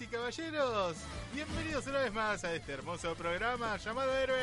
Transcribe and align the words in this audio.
Y 0.00 0.06
caballeros. 0.06 0.96
Bienvenidos 1.34 1.86
una 1.88 1.98
vez 1.98 2.12
más 2.12 2.44
a 2.44 2.54
este 2.54 2.72
hermoso 2.72 3.14
programa 3.14 3.76
llamado 3.76 4.16
Héroes. 4.16 4.40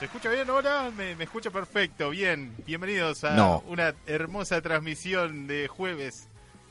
¿Se 0.00 0.06
escucha 0.06 0.30
bien 0.30 0.48
ahora? 0.48 0.90
Me, 0.96 1.14
me 1.14 1.24
escucha 1.24 1.50
perfecto, 1.50 2.08
bien. 2.10 2.54
Bienvenidos 2.66 3.22
a 3.24 3.32
No. 3.36 3.62
una 3.68 3.94
hermosa 4.06 4.60
transmisión 4.62 5.46
de 5.46 5.68
jueves. 5.68 6.26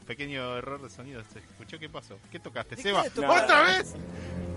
Pequeño 0.07 0.57
error 0.57 0.81
de 0.81 0.89
sonido. 0.89 1.21
¿Se 1.31 1.37
escuchó? 1.39 1.77
¿Qué 1.77 1.87
pasó? 1.89 2.17
¿Qué 2.31 2.39
tocaste? 2.39 2.75
Seba, 2.75 3.03
¿otra 3.03 3.61
vez? 3.61 3.93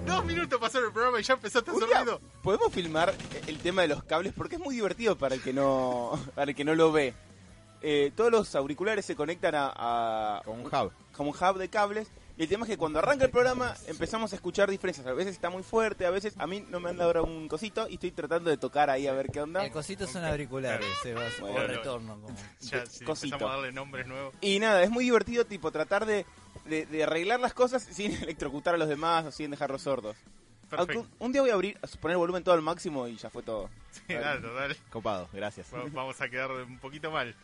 Dos 0.07 0.25
minutos 0.25 0.59
pasaron 0.59 0.87
el 0.89 0.93
programa 0.93 1.21
y 1.21 1.23
ya 1.23 1.35
empezaste 1.35 1.71
a 1.71 1.75
hacer 1.75 1.89
ruido. 1.89 2.21
¿Podemos 2.43 2.73
filmar 2.73 3.13
el 3.47 3.59
tema 3.59 3.83
de 3.83 3.89
los 3.89 4.03
cables? 4.05 4.33
Porque 4.35 4.57
es 4.57 4.61
muy 4.63 4.75
divertido 4.75 5.17
para 5.19 5.35
el 5.35 5.43
que 5.43 5.53
no, 5.53 6.19
para 6.35 6.51
el 6.51 6.57
que 6.57 6.65
no 6.65 6.75
lo 6.75 6.91
ve. 6.93 7.13
Eh, 7.83 8.11
todos 8.17 8.31
los 8.33 8.55
auriculares 8.55 9.05
se 9.05 9.15
conectan 9.15 9.55
a, 9.55 10.39
a 10.39 10.43
Con 10.45 10.61
un 10.61 10.67
hub. 10.67 10.93
como 11.15 11.31
un 11.33 11.37
hub 11.37 11.59
de 11.59 11.69
cables. 11.69 12.09
Y 12.43 12.47
el 12.47 12.49
tema 12.49 12.65
es 12.65 12.71
que 12.71 12.77
cuando 12.77 12.99
arranca 12.99 13.25
el 13.25 13.31
programa 13.31 13.73
empezamos 13.87 14.33
a 14.33 14.35
escuchar 14.35 14.69
diferencias. 14.69 15.07
A 15.07 15.13
veces 15.13 15.33
está 15.35 15.49
muy 15.49 15.63
fuerte, 15.63 16.07
a 16.07 16.11
veces 16.11 16.35
a 16.39 16.47
mí 16.49 16.65
no 16.71 16.81
me 16.81 16.91
han 16.91 16.97
dado 16.97 17.11
ahora 17.11 17.23
un 17.23 17.47
cosito 17.47 17.87
y 17.89 17.95
estoy 17.95 18.11
tratando 18.11 18.51
de 18.51 18.57
tocar 18.57 18.91
ahí 18.91 19.07
a 19.07 19.13
ver 19.13 19.29
qué 19.33 19.41
onda. 19.41 19.65
El 19.65 19.71
cosito 19.71 20.09
son 20.09 20.25
auriculares, 20.25 20.85
Sebas, 21.05 21.39
Bueno, 21.39 21.57
o 21.57 21.61
no. 21.61 21.67
retorno. 21.69 22.21
Como... 22.21 22.37
Ya, 22.63 22.85
si 22.85 23.05
Cosito. 23.05 23.37
empezamos 23.37 23.43
a 23.43 23.57
darle 23.59 23.71
nombres 23.71 24.09
nuevos. 24.09 24.35
Y 24.41 24.59
nada, 24.59 24.83
es 24.83 24.91
muy 24.91 25.05
divertido 25.05 25.45
tipo 25.47 25.71
tratar 25.71 26.05
de, 26.05 26.27
de, 26.65 26.85
de 26.87 27.05
arreglar 27.05 27.39
las 27.39 27.55
cosas 27.55 27.85
sin 27.85 28.11
electrocutar 28.25 28.75
a 28.75 28.77
los 28.77 28.89
demás 28.89 29.25
o 29.27 29.31
sin 29.31 29.53
dejarlos 29.53 29.83
sordos. 29.83 30.17
Perfecto. 30.69 31.07
un, 31.21 31.31
día 31.31 31.43
voy 31.43 31.51
a 31.51 31.55
abrir, 31.55 31.79
a 31.81 31.87
poner 31.99 32.15
el 32.15 32.19
volumen 32.19 32.43
todo 32.43 32.57
al 32.57 32.63
máximo 32.63 33.07
y 33.07 33.17
ya 33.19 33.31
fue 33.31 33.45
todo. 33.45 33.71
Sí, 33.93 34.15
dale, 34.15 34.53
dale. 34.53 34.77
Copado, 34.91 35.29
gracias. 35.33 35.73
Va- 35.73 35.85
vamos 35.93 36.21
a 36.21 36.29
quedar 36.29 36.51
un 36.51 36.79
poquito 36.79 37.09
mal. 37.13 37.37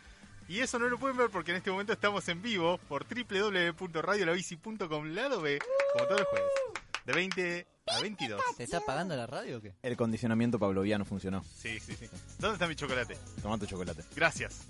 Y 0.49 0.61
eso 0.61 0.79
no 0.79 0.89
lo 0.89 0.99
pueden 0.99 1.17
ver 1.17 1.29
porque 1.31 1.51
en 1.51 1.59
este 1.59 1.71
momento 1.71 1.93
estamos 1.93 2.27
en 2.29 2.41
vivo 2.41 2.79
por 2.89 3.05
www.radiolabici.com 3.07 5.05
lado 5.15 5.43
B, 5.43 5.59
como 5.93 6.07
todos 6.07 6.21
los 6.21 6.29
jueves, 6.29 6.49
de 7.05 7.13
20 7.13 7.67
a 7.87 8.01
22. 8.01 8.41
¿Te 8.57 8.65
está 8.65 8.79
apagando 8.79 9.15
la 9.15 9.27
radio 9.27 9.59
o 9.59 9.61
qué? 9.61 9.75
El 9.83 9.97
condicionamiento 9.97 10.59
pavloviano 10.59 11.05
funcionó. 11.05 11.45
Sí, 11.45 11.79
sí, 11.81 11.95
sí. 11.99 12.09
¿Dónde 12.39 12.55
está 12.55 12.67
mi 12.67 12.75
chocolate? 12.77 13.19
Toma 13.43 13.59
tu 13.59 13.67
chocolate. 13.67 14.03
Gracias. 14.17 14.63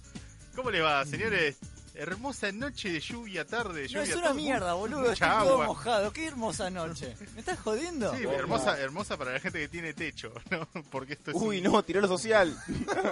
¿Cómo 0.56 0.70
le 0.72 0.80
va, 0.80 1.04
señores? 1.04 1.58
Hermosa 1.94 2.50
noche 2.52 2.90
de 2.90 3.00
lluvia, 3.00 3.44
tarde, 3.44 3.82
de 3.82 3.86
No, 3.88 3.92
lluvia. 4.00 4.02
es 4.04 4.16
una 4.16 4.32
mierda, 4.34 4.74
boludo. 4.74 5.00
Mucha 5.00 5.12
Estoy 5.12 5.28
todo 5.28 5.52
agua. 5.54 5.66
mojado. 5.66 6.12
Qué 6.12 6.26
hermosa 6.26 6.70
noche. 6.70 7.16
¿Me 7.34 7.40
estás 7.40 7.58
jodiendo? 7.60 8.14
Sí, 8.16 8.24
hermosa, 8.24 8.78
hermosa 8.80 9.16
para 9.16 9.32
la 9.32 9.40
gente 9.40 9.58
que 9.60 9.69
tiene 9.69 9.94
techo, 9.94 10.32
¿no? 10.50 10.69
Porque 10.91 11.12
esto 11.14 11.30
es 11.32 11.36
Uy, 11.36 11.58
un- 11.58 11.72
no, 11.72 11.82
tiró 11.84 12.00
lo 12.00 12.08
social. 12.08 12.56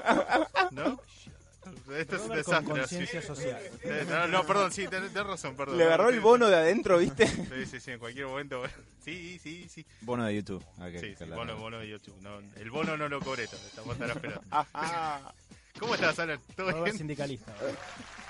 ¿no? 0.73 1.01
Esto 1.97 2.17
es 2.17 2.23
un 2.23 2.29
Con 2.29 2.37
desastre. 2.37 2.65
conciencia 2.81 3.21
sí. 3.21 3.27
social. 3.27 3.61
Eh, 3.83 4.07
No, 4.09 4.27
no, 4.29 4.45
perdón, 4.45 4.73
sí, 4.73 4.87
tenés, 4.89 5.13
tenés 5.13 5.27
razón, 5.29 5.57
perdón. 5.57 5.79
Le 5.79 5.85
agarró 5.85 6.09
el 6.09 6.21
bono 6.21 6.47
de 6.49 6.57
adentro, 6.57 6.99
¿viste? 6.99 7.27
Sí, 7.57 7.67
sí, 7.71 7.81
sí, 7.81 7.91
en 7.93 7.99
cualquier 7.99 8.27
momento. 8.27 8.63
Sí, 9.07 9.39
sí, 9.41 9.69
sí. 9.69 9.87
Bono 10.01 10.25
de 10.25 10.35
YouTube. 10.35 10.65
Sí, 11.01 11.15
sí, 11.17 11.25
bono, 11.27 11.57
bono 11.57 11.79
de 11.79 11.89
YouTube. 11.89 12.17
No, 12.23 12.41
el 12.57 12.71
bono 12.73 12.97
no 12.97 13.09
lo 13.09 13.21
cobré, 13.21 13.45
hasta 13.45 14.05
la 14.05 14.15
pelota. 14.17 14.41
Ajá. 14.51 15.33
¿Cómo 15.79 15.95
estás, 15.95 16.19
Alan? 16.19 16.41
¿Todo 16.57 16.71
Nueva 16.73 16.85
bien? 16.87 16.99
sindicalista. 16.99 17.53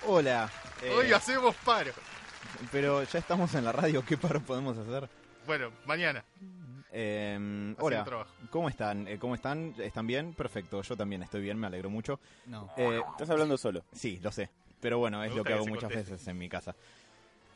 Hola. 0.07 0.51
eh, 0.83 0.91
Hoy 0.91 1.13
hacemos 1.15 1.55
paro. 1.65 1.93
pero 2.71 3.03
ya 3.05 3.19
estamos 3.19 3.55
en 3.55 3.65
la 3.65 3.73
radio, 3.73 4.05
¿qué 4.05 4.19
paro 4.19 4.41
podemos 4.43 4.77
hacer? 4.77 5.09
Bueno, 5.47 5.71
mañana. 5.87 6.23
Eh, 6.99 7.75
hola, 7.79 8.05
trabajo. 8.05 8.31
¿cómo 8.49 8.71
están? 8.71 9.07
Eh, 9.07 9.19
¿Cómo 9.19 9.34
están? 9.34 9.75
¿Están 9.79 10.07
bien? 10.07 10.33
Perfecto, 10.33 10.81
yo 10.81 10.97
también 10.97 11.23
estoy 11.23 11.43
bien, 11.43 11.59
me 11.59 11.67
alegro 11.67 11.91
mucho. 11.91 12.19
No. 12.47 12.71
Eh, 12.79 13.03
Estás 13.11 13.29
hablando 13.29 13.59
solo. 13.59 13.84
sí, 13.93 14.19
lo 14.23 14.33
sé, 14.33 14.49
pero 14.81 14.99
bueno, 14.99 15.23
es 15.23 15.35
lo 15.35 15.45
que 15.45 15.49
que 15.49 15.55
hago 15.55 15.67
muchas 15.67 15.91
conteste. 15.91 16.12
veces 16.12 16.27
en 16.29 16.39
mi 16.39 16.49
casa. 16.49 16.75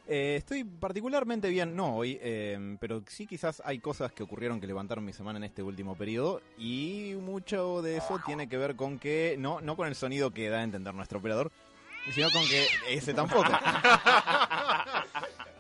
Eh, 0.07 0.35
estoy 0.37 0.65
particularmente 0.65 1.49
bien, 1.49 1.75
no 1.75 1.97
hoy, 1.97 2.19
eh, 2.21 2.77
pero 2.81 3.03
sí 3.07 3.27
quizás 3.27 3.63
hay 3.65 3.79
cosas 3.79 4.13
que 4.13 4.23
ocurrieron 4.25 4.61
que 4.61 4.67
levantaron 4.67 5.05
mi 5.07 5.15
semana 5.15 5.39
en 5.39 5.45
este 5.45 5.63
último 5.63 5.95
periodo 5.95 6.43
y 6.59 7.15
mucho 7.19 7.81
de 7.81 7.97
eso 7.97 8.21
tiene 8.27 8.47
que 8.47 8.59
ver 8.59 8.77
con 8.77 8.99
que, 8.99 9.37
no, 9.39 9.63
no 9.63 9.75
con 9.75 9.89
el 9.89 9.95
sonido 9.95 10.33
que 10.33 10.51
da 10.51 10.59
a 10.59 10.65
entender 10.65 10.93
nuestro 10.95 11.19
operador, 11.21 11.51
sino 12.13 12.29
con 12.31 12.43
que 12.47 12.67
ese 12.89 13.15
tampoco. 13.15 13.51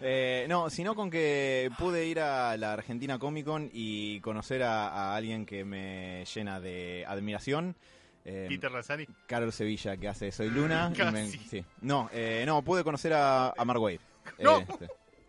Eh, 0.03 0.47
no, 0.49 0.71
sino 0.71 0.95
con 0.95 1.11
que 1.11 1.71
pude 1.79 2.07
ir 2.07 2.21
a 2.21 2.57
la 2.57 2.73
Argentina 2.73 3.19
Comic 3.19 3.45
Con 3.45 3.71
y 3.73 4.21
conocer 4.21 4.63
a, 4.63 4.89
a 4.89 5.17
alguien 5.17 5.45
que 5.45 5.65
me 5.65 6.25
llena 6.35 6.59
de 6.61 7.05
admiración. 7.07 7.77
Eh, 8.25 8.47
Peter 8.49 8.71
Lazzani. 8.71 9.07
Carol 9.27 9.53
Sevilla, 9.53 9.97
que 9.97 10.09
hace 10.09 10.31
Soy 10.33 10.51
Luna. 10.51 10.91
y 10.95 11.03
me- 11.13 11.25
Casi. 11.27 11.39
sí. 11.39 11.65
No, 11.83 12.09
eh, 12.13 12.45
no, 12.47 12.63
pude 12.63 12.85
conocer 12.85 13.13
a, 13.13 13.49
a 13.57 13.65
Mark 13.65 13.81
Wade. 13.81 14.01
¡No! 14.39 14.65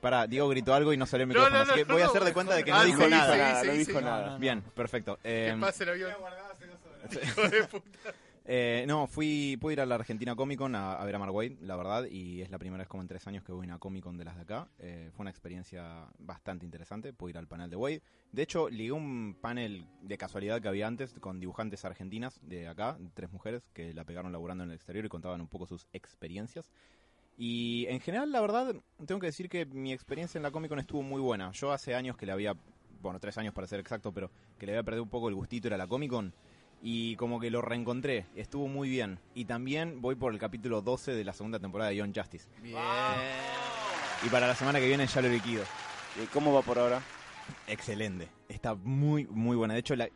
para, 0.01 0.25
Diego 0.25 0.49
gritó 0.49 0.73
algo 0.73 0.91
y 0.93 0.97
no 0.97 1.05
salió 1.05 1.23
el 1.25 1.29
No, 1.29 1.33
micrófono, 1.35 1.57
no, 1.65 1.71
así 1.71 1.81
no, 1.81 1.87
que 1.87 1.93
voy 1.93 2.01
a 2.01 2.05
hacer 2.07 2.23
de 2.23 2.33
cuenta 2.33 2.55
de 2.55 2.63
que 2.63 2.71
Ah, 2.71 2.77
no 2.77 2.83
sí, 2.83 2.87
dijo 2.91 3.07
nada. 3.09 3.63
no 3.63 3.71
dijo 3.73 4.01
nada. 4.01 4.37
Bien, 4.39 4.61
perfecto. 4.61 5.19
Que 5.21 5.49
Eh, 5.49 5.57
pase 5.59 5.83
el 5.83 5.89
avión. 5.91 6.11
Hijo 7.23 7.49
de 7.49 7.63
puta. 7.65 7.87
Eh, 8.43 8.85
no, 8.87 9.05
fui, 9.05 9.55
pude 9.61 9.73
ir 9.73 9.81
a 9.81 9.85
la 9.85 9.95
Argentina 9.95 10.35
Comic 10.35 10.57
Con 10.57 10.75
a, 10.75 11.03
ver 11.03 11.15
a 11.15 11.19
Mark 11.19 11.33
Waid, 11.33 11.59
la 11.61 11.75
verdad, 11.75 12.05
y 12.05 12.41
es 12.41 12.49
la 12.49 12.57
primera 12.57 12.81
vez 12.81 12.87
como 12.87 13.01
en 13.03 13.07
tres 13.07 13.27
años 13.27 13.43
que 13.43 13.51
voy 13.51 13.65
a 13.65 13.69
una 13.69 13.79
Comic 13.79 14.03
Con 14.03 14.17
de 14.17 14.25
las 14.25 14.35
de 14.35 14.41
acá. 14.41 14.67
Eh, 14.79 15.09
fue 15.13 15.23
una 15.23 15.29
experiencia 15.29 16.07
bastante 16.17 16.65
interesante, 16.65 17.13
pude 17.13 17.31
ir 17.31 17.37
al 17.37 17.47
panel 17.47 17.69
de 17.69 17.75
Wade. 17.75 18.01
De 18.31 18.41
hecho, 18.41 18.69
ligué 18.69 18.91
un 18.91 19.37
panel 19.39 19.85
de 20.01 20.17
casualidad 20.17 20.61
que 20.61 20.67
había 20.67 20.87
antes 20.87 21.13
con 21.19 21.39
dibujantes 21.39 21.85
argentinas 21.85 22.39
de 22.41 22.67
acá, 22.67 22.97
tres 23.13 23.31
mujeres 23.31 23.69
que 23.73 23.93
la 23.93 24.05
pegaron 24.05 24.31
laburando 24.31 24.63
en 24.63 24.71
el 24.71 24.75
exterior 24.75 25.05
y 25.05 25.09
contaban 25.09 25.41
un 25.41 25.47
poco 25.47 25.67
sus 25.67 25.87
experiencias. 25.93 26.71
Y 27.37 27.85
en 27.89 27.99
general, 27.99 28.31
la 28.31 28.41
verdad, 28.41 28.75
tengo 29.05 29.19
que 29.19 29.27
decir 29.27 29.49
que 29.49 29.65
mi 29.65 29.93
experiencia 29.93 30.39
en 30.39 30.43
la 30.43 30.51
Comic 30.51 30.69
Con 30.69 30.79
estuvo 30.79 31.03
muy 31.03 31.21
buena. 31.21 31.51
Yo 31.51 31.71
hace 31.71 31.93
años 31.93 32.17
que 32.17 32.25
le 32.25 32.31
había, 32.31 32.55
bueno, 33.01 33.19
tres 33.19 33.37
años 33.37 33.53
para 33.53 33.67
ser 33.67 33.79
exacto, 33.79 34.11
pero 34.11 34.31
que 34.57 34.65
le 34.65 34.73
había 34.73 34.83
perdido 34.83 35.03
un 35.03 35.09
poco 35.09 35.29
el 35.29 35.35
gustito 35.35 35.67
era 35.67 35.77
la 35.77 35.87
Comic 35.87 36.09
Con. 36.09 36.33
Y 36.83 37.15
como 37.15 37.39
que 37.39 37.51
lo 37.51 37.61
reencontré, 37.61 38.25
estuvo 38.35 38.67
muy 38.67 38.89
bien. 38.89 39.19
Y 39.35 39.45
también 39.45 40.01
voy 40.01 40.15
por 40.15 40.33
el 40.33 40.39
capítulo 40.39 40.81
12 40.81 41.11
de 41.13 41.23
la 41.23 41.33
segunda 41.33 41.59
temporada 41.59 41.91
de 41.91 41.97
Young 41.97 42.13
Justice. 42.15 42.47
Bien. 42.61 42.77
Y 44.25 44.29
para 44.29 44.47
la 44.47 44.55
semana 44.55 44.79
que 44.79 44.87
viene 44.87 45.05
ya 45.07 45.21
lo 45.21 45.29
liquido. 45.29 45.63
¿Y 46.21 46.25
¿Cómo 46.27 46.53
va 46.53 46.61
por 46.61 46.79
ahora? 46.79 47.01
Excelente. 47.67 48.27
Está 48.49 48.73
muy, 48.75 49.25
muy 49.27 49.55
buena. 49.55 49.73
De 49.75 49.79
hecho, 49.79 49.95
la, 49.95 50.09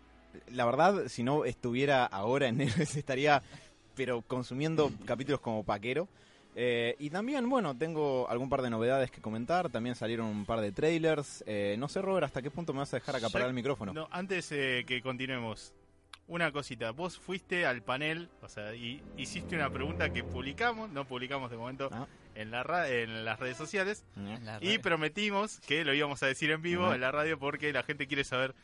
la 0.51 0.65
verdad, 0.65 1.07
si 1.07 1.23
no 1.23 1.45
estuviera 1.45 2.05
ahora 2.05 2.47
en 2.47 2.59
Héroes, 2.61 2.95
estaría, 2.95 3.43
pero 3.95 4.21
consumiendo 4.23 4.91
capítulos 5.05 5.39
como 5.41 5.63
paquero. 5.63 6.07
Eh, 6.57 6.95
y 6.99 7.09
también, 7.09 7.49
bueno, 7.49 7.77
tengo 7.77 8.27
algún 8.29 8.49
par 8.49 8.61
de 8.61 8.69
novedades 8.69 9.11
que 9.11 9.21
comentar. 9.21 9.69
También 9.69 9.95
salieron 9.95 10.27
un 10.27 10.45
par 10.45 10.61
de 10.61 10.71
trailers. 10.71 11.43
Eh, 11.45 11.75
no 11.77 11.87
sé, 11.89 12.01
Robert, 12.01 12.25
hasta 12.25 12.41
qué 12.41 12.49
punto 12.49 12.73
me 12.73 12.79
vas 12.79 12.93
a 12.93 12.97
dejar 12.97 13.15
acaparar 13.17 13.45
Ya- 13.45 13.49
el 13.49 13.55
micrófono. 13.55 13.93
No, 13.93 14.07
antes 14.11 14.51
eh, 14.51 14.83
que 14.87 15.01
continuemos, 15.01 15.73
una 16.27 16.51
cosita. 16.51 16.91
Vos 16.91 17.17
fuiste 17.19 17.65
al 17.65 17.81
panel, 17.83 18.29
o 18.41 18.49
sea, 18.49 18.73
y 18.75 19.01
hiciste 19.17 19.55
una 19.55 19.69
pregunta 19.69 20.11
que 20.11 20.23
publicamos, 20.23 20.89
no 20.89 21.05
publicamos 21.05 21.51
de 21.51 21.57
momento 21.57 21.89
Ah. 21.91 22.07
en, 22.33 22.49
la 22.51 22.63
ra- 22.63 22.89
en 22.89 23.25
las 23.25 23.39
redes 23.39 23.57
sociales. 23.57 24.03
La 24.15 24.57
y 24.61 24.77
prometimos 24.79 25.59
que 25.61 25.85
lo 25.85 25.93
íbamos 25.93 26.23
a 26.23 26.27
decir 26.27 26.49
en 26.51 26.61
vivo 26.61 26.85
Ajá. 26.85 26.95
en 26.95 27.01
la 27.01 27.11
radio 27.11 27.37
porque 27.37 27.71
la 27.73 27.83
gente 27.83 28.07
quiere 28.07 28.23
saber 28.23 28.55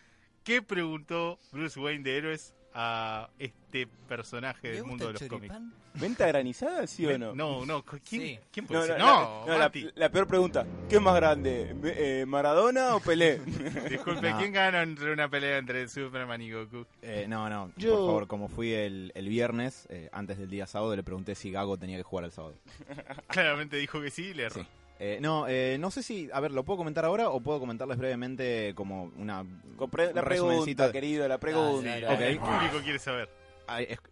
qué 0.43 0.61
preguntó 0.61 1.39
Bruce 1.51 1.79
Wayne 1.79 2.03
de 2.03 2.17
Héroes 2.17 2.55
a 2.73 3.29
este 3.39 3.87
personaje 4.07 4.69
¿Le 4.69 4.73
del 4.75 4.83
mundo 4.85 5.07
de 5.07 5.13
los 5.13 5.23
cómics? 5.23 5.55
¿Venta 5.93 6.25
granizada, 6.27 6.87
sí 6.87 7.05
o 7.05 7.17
no? 7.17 7.35
No, 7.35 7.65
no, 7.65 7.83
¿quién, 7.83 8.01
Sí. 8.05 8.39
¿quién 8.51 8.65
puede 8.65 8.79
No, 8.79 8.85
ser? 8.87 8.97
no, 8.99 9.45
No, 9.45 9.57
no, 9.59 9.69
la, 9.95 10.09
peor 10.09 10.25
pregunta. 10.25 10.65
¿Qué 10.87 10.95
es 10.95 11.01
más 11.01 11.15
grande? 11.15 11.75
Eh, 11.83 12.25
¿Maradona 12.25 12.95
o 12.95 13.01
Pelé? 13.01 13.39
Disculpe, 13.89 14.31
No. 14.31 14.37
¿quién 14.37 14.53
gana 14.53 14.83
entre 14.83 15.11
una 15.11 15.27
pelea 15.29 15.57
entre 15.57 15.87
Superman 15.89 16.41
y 16.41 16.51
Goku? 16.51 16.85
Eh, 17.01 17.25
no, 17.27 17.49
no, 17.49 17.71
Yo- 17.75 17.91
por 17.97 18.05
favor, 18.07 18.27
como 18.27 18.47
fui 18.47 18.71
el, 18.71 19.11
el 19.15 19.27
viernes, 19.27 19.85
eh, 19.89 20.07
antes 20.13 20.37
del 20.37 20.49
día 20.49 20.65
sábado, 20.65 20.95
le 20.95 21.03
pregunté 21.03 21.35
si 21.35 21.51
Gago 21.51 21.77
tenía 21.77 21.97
que 21.97 22.03
jugar 22.03 22.23
el 22.25 22.31
sábado. 22.31 22.55
Claramente 23.27 23.75
dijo 23.75 24.01
que 24.01 24.11
sí 24.11 24.27
y 24.27 24.33
le 24.33 24.43
erró. 24.43 24.61
Sí. 24.61 24.67
Eh, 25.03 25.17
no, 25.19 25.47
eh, 25.47 25.77
no 25.79 25.89
sé 25.89 26.03
si, 26.03 26.29
a 26.31 26.39
ver, 26.39 26.51
¿lo 26.51 26.63
puedo 26.63 26.77
comentar 26.77 27.03
ahora 27.05 27.29
o 27.29 27.39
puedo 27.41 27.59
comentarles 27.59 27.97
brevemente 27.97 28.73
como 28.75 29.05
una... 29.17 29.43
Compre- 29.75 30.13
la 30.13 30.21
un 30.21 30.25
pregunta, 30.27 30.85
de- 30.87 30.91
querido, 30.93 31.27
la 31.27 31.39
pregunta. 31.39 31.89
Dale, 31.89 32.07
Ok. 32.07 32.19
El 32.21 32.39
público 32.39 32.77
quiere 32.83 32.99
saber. 32.99 33.27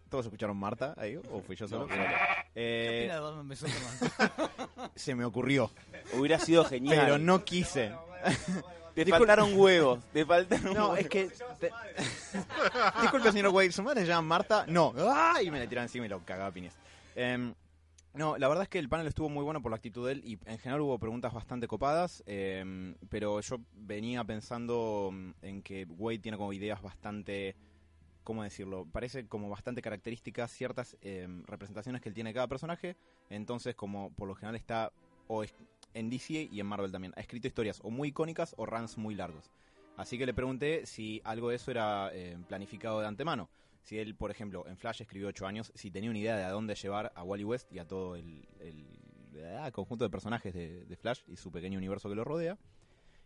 ¿Todos 0.08 0.24
escucharon 0.26 0.56
Marta 0.56 0.94
ahí 0.96 1.16
o 1.16 1.40
fui 1.42 1.54
yo 1.54 1.68
solo? 1.68 1.86
No. 1.86 1.94
Eh, 2.56 3.08
se 4.94 5.14
me 5.14 5.24
ocurrió, 5.24 5.70
Hubiera 6.14 6.38
sido 6.38 6.64
genial. 6.64 6.98
pero 7.04 7.18
no 7.18 7.44
quise. 7.44 7.92
Te 8.94 9.06
faltaron 9.06 9.52
huevos. 9.56 10.00
Te 10.12 10.26
faltaron 10.26 10.74
No, 10.74 10.88
huevos. 10.88 10.98
es 10.98 11.08
que... 11.08 11.30
te- 11.60 11.70
Disculpe, 13.00 13.30
señor 13.32 13.48
Wade, 13.52 13.70
¿su 13.72 13.82
madre 13.82 14.00
se 14.02 14.08
llama 14.08 14.26
Marta? 14.26 14.64
No. 14.66 14.92
¡Ah! 14.98 15.40
Y 15.42 15.50
me 15.50 15.58
la 15.60 15.68
tiraron 15.68 15.84
encima 15.84 16.06
y 16.06 16.08
lo 16.08 16.18
cagaba 16.24 16.48
a 16.48 16.52
piñas. 16.52 16.74
Em, 17.14 17.54
no, 18.14 18.36
la 18.38 18.48
verdad 18.48 18.64
es 18.64 18.68
que 18.68 18.78
el 18.78 18.88
panel 18.88 19.06
estuvo 19.06 19.28
muy 19.28 19.44
bueno 19.44 19.62
por 19.62 19.70
la 19.70 19.76
actitud 19.76 20.06
de 20.06 20.12
él 20.14 20.22
y 20.24 20.38
en 20.46 20.58
general 20.58 20.80
hubo 20.80 20.98
preguntas 20.98 21.32
bastante 21.32 21.68
copadas, 21.68 22.22
em, 22.26 22.94
pero 23.08 23.40
yo 23.40 23.58
venía 23.72 24.24
pensando 24.24 25.10
mm, 25.12 25.30
en 25.42 25.62
que 25.62 25.84
Wade 25.84 26.18
tiene 26.18 26.38
como 26.38 26.52
ideas 26.52 26.82
bastante... 26.82 27.56
¿Cómo 28.22 28.42
decirlo? 28.42 28.86
Parece 28.92 29.26
como 29.26 29.48
bastante 29.48 29.80
características 29.80 30.50
ciertas 30.52 30.96
em, 31.00 31.42
representaciones 31.46 32.02
que 32.02 32.10
él 32.10 32.14
tiene 32.14 32.30
de 32.30 32.34
cada 32.34 32.48
personaje, 32.48 32.96
entonces 33.30 33.74
como 33.74 34.12
por 34.12 34.28
lo 34.28 34.34
general 34.34 34.56
está 34.56 34.92
en 35.94 36.10
DC 36.10 36.48
y 36.50 36.60
en 36.60 36.66
Marvel 36.66 36.92
también, 36.92 37.12
ha 37.16 37.20
escrito 37.20 37.48
historias 37.48 37.80
o 37.82 37.90
muy 37.90 38.08
icónicas 38.08 38.54
o 38.58 38.66
runs 38.66 38.98
muy 38.98 39.14
largos. 39.14 39.50
Así 39.96 40.18
que 40.18 40.26
le 40.26 40.34
pregunté 40.34 40.86
si 40.86 41.20
algo 41.24 41.50
de 41.50 41.56
eso 41.56 41.70
era 41.70 42.10
eh, 42.12 42.38
planificado 42.48 43.00
de 43.00 43.06
antemano. 43.06 43.48
Si 43.82 43.98
él, 43.98 44.14
por 44.14 44.30
ejemplo, 44.30 44.64
en 44.66 44.76
Flash 44.76 45.00
escribió 45.02 45.28
8 45.28 45.46
años, 45.46 45.72
si 45.74 45.90
tenía 45.90 46.10
una 46.10 46.18
idea 46.18 46.36
de 46.36 46.44
a 46.44 46.50
dónde 46.50 46.74
llevar 46.74 47.12
a 47.14 47.22
Wally 47.22 47.44
West 47.44 47.72
y 47.72 47.78
a 47.78 47.86
todo 47.86 48.14
el, 48.16 48.46
el- 48.60 48.86
ah, 49.58 49.70
conjunto 49.72 50.04
de 50.04 50.10
personajes 50.10 50.52
de, 50.52 50.84
de 50.84 50.96
Flash 50.96 51.20
y 51.28 51.36
su 51.36 51.50
pequeño 51.50 51.78
universo 51.78 52.08
que 52.08 52.14
lo 52.14 52.24
rodea. 52.24 52.58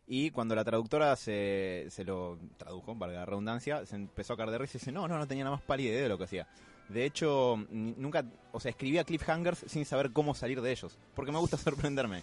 Y 0.06 0.30
cuando 0.30 0.54
la 0.54 0.64
traductora 0.64 1.16
se, 1.16 1.86
se 1.88 2.04
lo 2.04 2.38
tradujo, 2.58 2.94
valga 2.94 3.20
la 3.20 3.26
redundancia, 3.26 3.84
se 3.86 3.96
empezó 3.96 4.34
a 4.34 4.36
caer 4.36 4.50
de 4.50 4.58
risa 4.58 4.76
y 4.76 4.80
dice, 4.80 4.92
no, 4.92 5.08
no, 5.08 5.18
no 5.18 5.26
tenía 5.26 5.44
nada 5.44 5.56
más 5.56 5.64
pálida 5.64 5.90
idea 5.92 6.02
de 6.02 6.08
lo 6.10 6.18
que 6.18 6.24
hacía. 6.24 6.46
De 6.90 7.06
hecho, 7.06 7.56
nunca, 7.70 8.24
o 8.52 8.60
sea, 8.60 8.70
escribía 8.70 9.02
cliffhangers 9.04 9.64
sin 9.66 9.86
saber 9.86 10.12
cómo 10.12 10.34
salir 10.34 10.60
de 10.60 10.70
ellos, 10.72 10.98
porque 11.14 11.32
me 11.32 11.38
gusta 11.38 11.56
sorprenderme. 11.58 12.22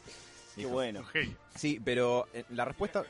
Qué 0.56 0.62
Dijo. 0.62 0.70
bueno. 0.74 1.04
Sí, 1.56 1.82
pero 1.84 2.28
eh, 2.34 2.44
la 2.50 2.66
respuesta... 2.66 3.04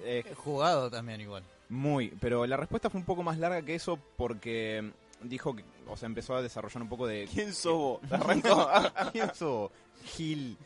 eh, 0.00 0.22
He 0.24 0.34
jugado 0.34 0.88
también 0.90 1.20
igual. 1.20 1.42
Muy, 1.68 2.08
pero 2.20 2.46
la 2.46 2.56
respuesta 2.56 2.90
fue 2.90 3.00
un 3.00 3.06
poco 3.06 3.22
más 3.22 3.38
larga 3.38 3.62
que 3.62 3.74
eso 3.74 3.98
porque 4.16 4.92
dijo 5.22 5.54
que, 5.56 5.64
o 5.88 5.96
sea, 5.96 6.06
empezó 6.06 6.36
a 6.36 6.42
desarrollar 6.42 6.82
un 6.82 6.88
poco 6.88 7.06
de... 7.06 7.28
¿Quién? 7.32 7.50
Arrancó. 8.10 8.68
¿Quién 9.12 9.34
sos? 9.34 9.70
Gil. 10.04 10.56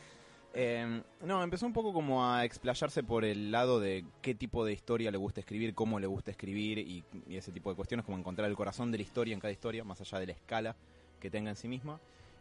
Eh, 0.52 1.02
no, 1.24 1.42
empezó 1.42 1.64
un 1.64 1.72
poco 1.72 1.92
como 1.92 2.26
a 2.26 2.44
explayarse 2.44 3.02
por 3.04 3.24
el 3.24 3.52
lado 3.52 3.78
de 3.78 4.04
qué 4.20 4.34
tipo 4.34 4.64
de 4.64 4.72
historia 4.72 5.10
le 5.10 5.16
gusta 5.16 5.40
escribir, 5.40 5.74
cómo 5.74 6.00
le 6.00 6.08
gusta 6.08 6.32
escribir 6.32 6.78
y, 6.78 7.04
y 7.28 7.36
ese 7.36 7.52
tipo 7.52 7.70
de 7.70 7.76
cuestiones, 7.76 8.04
como 8.04 8.18
encontrar 8.18 8.48
el 8.48 8.56
corazón 8.56 8.90
de 8.90 8.98
la 8.98 9.02
historia 9.02 9.32
en 9.32 9.40
cada 9.40 9.52
historia, 9.52 9.84
más 9.84 10.00
allá 10.00 10.18
de 10.18 10.26
la 10.26 10.32
escala 10.32 10.76
que 11.20 11.30
tenga 11.30 11.50
en 11.50 11.56
sí 11.56 11.68
misma. 11.68 12.00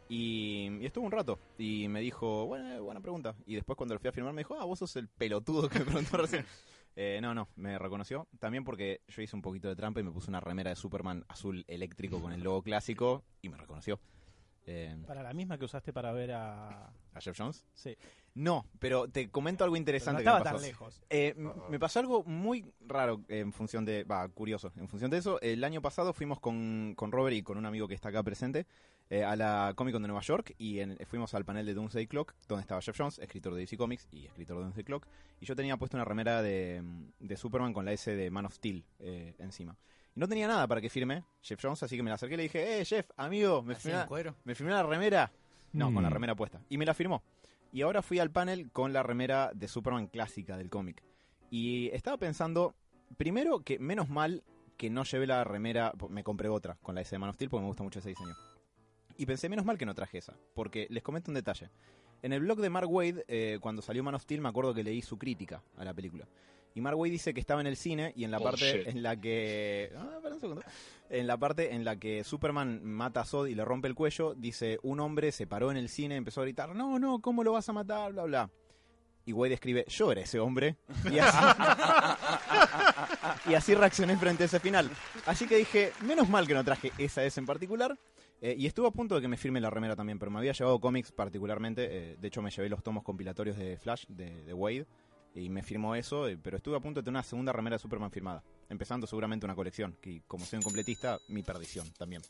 Y, 0.10 0.70
y 0.82 0.86
estuvo 0.88 1.06
un 1.06 1.12
rato 1.12 1.38
y 1.60 1.88
me 1.88 2.02
dijo, 2.02 2.48
bueno, 2.48 2.84
buena 2.84 3.00
pregunta. 3.00 3.36
Y 3.46 3.54
después 3.54 3.78
cuando 3.78 3.94
lo 3.94 4.00
fui 4.00 4.10
a 4.10 4.12
firmar 4.12 4.34
me 4.34 4.42
dijo, 4.42 4.58
ah, 4.60 4.66
vos 4.66 4.80
sos 4.80 4.96
el 4.96 5.08
pelotudo 5.08 5.70
que 5.70 5.80
me 5.80 5.86
preguntó 5.86 6.18
recién. 6.18 6.46
Eh, 7.02 7.22
no, 7.22 7.34
no, 7.34 7.48
me 7.56 7.80
reconoció. 7.80 8.28
También 8.40 8.66
porque 8.66 9.00
yo 9.08 9.22
hice 9.22 9.34
un 9.34 9.42
poquito 9.42 9.70
de 9.70 9.76
trampa 9.78 10.02
y 10.02 10.04
me 10.04 10.12
puse 10.12 10.30
una 10.30 10.42
remera 10.42 10.70
de 10.72 10.76
Superman 10.76 11.24
azul 11.30 11.64
eléctrico 11.70 12.22
con 12.22 12.34
el 12.34 12.44
logo 12.44 12.62
clásico 12.62 13.24
y 13.42 13.48
me 13.48 13.56
reconoció. 13.56 14.02
Eh, 14.66 14.98
Para 15.08 15.24
la 15.24 15.32
misma 15.32 15.58
que 15.58 15.64
usaste 15.64 15.94
para 15.94 16.12
ver 16.12 16.34
a... 16.34 16.88
¿A 17.14 17.22
Jeff 17.22 17.38
Jones? 17.38 17.66
Sí. 17.74 17.96
No, 18.36 18.66
pero 18.80 19.08
te 19.08 19.30
comento 19.30 19.64
algo 19.64 19.76
Pero 19.76 19.78
no 19.78 19.82
interesante 19.82 20.22
estaba 20.24 20.40
que 20.40 20.44
me 20.44 20.44
tan 20.44 20.54
pasó. 20.56 20.66
lejos. 20.66 21.02
Eh, 21.10 21.36
me 21.70 21.80
pasó 21.80 22.02
algo 22.02 22.26
muy 22.26 22.70
raro 22.82 23.22
en 23.30 23.54
función 23.54 23.86
de, 23.86 24.04
va, 24.04 24.28
curioso, 24.28 24.74
en 24.76 24.90
función 24.90 25.10
de 25.10 25.20
eso. 25.20 25.40
El 25.40 25.64
año 25.64 25.82
pasado 25.82 26.12
fuimos 26.12 26.42
con, 26.42 26.96
con 26.98 27.14
Robert 27.14 27.38
y 27.38 27.44
con 27.44 27.58
un 27.58 27.66
amigo 27.66 27.88
que 27.88 27.96
está 27.96 28.10
acá 28.10 28.24
presente 28.24 28.68
eh, 29.10 29.24
a 29.24 29.36
la 29.36 29.74
Comic 29.76 29.94
Con 29.94 30.02
de 30.04 30.08
Nueva 30.08 30.22
York 30.22 30.54
y 30.58 30.80
en- 30.80 30.98
fuimos 31.08 31.34
al 31.34 31.44
panel 31.46 31.66
de 31.66 31.74
Doomsday 31.74 32.06
Clock, 32.08 32.36
donde 32.48 32.62
estaba 32.62 32.82
Jeff 32.82 32.96
Jones, 32.98 33.20
escritor 33.20 33.54
de 33.54 33.62
DC 33.62 33.76
Comics 33.78 34.08
y 34.12 34.26
escritor 34.26 34.58
de 34.58 34.64
Doomsday 34.64 34.84
Clock. 34.84 35.08
Y 35.42 35.46
yo 35.46 35.56
tenía 35.56 35.78
puesto 35.78 35.98
una 35.98 36.06
remera 36.06 36.42
de, 36.42 36.84
de 37.20 37.38
Superman 37.38 37.74
con 37.74 37.86
la 37.86 37.92
S 37.94 38.16
de 38.16 38.30
Man 38.30 38.46
of 38.46 38.54
Steel 38.54 38.84
eh, 39.00 39.36
encima. 39.40 39.76
Y 40.16 40.20
no 40.20 40.28
tenía 40.28 40.48
nada 40.48 40.68
para 40.68 40.82
que 40.82 40.90
firme 40.90 41.24
Jeff 41.42 41.60
Jones, 41.62 41.82
así 41.84 41.96
que 41.96 42.04
me 42.04 42.10
la 42.10 42.16
acerqué 42.16 42.34
y 42.36 42.38
le 42.38 42.44
dije, 42.44 42.80
eh, 42.82 42.86
Jeff, 42.86 43.10
amigo, 43.18 43.62
¿me 43.64 43.76
en 43.84 44.08
cuero. 44.08 44.36
¿Me 44.44 44.54
firmó 44.56 44.72
la 44.74 44.84
remera? 44.84 45.32
No, 45.74 45.94
con 45.94 46.02
la 46.04 46.10
Mm. 46.10 46.14
remera 46.14 46.36
puesta. 46.36 46.62
Y 46.70 46.78
me 46.78 46.86
la 46.86 46.94
firmó. 46.94 47.24
Y 47.72 47.82
ahora 47.84 48.02
fui 48.02 48.18
al 48.20 48.32
panel 48.32 48.72
con 48.72 48.92
la 48.94 49.04
remera 49.04 49.52
de 49.54 49.68
Superman 49.68 50.08
clásica 50.08 50.58
del 50.58 50.70
cómic. 50.70 51.04
Y 51.52 51.90
estaba 51.90 52.18
pensando, 52.18 52.76
primero 53.18 53.60
que 53.62 53.78
menos 53.80 54.10
mal 54.10 54.44
que 54.78 54.90
no 54.90 55.04
llevé 55.04 55.28
la 55.28 55.44
remera, 55.44 55.94
me 56.10 56.24
compré 56.24 56.50
otra 56.50 56.78
con 56.82 56.96
la 56.96 57.02
S 57.02 57.12
de 57.12 57.20
Man 57.20 57.30
of 57.30 57.36
Steel 57.36 57.50
porque 57.50 57.62
me 57.62 57.68
gusta 57.68 57.84
mucho 57.84 58.00
ese 58.00 58.10
diseño. 58.10 58.34
Y 59.20 59.26
pensé, 59.26 59.50
menos 59.50 59.66
mal 59.66 59.78
que 59.78 59.86
no 59.86 59.94
traje 59.94 60.18
esa, 60.18 60.34
porque 60.54 60.88
les 60.90 61.04
comento 61.04 61.30
un 61.30 61.36
detalle. 61.36 61.70
En 62.22 62.32
el 62.32 62.40
blog 62.40 62.62
de 62.62 62.70
Mark 62.70 62.90
Wade, 62.90 63.26
eh, 63.28 63.58
cuando 63.60 63.82
salió 63.82 64.02
Man 64.02 64.16
of 64.16 64.22
Steel, 64.22 64.40
me 64.40 64.48
acuerdo 64.48 64.74
que 64.74 64.82
leí 64.82 65.02
su 65.02 65.18
crítica 65.18 65.62
a 65.76 65.84
la 65.84 65.94
película. 65.94 66.26
Y 66.74 66.80
Mark 66.80 66.98
Wade 66.98 67.12
dice 67.12 67.34
que 67.34 67.42
estaba 67.42 67.60
en 67.60 67.68
el 67.68 67.76
cine 67.76 68.14
y 68.16 68.24
en 68.24 68.32
la 68.32 68.40
parte 68.40 68.72
Bullshit. 68.72 68.88
en 68.88 69.04
la 69.04 69.20
que... 69.20 69.92
Ah, 69.98 70.20
un 70.24 70.40
segundo. 70.40 70.62
En 71.10 71.28
la 71.28 71.36
parte 71.36 71.74
en 71.74 71.84
la 71.84 71.98
que 71.98 72.24
Superman 72.24 72.82
mata 72.86 73.20
a 73.20 73.26
Zod 73.26 73.48
y 73.48 73.56
le 73.56 73.66
rompe 73.66 73.90
el 73.90 73.96
cuello, 73.96 74.36
dice, 74.36 74.80
un 74.84 75.02
hombre 75.02 75.34
se 75.34 75.48
paró 75.48 75.70
en 75.70 75.76
el 75.76 75.90
cine 75.90 76.16
y 76.16 76.20
empezó 76.20 76.40
a 76.40 76.46
gritar, 76.46 76.74
no, 76.74 76.98
no, 76.98 77.20
¿cómo 77.20 77.44
lo 77.44 77.52
vas 77.52 77.68
a 77.68 77.74
matar? 77.74 78.14
Bla, 78.14 78.24
bla. 78.24 78.50
Y 79.26 79.34
Wade 79.34 79.56
escribe, 79.56 79.84
yo 79.90 80.14
era 80.14 80.22
ese 80.22 80.40
hombre. 80.40 80.78
Y 81.12 81.20
así, 81.20 81.38
y 83.50 83.54
así 83.54 83.76
reaccioné 83.76 84.16
frente 84.16 84.44
a 84.44 84.46
ese 84.46 84.62
final. 84.62 84.90
Así 85.26 85.46
que 85.46 85.58
dije, 85.58 85.92
menos 86.06 86.30
mal 86.30 86.48
que 86.48 86.54
no 86.54 86.64
traje 86.64 86.94
esa 86.98 87.26
S 87.26 87.38
en 87.38 87.46
particular. 87.46 88.00
Eh, 88.42 88.56
y 88.58 88.68
estuve 88.68 88.88
a 88.88 88.92
punto 88.92 89.16
de 89.16 89.22
que 89.22 89.28
me 89.28 89.36
firme 89.38 89.60
la 89.60 89.70
remera 89.70 89.96
también, 89.96 90.18
pero 90.18 90.32
me 90.32 90.40
había 90.40 90.54
llevado 90.54 90.80
cómics 90.80 91.12
particularmente. 91.12 91.88
eh, 92.14 92.16
de 92.18 92.28
hecho, 92.28 92.42
me 92.42 92.50
llevé 92.52 92.70
los 92.70 92.82
tomos 92.84 93.04
compilatorios 93.04 93.58
de 93.58 93.78
Flash, 93.78 94.06
de, 94.08 94.44
de 94.44 94.54
Wade, 94.54 94.86
y 95.36 95.50
me 95.50 95.62
firmó 95.62 95.94
eso. 95.96 96.28
eh, 96.28 96.38
pero 96.42 96.58
estuve 96.58 96.78
a 96.78 96.80
punto 96.80 97.02
de 97.02 97.04
tener 97.04 97.18
una 97.18 97.24
segunda 97.24 97.52
remera 97.52 97.76
de 97.76 97.80
Superman 97.80 98.12
firmada. 98.12 98.42
Empezando 98.70 99.08
seguramente 99.08 99.46
una 99.46 99.56
colección, 99.56 99.98
que 100.02 100.22
como 100.28 100.46
soy 100.46 100.58
un 100.58 100.64
completista, 100.64 101.20
mi 101.28 101.44
perdición 101.44 101.92
también. 101.98 102.22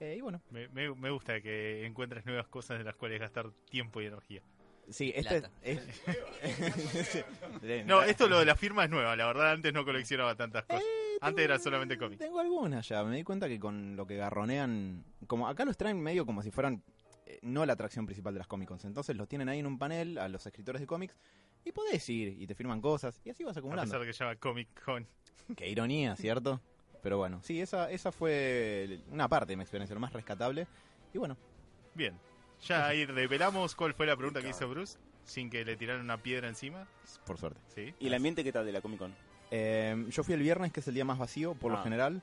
Eh, 0.00 0.16
y 0.18 0.20
bueno, 0.20 0.42
Me, 0.50 0.68
me- 0.68 0.92
me 0.94 1.08
gusta 1.10 1.40
que 1.40 1.86
encuentres 1.86 2.26
nuevas 2.26 2.48
cosas 2.48 2.78
en 2.80 2.84
las 2.84 2.96
cuales 2.96 3.18
gastar 3.20 3.50
tiempo 3.70 4.02
y 4.02 4.06
energía. 4.06 4.42
sí, 4.90 5.12
este 5.14 5.40
Plata. 5.40 5.50
es... 5.62 5.80
No, 7.86 8.02
esto 8.02 8.28
lo 8.28 8.38
de 8.40 8.44
la 8.44 8.56
firma 8.56 8.84
es 8.84 8.90
nueva, 8.90 9.16
la 9.16 9.26
verdad 9.26 9.52
antes 9.52 9.72
no 9.72 9.84
coleccionaba 9.84 10.34
tantas 10.34 10.64
cosas. 10.64 10.84
Antes 11.26 11.44
era 11.44 11.58
solamente 11.58 11.96
cómic. 11.98 12.18
Tengo 12.18 12.38
algunas 12.40 12.88
ya, 12.88 13.02
me 13.04 13.16
di 13.16 13.22
cuenta 13.24 13.48
que 13.48 13.58
con 13.58 13.96
lo 13.96 14.06
que 14.06 14.16
garronean, 14.16 15.04
como 15.26 15.48
acá 15.48 15.64
los 15.64 15.76
traen 15.76 16.00
medio 16.00 16.24
como 16.26 16.42
si 16.42 16.50
fueran 16.50 16.82
eh, 17.26 17.38
no 17.42 17.64
la 17.66 17.72
atracción 17.74 18.04
principal 18.06 18.34
de 18.34 18.38
las 18.38 18.46
Comic 18.46 18.68
Cons, 18.68 18.84
entonces 18.84 19.16
los 19.16 19.28
tienen 19.28 19.48
ahí 19.48 19.58
en 19.60 19.66
un 19.66 19.78
panel 19.78 20.18
a 20.18 20.28
los 20.28 20.44
escritores 20.46 20.80
de 20.80 20.86
cómics 20.86 21.16
y 21.64 21.72
podés 21.72 22.06
ir 22.10 22.28
y 22.40 22.46
te 22.46 22.54
firman 22.54 22.80
cosas 22.80 23.20
y 23.24 23.30
así 23.30 23.42
vas 23.44 23.56
A 23.56 23.60
acumulando. 23.60 23.90
pesar 23.90 24.00
de 24.00 24.06
que 24.06 24.12
se 24.12 24.24
llama 24.24 24.36
Comic 24.36 24.84
Con. 24.84 25.06
Qué 25.56 25.68
ironía, 25.68 26.16
¿cierto? 26.16 26.60
Pero 27.02 27.18
bueno, 27.18 27.40
sí, 27.42 27.60
esa, 27.60 27.90
esa 27.90 28.12
fue 28.12 29.00
una 29.10 29.28
parte 29.28 29.52
de 29.52 29.56
mi 29.56 29.62
experiencia, 29.62 29.94
lo 29.94 30.00
más 30.00 30.12
rescatable. 30.12 30.66
Y 31.12 31.18
bueno, 31.18 31.36
Bien. 31.94 32.18
Ya 32.66 32.86
ahí 32.86 33.04
revelamos 33.04 33.74
cuál 33.74 33.92
fue 33.94 34.06
la 34.06 34.16
pregunta 34.16 34.40
que 34.40 34.48
hizo 34.48 34.66
Bruce, 34.68 34.98
sin 35.24 35.50
que 35.50 35.64
le 35.66 35.76
tiraran 35.76 36.02
una 36.02 36.16
piedra 36.18 36.48
encima. 36.48 36.86
por 37.26 37.36
suerte. 37.38 37.60
Sí. 37.74 37.94
¿Y 38.00 38.06
el 38.06 38.14
ambiente 38.14 38.42
qué 38.42 38.52
tal 38.52 38.64
de 38.64 38.72
la 38.72 38.80
Comic 38.80 38.98
Con? 39.00 39.14
Eh, 39.50 40.06
yo 40.10 40.22
fui 40.24 40.34
el 40.34 40.40
viernes, 40.40 40.72
que 40.72 40.80
es 40.80 40.88
el 40.88 40.94
día 40.94 41.04
más 41.04 41.18
vacío, 41.18 41.54
por 41.54 41.70
lo 41.72 41.78
Ah. 41.78 41.82
general. 41.82 42.22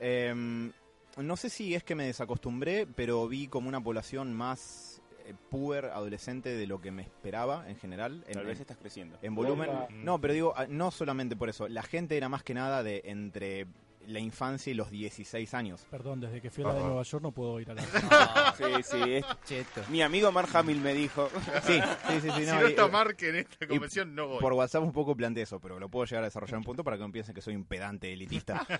Eh, 0.00 0.70
no 1.16 1.36
sé 1.36 1.50
si 1.50 1.74
es 1.74 1.82
que 1.82 1.94
me 1.96 2.04
desacostumbré, 2.06 2.86
pero 2.86 3.26
vi 3.26 3.48
como 3.48 3.68
una 3.68 3.80
población 3.82 4.32
más 4.34 5.02
eh, 5.26 5.34
puber, 5.50 5.86
adolescente, 5.86 6.56
de 6.56 6.66
lo 6.66 6.80
que 6.80 6.90
me 6.90 7.02
esperaba 7.02 7.68
en 7.68 7.76
general. 7.76 8.24
En, 8.28 8.32
Tal 8.34 8.46
vez 8.46 8.56
en- 8.56 8.62
estás 8.62 8.76
creciendo. 8.78 9.18
en 9.20 9.34
volumen. 9.34 9.68
No, 10.02 10.18
pero 10.20 10.32
digo, 10.32 10.54
ah, 10.56 10.66
no 10.68 10.90
solamente 10.90 11.36
por 11.36 11.50
eso. 11.50 11.68
La 11.68 11.82
gente 11.82 12.16
era 12.16 12.30
más 12.30 12.42
que 12.42 12.54
nada 12.54 12.82
de 12.82 13.02
entre 13.04 13.66
la 14.08 14.20
infancia 14.20 14.70
y 14.70 14.74
los 14.74 14.90
16 14.90 15.54
años. 15.54 15.86
Perdón, 15.90 16.20
desde 16.20 16.40
que 16.40 16.50
fui 16.50 16.64
a 16.64 16.68
la 16.68 16.74
de 16.74 16.80
Nueva 16.80 17.02
York 17.02 17.22
no 17.22 17.32
puedo 17.32 17.60
ir 17.60 17.70
a 17.70 17.74
la. 17.74 17.82
Ah, 18.10 18.54
Sí, 18.56 18.64
sí. 18.82 18.96
es- 19.14 19.24
cheto. 19.44 19.82
Mi 19.90 20.02
amigo 20.02 20.32
Mark 20.32 20.48
Hamill 20.54 20.80
me 20.80 20.94
dijo. 20.94 21.28
Sí, 21.64 21.74
sí, 22.08 22.20
sí. 22.20 22.20
sí, 22.20 22.30
si 22.40 22.46
no, 22.46 22.54
no 22.60 22.66
y- 22.66 22.70
está 22.70 22.88
Mark 22.88 23.16
en 23.20 23.36
esta 23.36 23.66
convención, 23.66 24.14
no 24.14 24.28
voy. 24.28 24.40
por 24.40 24.52
WhatsApp 24.54 24.82
un 24.82 24.92
poco 24.92 25.14
planteé 25.16 25.42
eso, 25.44 25.60
pero 25.60 25.78
lo 25.78 25.88
puedo 25.88 26.06
llegar 26.06 26.24
a 26.24 26.26
desarrollar 26.26 26.56
un 26.58 26.64
punto 26.64 26.82
para 26.82 26.96
que 26.96 27.02
no 27.02 27.12
piensen 27.12 27.34
que 27.34 27.40
soy 27.42 27.54
un 27.56 27.64
pedante 27.64 28.12
elitista. 28.12 28.66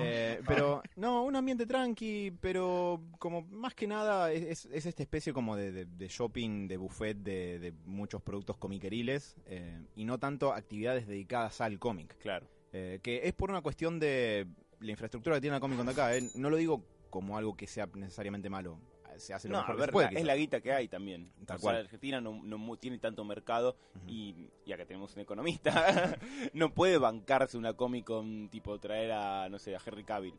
Eh, 0.00 0.40
pero, 0.46 0.82
no, 0.96 1.22
un 1.24 1.36
ambiente 1.36 1.64
tranqui, 1.66 2.32
pero 2.40 3.00
como 3.18 3.42
más 3.42 3.74
que 3.74 3.86
nada 3.86 4.30
es, 4.32 4.42
es- 4.66 4.68
es 4.72 4.86
esta 4.86 5.02
especie 5.02 5.32
como 5.32 5.56
de, 5.56 5.72
de- 5.72 5.84
de 5.86 6.08
shopping, 6.08 6.68
de 6.68 6.76
buffet 6.76 7.16
de, 7.18 7.58
de 7.58 7.72
muchos 7.86 8.20
productos 8.22 8.56
comiqueriles 8.58 9.36
eh, 9.46 9.80
y 9.96 10.04
no 10.04 10.18
tanto 10.18 10.52
actividades 10.52 11.06
dedicadas 11.06 11.60
al 11.60 11.78
cómic. 11.78 12.16
Claro. 12.18 12.46
Eh, 12.76 12.98
que 13.02 13.20
es 13.26 13.32
por 13.32 13.50
una 13.50 13.60
cuestión 13.62 14.00
de 14.00 14.48
la 14.80 14.90
infraestructura 14.90 15.36
que 15.36 15.40
tiene 15.42 15.54
la 15.56 15.60
Comic 15.60 15.76
Con 15.76 15.86
de 15.86 15.92
acá. 15.92 16.16
eh. 16.16 16.28
No 16.34 16.50
lo 16.50 16.56
digo 16.56 16.84
como 17.08 17.38
algo 17.38 17.56
que 17.56 17.68
sea 17.68 17.88
necesariamente 17.94 18.50
malo. 18.50 18.78
Se 19.16 19.32
hace 19.32 19.48
lo 19.48 19.52
No, 19.52 19.58
mejor 19.60 19.70
a 19.70 19.76
que 19.76 19.80
ver, 19.82 19.88
se 19.88 19.92
puede, 19.92 20.12
la- 20.12 20.18
es 20.18 20.26
la 20.26 20.34
guita 20.34 20.60
que 20.60 20.72
hay 20.72 20.88
también. 20.88 21.30
Tal 21.46 21.56
o 21.56 21.60
sea, 21.60 21.70
cual. 21.70 21.76
Argentina 21.76 22.20
no, 22.20 22.42
no 22.42 22.76
tiene 22.78 22.98
tanto 22.98 23.24
mercado 23.24 23.76
Ujú. 23.94 24.04
y, 24.08 24.50
y 24.66 24.72
acá 24.72 24.84
tenemos 24.86 25.14
un 25.14 25.20
economista. 25.20 26.18
no 26.52 26.74
puede 26.74 26.98
bancarse 26.98 27.56
una 27.56 27.74
Comic 27.74 28.06
Con 28.06 28.48
tipo 28.48 28.76
traer 28.80 29.12
a, 29.12 29.48
no 29.48 29.60
sé, 29.60 29.76
a 29.76 29.80
Henry 29.86 30.02
Cavill. 30.02 30.34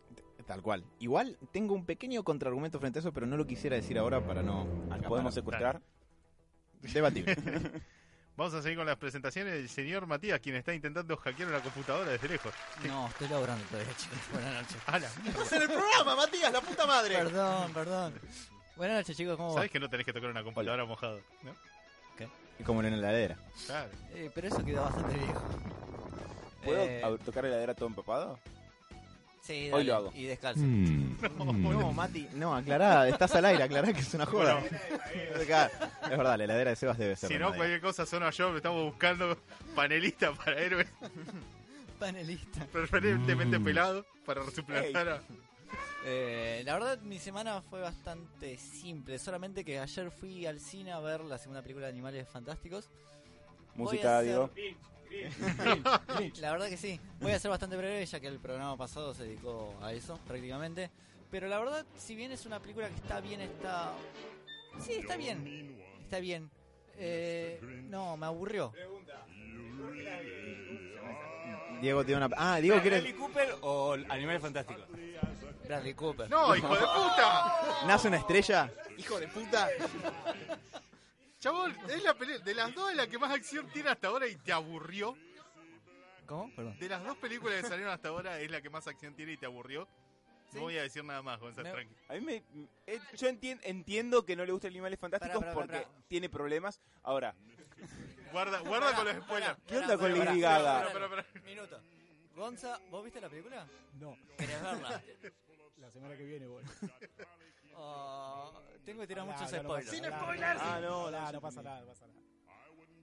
Tal 0.45 0.61
cual. 0.61 0.83
Igual 0.99 1.37
tengo 1.53 1.73
un 1.73 1.85
pequeño 1.85 2.21
contraargumento 2.25 2.77
frente 2.81 2.99
a 2.99 3.01
eso, 3.01 3.13
pero 3.13 3.25
no 3.25 3.37
lo 3.37 3.47
quisiera 3.47 3.77
decir 3.77 3.97
ahora 3.97 4.19
para 4.27 4.43
no. 4.43 4.65
¿Lo 4.65 4.83
acaparar. 4.87 5.07
podemos 5.07 5.33
secuestrar? 5.33 5.81
Debatible. 6.93 7.35
Vamos 8.37 8.53
a 8.53 8.61
seguir 8.61 8.77
con 8.77 8.85
las 8.85 8.97
presentaciones 8.97 9.53
del 9.53 9.69
señor 9.69 10.05
Matías, 10.07 10.41
quien 10.41 10.55
está 10.57 10.73
intentando 10.73 11.15
hackear 11.15 11.47
una 11.49 11.61
computadora 11.61 12.11
desde 12.11 12.27
lejos. 12.27 12.53
No, 12.85 13.07
estoy 13.07 13.29
laburando 13.29 13.63
todavía, 13.65 13.93
chicos. 13.95 14.17
Buenas 14.33 14.53
noches. 14.61 14.77
A 14.87 14.99
la 14.99 15.09
mierda. 15.23 15.55
en 15.55 15.61
el 15.61 15.67
programa, 15.69 16.15
Matías, 16.17 16.51
la 16.51 16.61
puta 16.61 16.85
madre! 16.85 17.15
Perdón, 17.15 17.73
perdón. 17.73 18.13
Buenas 18.75 18.97
noches, 18.97 19.15
chicos. 19.15 19.37
¿Cómo? 19.37 19.53
¿Sabes 19.53 19.71
que 19.71 19.79
no 19.79 19.89
tenés 19.89 20.05
que 20.05 20.11
tocar 20.11 20.29
una 20.29 20.43
computadora 20.43 20.83
mojada? 20.85 21.17
¿no? 21.43 21.53
Como 22.65 22.81
en 22.83 22.91
la 22.91 22.97
heladera. 23.09 23.37
Claro. 23.65 23.89
Eh, 24.13 24.29
pero 24.35 24.47
eso 24.47 24.63
quedó 24.65 24.81
bastante 24.83 25.17
viejo. 25.17 25.41
¿Puedo 26.63 26.81
Eh, 26.83 27.19
tocar 27.23 27.43
la 27.43 27.49
heladera 27.51 27.73
todo 27.73 27.87
empapado? 27.87 28.39
Sí, 29.45 29.69
Hoy 29.71 29.83
lo 29.83 29.95
hago. 29.95 30.11
Y 30.15 30.23
descalzo. 30.23 30.61
No, 30.65 31.91
Mati, 31.93 32.27
no, 32.33 32.55
aclará, 32.55 33.07
estás 33.07 33.35
al 33.35 33.45
aire, 33.45 33.61
aclará 33.63 33.93
que 33.93 33.99
es 33.99 34.11
una 34.15 34.25
joda. 34.25 34.59
Es 35.39 35.47
verdad, 35.47 36.37
la 36.37 36.43
heladera 36.45 36.71
de 36.71 36.75
Sebas 36.75 36.97
debe 36.97 37.15
ser. 37.15 37.27
Si 37.29 37.35
no, 37.35 37.41
madera. 37.49 37.57
cualquier 37.57 37.81
cosa 37.81 38.05
suena 38.07 38.31
yo. 38.31 38.55
Estamos 38.57 38.83
buscando 38.83 39.37
panelista 39.75 40.33
para 40.33 40.59
héroes, 40.59 40.87
Panelista. 41.99 42.65
preferentemente 42.71 43.59
pelado, 43.59 44.03
para 44.25 44.43
suplantar 44.49 45.09
a... 45.09 45.21
Eh, 46.07 46.63
la 46.65 46.73
verdad, 46.73 46.99
mi 47.01 47.19
semana 47.19 47.61
fue 47.61 47.81
bastante 47.81 48.57
simple. 48.57 49.19
Solamente 49.19 49.63
que 49.63 49.79
ayer 49.79 50.09
fui 50.11 50.45
al 50.47 50.59
cine 50.59 50.91
a 50.91 50.99
ver 50.99 51.21
la 51.21 51.37
segunda 51.37 51.61
película 51.61 51.85
de 51.85 51.91
Animales 51.93 52.27
Fantásticos. 52.29 52.89
Música, 53.75 54.19
hacer- 54.19 54.31
digo. 54.31 54.49
La 56.39 56.51
verdad 56.51 56.69
que 56.69 56.77
sí. 56.77 56.99
Voy 57.19 57.31
a 57.31 57.39
ser 57.39 57.49
bastante 57.49 57.77
breve 57.77 58.05
ya 58.05 58.19
que 58.19 58.27
el 58.27 58.39
programa 58.39 58.77
pasado 58.77 59.13
se 59.13 59.23
dedicó 59.23 59.73
a 59.81 59.93
eso 59.93 60.19
prácticamente. 60.27 60.91
Pero 61.31 61.47
la 61.47 61.59
verdad, 61.59 61.85
si 61.97 62.15
bien 62.15 62.31
es 62.31 62.45
una 62.45 62.59
película 62.59 62.87
que 62.87 62.95
está 62.95 63.19
bien, 63.19 63.41
está... 63.41 63.91
Sí, 64.79 64.93
está 64.93 65.17
bien. 65.17 65.77
Está 66.03 66.19
bien. 66.19 66.49
Eh, 66.97 67.59
no, 67.89 68.15
me 68.17 68.25
aburrió. 68.25 68.71
Diego 71.81 72.05
tiene 72.05 72.25
una. 72.25 72.35
Ah, 72.37 72.59
Diego 72.61 72.81
quiere. 72.81 73.15
Cooper 73.15 73.55
o 73.61 73.93
Animales 74.09 74.41
Fantásticos? 74.41 74.85
Bradley 75.65 75.93
Cooper. 75.93 76.29
¡No, 76.29 76.55
hijo 76.55 76.73
de 76.73 76.81
puta! 76.81 77.85
¿Nace 77.87 78.07
una 78.07 78.17
estrella? 78.17 78.71
¡Hijo 78.97 79.19
de 79.19 79.27
puta! 79.27 79.69
Chabón, 81.45 81.77
es 81.89 82.03
la 82.03 82.15
peli- 82.15 82.39
de 82.43 82.55
las 82.55 82.73
dos 82.73 82.89
es 82.89 82.97
la 82.97 83.05
que 83.05 83.19
más 83.19 83.31
acción 83.31 83.67
tiene 83.71 83.89
hasta 83.89 84.07
ahora 84.07 84.25
y 84.27 84.35
te 84.35 84.51
aburrió. 84.51 85.15
¿Cómo? 86.25 86.51
Perdón. 86.55 86.79
De 86.79 86.89
las 86.89 87.03
dos 87.03 87.15
películas 87.17 87.61
que 87.61 87.67
salieron 87.67 87.93
hasta 87.93 88.07
ahora 88.09 88.39
es 88.39 88.49
la 88.49 88.61
que 88.61 88.71
más 88.71 88.87
acción 88.87 89.13
tiene 89.13 89.33
y 89.33 89.37
te 89.37 89.45
aburrió. 89.45 89.87
Sí. 90.49 90.55
No 90.57 90.61
voy 90.63 90.77
a 90.79 90.81
decir 90.81 91.03
nada 91.03 91.21
más, 91.21 91.39
Gonzalo, 91.39 91.67
Me- 91.69 91.73
tranqui. 91.75 91.95
A 92.09 92.13
mí 92.15 92.21
me, 92.21 92.43
eh, 92.87 92.99
yo 93.15 93.27
entien- 93.29 93.59
entiendo 93.61 94.25
que 94.25 94.35
no 94.35 94.43
le 94.43 94.51
gustan 94.53 94.71
Animales 94.71 94.99
Fantásticos 94.99 95.37
Pará, 95.39 95.53
pará, 95.53 95.67
porque 95.83 95.87
tiene 96.07 96.29
problemas. 96.29 96.81
Ahora, 97.03 97.35
Guarda, 98.31 98.59
guarda 98.61 98.95
con 98.95 99.05
los 99.05 99.15
spoilers. 99.23 99.57
¿qué 99.67 99.77
onda 99.77 99.97
con 99.99 100.17
Lady 100.17 100.41
Gaga? 100.41 100.89
Minuto. 101.45 101.79
Gonza, 102.35 102.79
¿vos 102.89 103.03
viste 103.03 103.21
la 103.21 103.29
película? 103.29 103.67
No, 103.99 104.17
¿Querés 104.35 104.61
verla? 104.63 105.03
la 105.77 105.91
semana 105.91 106.17
que 106.17 106.23
viene 106.25 106.47
voy. 106.47 106.63
Oh, 107.77 108.61
tengo 108.83 109.01
que 109.01 109.07
tirar 109.07 109.25
Pará, 109.25 109.39
muchos 109.39 109.59
spoilers. 109.59 109.89
pasa 109.89 110.35
nada. 110.35 110.75
Ah, 110.75 110.79
no, 110.81 111.11
no, 111.11 111.31
no 111.31 111.41
pasa 111.41 111.61
nada, 111.61 111.81
no 111.81 111.87
pasa 111.87 112.07
nada. 112.07 112.25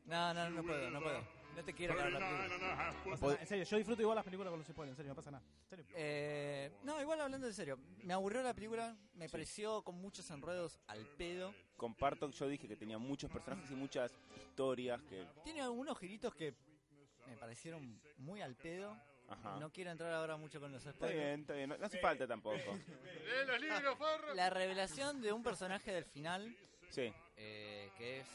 No, 0.04 0.34
no, 0.34 0.50
no 0.50 0.62
puedo, 0.62 0.90
no 0.90 1.00
puedo. 1.00 1.42
No 1.54 1.62
te 1.62 1.74
quiero 1.74 1.94
cagar 1.94 2.12
la 2.12 2.48
película. 2.48 3.36
En 3.40 3.46
serio, 3.46 3.64
yo 3.64 3.76
disfruto 3.76 4.02
igual 4.02 4.16
las 4.16 4.24
películas 4.24 4.50
con 4.50 4.58
los 4.58 4.66
spoilers, 4.68 4.92
en 4.92 4.96
serio, 4.96 5.10
no 5.10 5.16
pasa 5.16 5.30
nada. 5.30 5.44
En 5.62 5.68
serio. 5.68 5.84
Eh, 5.94 6.72
no, 6.82 7.00
igual 7.00 7.20
hablando 7.20 7.46
de 7.46 7.52
serio, 7.52 7.78
me 8.02 8.14
aburrió 8.14 8.42
la 8.42 8.54
película, 8.54 8.96
me 9.14 9.28
pareció 9.28 9.82
con 9.82 9.96
muchos 10.00 10.30
enredos 10.30 10.78
al 10.86 11.04
pedo. 11.18 11.54
Comparto, 11.76 12.30
yo 12.30 12.48
dije 12.48 12.66
que 12.66 12.76
tenía 12.76 12.98
muchos 12.98 13.30
personajes 13.30 13.70
y 13.70 13.74
muchas 13.74 14.12
historias 14.36 15.02
que... 15.02 15.26
Tiene 15.44 15.60
algunos 15.60 15.98
giritos 15.98 16.34
que 16.34 16.54
me 17.26 17.36
parecieron 17.36 18.00
muy 18.16 18.40
al 18.40 18.56
pedo. 18.56 18.96
Ajá. 19.32 19.58
No 19.60 19.70
quiero 19.70 19.90
entrar 19.90 20.12
ahora 20.12 20.36
mucho 20.36 20.60
con 20.60 20.72
los 20.72 20.80
Está 20.84 20.92
spoilers. 20.92 21.18
bien, 21.26 21.40
está 21.40 21.54
bien, 21.54 21.68
no, 21.70 21.76
no 21.78 21.86
hace 21.86 21.98
falta 21.98 22.26
tampoco. 22.26 22.56
lee 23.26 23.46
los 23.46 23.60
libros, 23.60 23.98
forro. 23.98 24.34
La 24.34 24.50
revelación 24.50 25.20
de 25.22 25.32
un 25.32 25.42
personaje 25.42 25.92
del 25.92 26.04
final, 26.04 26.54
Sí, 26.90 27.12
eh, 27.36 27.90
que 27.96 28.20
es 28.20 28.26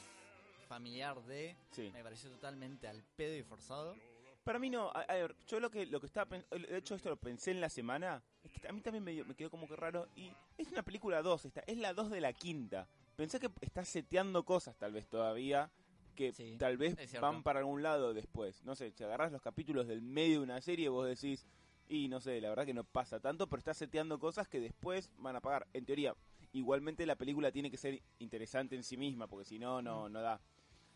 familiar 0.68 1.22
de, 1.24 1.56
sí. 1.72 1.90
me 1.94 2.04
pareció 2.04 2.30
totalmente 2.32 2.88
al 2.88 3.04
pedo 3.16 3.36
y 3.36 3.44
forzado. 3.44 3.96
Para 4.44 4.60
mí 4.60 4.70
no, 4.70 4.90
a, 4.92 5.02
a 5.02 5.14
ver, 5.16 5.36
yo 5.46 5.60
lo 5.60 5.70
que 5.70 5.86
lo 5.86 6.00
que 6.00 6.06
estaba 6.06 6.26
pen- 6.26 6.46
de 6.50 6.78
hecho 6.78 6.96
esto 6.96 7.10
lo 7.10 7.18
pensé 7.18 7.52
en 7.52 7.60
la 7.62 7.70
semana, 7.70 8.24
es 8.44 8.52
que 8.54 8.66
a 8.68 8.72
mí 8.72 8.80
también 8.82 9.04
me, 9.04 9.12
dio- 9.12 9.26
me 9.26 9.36
quedó 9.36 9.50
como 9.50 9.68
que 9.68 9.76
raro 9.76 10.08
y 10.16 10.32
es 10.58 10.70
una 10.72 10.84
película 10.84 11.22
2 11.22 11.46
esta, 11.46 11.62
es 11.68 11.78
la 11.78 11.94
2 11.94 12.10
de 12.10 12.22
la 12.22 12.32
quinta. 12.34 12.88
Pensé 13.18 13.40
que 13.40 13.50
está 13.62 13.84
seteando 13.84 14.44
cosas 14.46 14.78
tal 14.78 14.94
vez 14.94 15.08
todavía 15.08 15.70
que 16.18 16.34
Sí, 16.34 16.58
tal 16.58 16.76
vez 16.76 16.98
van 17.22 17.44
para 17.44 17.60
algún 17.60 17.82
lado 17.82 18.14
después. 18.14 18.62
No 18.66 18.76
sé, 18.76 18.92
si 18.92 19.04
agarras 19.06 19.32
los 19.32 19.42
capítulos 19.42 19.88
del 19.88 20.02
medio 20.02 20.40
de 20.40 20.44
una 20.44 20.60
serie 20.60 20.90
vos 20.90 21.08
decís 21.08 21.46
y 21.88 22.10
no 22.10 22.20
sé, 22.20 22.42
la 22.42 22.50
verdad 22.50 22.66
que 22.66 22.74
no 22.74 22.84
pasa 22.84 23.22
tanto, 23.22 23.48
pero 23.48 23.60
está 23.60 23.74
seteando 23.74 24.20
cosas 24.20 24.50
que 24.50 24.60
después 24.60 25.10
van 25.18 25.38
a 25.38 25.40
pagar. 25.42 25.66
En 25.72 25.86
teoría, 25.86 26.14
igualmente 26.52 27.06
la 27.06 27.16
película 27.16 27.50
tiene 27.54 27.72
que 27.72 27.78
ser 27.78 28.02
interesante 28.20 28.76
en 28.76 28.84
sí 28.84 28.98
misma, 28.98 29.28
porque 29.28 29.46
si 29.46 29.58
no, 29.58 29.80
Mm. 29.82 29.86
no, 29.86 30.10
no 30.10 30.20
da. 30.22 30.42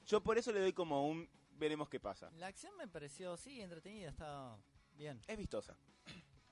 Yo 0.05 0.21
por 0.21 0.37
eso 0.37 0.51
le 0.51 0.59
doy 0.59 0.73
como 0.73 1.07
un 1.07 1.29
veremos 1.57 1.87
qué 1.87 1.99
pasa. 1.99 2.29
La 2.37 2.47
acción 2.47 2.75
me 2.77 2.87
pareció, 2.89 3.37
sí, 3.37 3.61
entretenida, 3.61 4.09
está 4.09 4.57
bien. 4.97 5.21
Es 5.27 5.37
vistosa. 5.37 5.77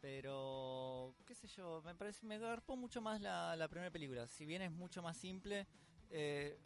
Pero, 0.01 1.13
qué 1.25 1.35
sé 1.35 1.47
yo, 1.47 1.81
me 1.83 1.93
parece, 1.93 2.25
me 2.25 2.35
agarpó 2.35 2.77
mucho 2.77 3.01
más 3.01 3.19
la, 3.19 3.55
la 3.57 3.67
primera 3.67 3.91
película. 3.91 4.27
Si 4.27 4.45
bien 4.45 4.61
es 4.61 4.71
mucho 4.71 5.01
más 5.01 5.17
simple, 5.17 5.67
eh, 6.09 6.57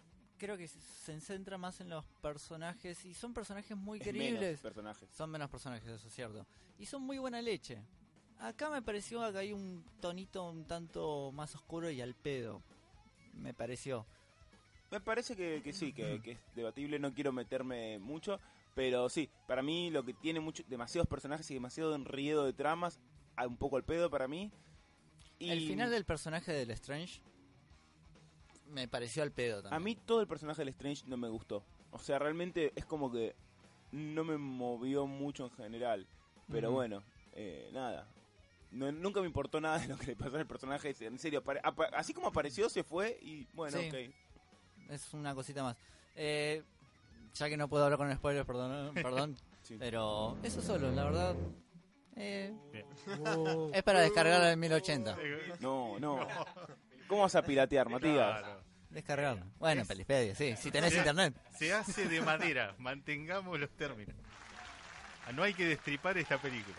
creo 0.44 0.58
que 0.58 0.68
se 0.68 1.22
centra 1.22 1.58
más 1.58 1.80
en 1.80 1.88
los 1.88 2.04
personajes 2.22 3.06
y 3.06 3.14
son 3.14 3.34
personajes 3.34 3.78
muy 3.78 4.00
Es 4.00 4.04
queribles. 4.04 4.42
menos 4.42 4.60
personajes. 4.60 5.10
Son 5.16 5.30
menos 5.32 5.50
personajes, 5.50 5.88
eso 5.88 6.06
es 6.06 6.14
cierto. 6.14 6.46
Y 6.78 6.86
son 6.86 7.02
muy 7.04 7.18
buena 7.18 7.42
leche. 7.42 7.82
Acá 8.40 8.70
me 8.70 8.82
pareció 8.82 9.32
que 9.32 9.38
hay 9.38 9.54
un 9.54 9.86
tonito 10.02 10.50
un 10.50 10.66
tanto 10.66 11.32
más 11.32 11.56
oscuro 11.56 11.90
y 11.90 12.02
al 12.02 12.14
pedo. 12.14 12.62
Me 13.34 13.54
pareció. 13.54 14.06
Me 14.92 15.00
parece 15.00 15.38
que, 15.38 15.62
que 15.64 15.72
sí, 15.72 15.94
que, 15.94 16.22
que 16.22 16.32
es 16.32 16.40
debatible, 16.56 17.00
no 17.00 17.14
quiero 17.14 17.32
meterme 17.32 17.98
mucho, 18.00 18.38
pero 18.76 19.08
sí, 19.08 19.30
para 19.48 19.62
mí 19.62 19.92
lo 19.92 20.04
que 20.04 20.14
tiene 20.14 20.42
mucho, 20.42 20.64
demasiados 20.68 21.08
personajes 21.08 21.50
y 21.52 21.54
demasiado 21.54 21.96
enriedo 21.96 22.44
de 22.44 22.52
tramas, 22.52 23.00
un 23.48 23.56
poco 23.56 23.78
al 23.78 23.86
pedo 23.86 24.10
para 24.10 24.28
mí. 24.28 24.52
Y 25.40 25.52
El 25.52 25.62
final 25.66 25.90
del 25.90 26.04
personaje 26.04 26.52
del 26.52 26.70
Strange 26.72 27.22
me 28.74 28.88
pareció 28.88 29.24
al 29.24 29.32
pedo 29.32 29.62
también. 29.62 29.74
A 29.74 29.80
mí 29.80 29.96
todo 29.96 30.22
el 30.22 30.27
personaje 30.27 30.62
del 30.62 30.70
Strange 30.70 31.03
no 31.08 31.15
me 31.18 31.30
gustó. 31.30 31.63
O 31.92 32.00
sea, 32.00 32.20
realmente 32.20 32.74
es 32.75 32.86
como 32.86 33.12
que 33.12 33.36
no 33.92 34.24
me 34.24 34.38
movió 34.38 35.06
mucho 35.08 35.46
en 35.46 35.51
general. 35.51 36.08
Pero 36.51 36.72
bueno, 36.72 37.03
eh, 37.34 37.70
nada. 37.74 38.08
No- 38.72 38.92
nunca 38.92 39.22
me 39.22 39.27
importó 39.27 39.62
nada 39.62 39.77
de 39.80 39.88
lo 39.88 39.98
que 39.98 40.08
le 40.08 40.15
pasó 40.15 40.36
al 40.38 40.48
personaje 40.48 40.89
ese. 40.89 41.06
En 41.06 41.20
serio, 41.20 41.44
así 41.94 42.13
como 42.13 42.27
apareció, 42.27 42.70
se 42.70 42.84
fue 42.84 43.18
y 43.22 43.48
bueno, 43.53 43.77
Sí. 43.77 43.88
ok. 43.88 44.89
Es 44.89 45.13
una 45.13 45.34
cosita 45.36 45.63
más. 45.63 45.77
Eh, 46.15 46.63
ya 47.36 47.50
que 47.50 47.56
no 47.58 47.68
puedo 47.70 47.84
hablar 47.86 47.98
con 47.98 48.13
spoilers, 48.15 48.46
perdón, 48.46 48.98
eh, 48.98 49.01
perdón. 49.03 49.38
Sí. 49.62 49.77
Pero 49.80 50.38
eso 50.44 50.62
solo, 50.62 50.92
la 50.92 51.03
verdad. 51.06 51.36
eh, 52.15 52.53
es 53.74 53.84
para 53.84 54.01
descargarla 54.01 54.51
en 54.51 54.60
1080. 54.60 55.18
No, 55.62 56.00
no. 56.00 56.27
¿Cómo 57.13 57.22
vas 57.24 57.36
a 57.36 57.43
piratear, 57.43 57.88
Matías? 57.89 58.39
Claro. 58.39 58.63
Descargarla. 58.89 59.46
Bueno, 59.60 59.84
Es- 59.84 59.88
Pelispedia, 59.88 60.34
sí. 60.36 60.55
Si 60.58 60.72
tenés 60.72 60.96
internet. 60.96 61.36
Se 61.60 61.72
hace 61.72 62.08
de 62.08 62.22
madera. 62.22 62.74
Mantengamos 62.79 63.60
los 63.60 63.70
términos. 63.72 64.15
Ah, 65.27 65.32
No 65.32 65.43
hay 65.43 65.53
que 65.53 65.65
destripar 65.67 66.17
esta 66.17 66.39
película. 66.41 66.75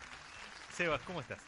Sebas, 0.76 1.00
¿cómo 1.02 1.20
estás? 1.20 1.38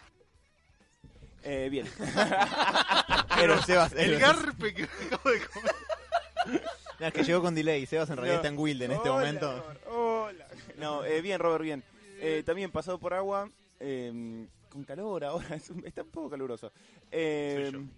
Eh, 1.43 1.69
bien. 1.69 1.89
Pero 3.37 3.61
Sebas, 3.63 3.93
El 3.95 4.15
es- 4.15 4.21
garpe 4.21 4.73
que 4.73 4.83
me 4.83 5.07
acabo 5.07 5.31
de 5.31 5.41
comer. 5.47 6.63
no, 7.01 7.07
es 7.09 7.13
que 7.13 7.25
llegó 7.25 7.43
con 7.43 7.55
delay. 7.57 7.87
Sebas 7.87 8.09
en 8.11 8.17
realidad 8.19 8.35
No. 8.37 8.41
está 8.43 8.49
en 8.55 8.59
Wild 8.59 8.83
en 8.83 8.93
este 8.93 9.09
Hola, 9.09 9.19
momento. 9.19 9.67
Hola. 9.89 10.47
No, 10.79 11.05
eh, 11.05 11.21
bien, 11.23 11.41
Robert, 11.41 11.65
bien. 11.65 11.83
Eh, 12.21 12.45
también 12.47 12.71
pasado 12.71 12.99
por 13.01 13.15
agua, 13.15 13.51
eh, 13.81 14.47
con 14.69 14.85
calor 14.85 15.25
ahora, 15.25 15.47
es 15.57 15.71
un- 15.71 15.85
está 15.85 16.03
un 16.03 16.11
poco 16.11 16.31
caluroso. 16.31 16.73
Eh, 17.11 17.69
Soy 17.71 17.73
yo. 17.83 17.89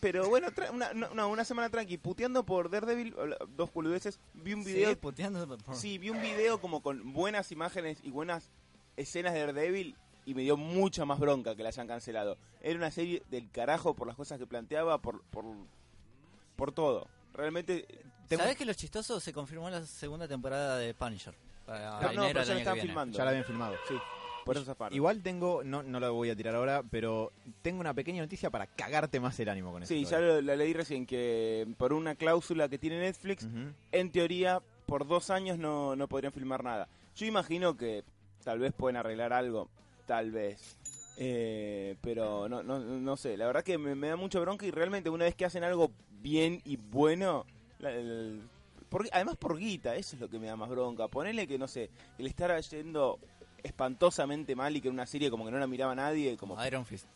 Pero 0.00 0.28
bueno, 0.28 0.48
tra- 0.50 0.70
una, 0.70 0.92
no, 0.92 1.12
no, 1.14 1.28
una 1.28 1.44
semana 1.44 1.68
tranqui, 1.70 1.98
puteando 1.98 2.44
por 2.44 2.70
Daredevil, 2.70 3.14
dos 3.56 3.72
boludeces, 3.72 4.20
vi 4.34 4.52
un 4.54 4.64
video, 4.64 4.90
Sí, 4.90 4.96
puteando 4.96 5.46
por- 5.58 5.74
sí, 5.76 5.98
vi 5.98 6.10
un 6.10 6.20
video 6.20 6.60
como 6.60 6.82
con 6.82 7.12
buenas 7.12 7.50
imágenes 7.52 7.98
y 8.02 8.10
buenas 8.10 8.50
escenas 8.96 9.32
de 9.34 9.40
Daredevil 9.40 9.96
y 10.26 10.34
me 10.34 10.42
dio 10.42 10.56
mucha 10.56 11.04
más 11.04 11.18
bronca 11.18 11.54
que 11.56 11.62
la 11.62 11.70
hayan 11.70 11.86
cancelado. 11.86 12.36
Era 12.60 12.78
una 12.78 12.90
serie 12.90 13.22
del 13.30 13.50
carajo 13.50 13.94
por 13.94 14.06
las 14.06 14.16
cosas 14.16 14.38
que 14.38 14.46
planteaba, 14.46 14.98
por, 15.00 15.22
por, 15.30 15.44
por 16.56 16.72
todo. 16.72 17.06
Realmente... 17.34 17.86
tengo- 18.28 18.42
¿Sabés 18.42 18.56
que 18.56 18.64
lo 18.66 18.74
chistoso 18.74 19.20
se 19.20 19.32
confirmó 19.32 19.70
la 19.70 19.84
segunda 19.86 20.26
temporada 20.28 20.76
de 20.76 20.92
Punisher? 20.94 21.34
Para 21.64 22.12
No, 22.12 22.22
pero 22.28 22.42
ya 22.44 22.56
están 22.58 22.74
viene. 22.74 22.88
filmando. 22.88 23.16
Ya 23.16 23.24
la 23.24 23.30
habían 23.30 23.44
filmado. 23.44 23.74
Sí, 23.88 23.94
por 24.48 24.56
eso 24.56 24.64
zafaron. 24.64 24.96
Igual 24.96 25.22
tengo, 25.22 25.62
no, 25.62 25.82
no 25.82 26.00
la 26.00 26.10
voy 26.10 26.30
a 26.30 26.36
tirar 26.36 26.54
ahora, 26.54 26.82
pero 26.90 27.32
tengo 27.62 27.80
una 27.80 27.92
pequeña 27.94 28.22
noticia 28.22 28.50
para 28.50 28.66
cagarte 28.66 29.20
más 29.20 29.38
el 29.40 29.48
ánimo 29.48 29.72
con 29.72 29.82
eso. 29.82 29.88
Sí, 29.92 30.04
ya 30.04 30.18
lo- 30.20 30.40
la 30.40 30.56
leí 30.56 30.72
recién, 30.72 31.04
que 31.06 31.66
por 31.76 31.92
una 31.92 32.14
cláusula 32.14 32.68
que 32.68 32.78
tiene 32.78 32.98
Netflix, 32.98 33.46
en 33.92 34.10
teoría, 34.10 34.60
por 34.86 35.06
dos 35.06 35.28
años 35.30 35.58
no, 35.58 35.94
no 35.96 36.08
podrían 36.08 36.32
filmar 36.32 36.64
nada. 36.64 36.88
Yo 37.14 37.26
imagino 37.26 37.76
que 37.76 38.04
tal 38.42 38.58
vez 38.58 38.72
pueden 38.72 38.96
arreglar 38.96 39.32
algo, 39.32 39.68
tal 40.06 40.30
vez. 40.30 40.76
Eh, 41.18 41.96
pero 42.00 42.48
no, 42.48 42.62
no, 42.62 42.78
no 42.78 43.16
sé, 43.16 43.36
la 43.36 43.46
verdad 43.46 43.64
que 43.64 43.76
me, 43.76 43.94
me 43.94 44.08
da 44.08 44.16
mucha 44.16 44.38
bronca 44.40 44.64
y 44.64 44.70
realmente 44.70 45.10
una 45.10 45.24
vez 45.24 45.34
que 45.34 45.44
hacen 45.44 45.64
algo 45.64 45.90
bien 46.22 46.62
y 46.64 46.76
bueno, 46.76 47.44
la- 47.80 47.92
por- 48.88 49.06
además 49.12 49.36
por 49.36 49.58
guita, 49.58 49.96
eso 49.96 50.16
es 50.16 50.20
lo 50.22 50.28
que 50.30 50.38
me 50.38 50.46
da 50.46 50.56
más 50.56 50.70
bronca. 50.70 51.08
Ponele 51.08 51.46
que, 51.46 51.58
no 51.58 51.68
sé, 51.68 51.90
el 52.18 52.26
estar 52.26 52.58
yendo 52.62 53.18
espantosamente 53.62 54.54
mal 54.56 54.76
y 54.76 54.80
que 54.80 54.88
en 54.88 54.94
una 54.94 55.06
serie 55.06 55.30
como 55.30 55.44
que 55.44 55.50
no 55.50 55.58
la 55.58 55.66
miraba 55.66 55.94
nadie, 55.94 56.36
como 56.36 56.62
Iron 56.64 56.84
Fist. 56.86 57.06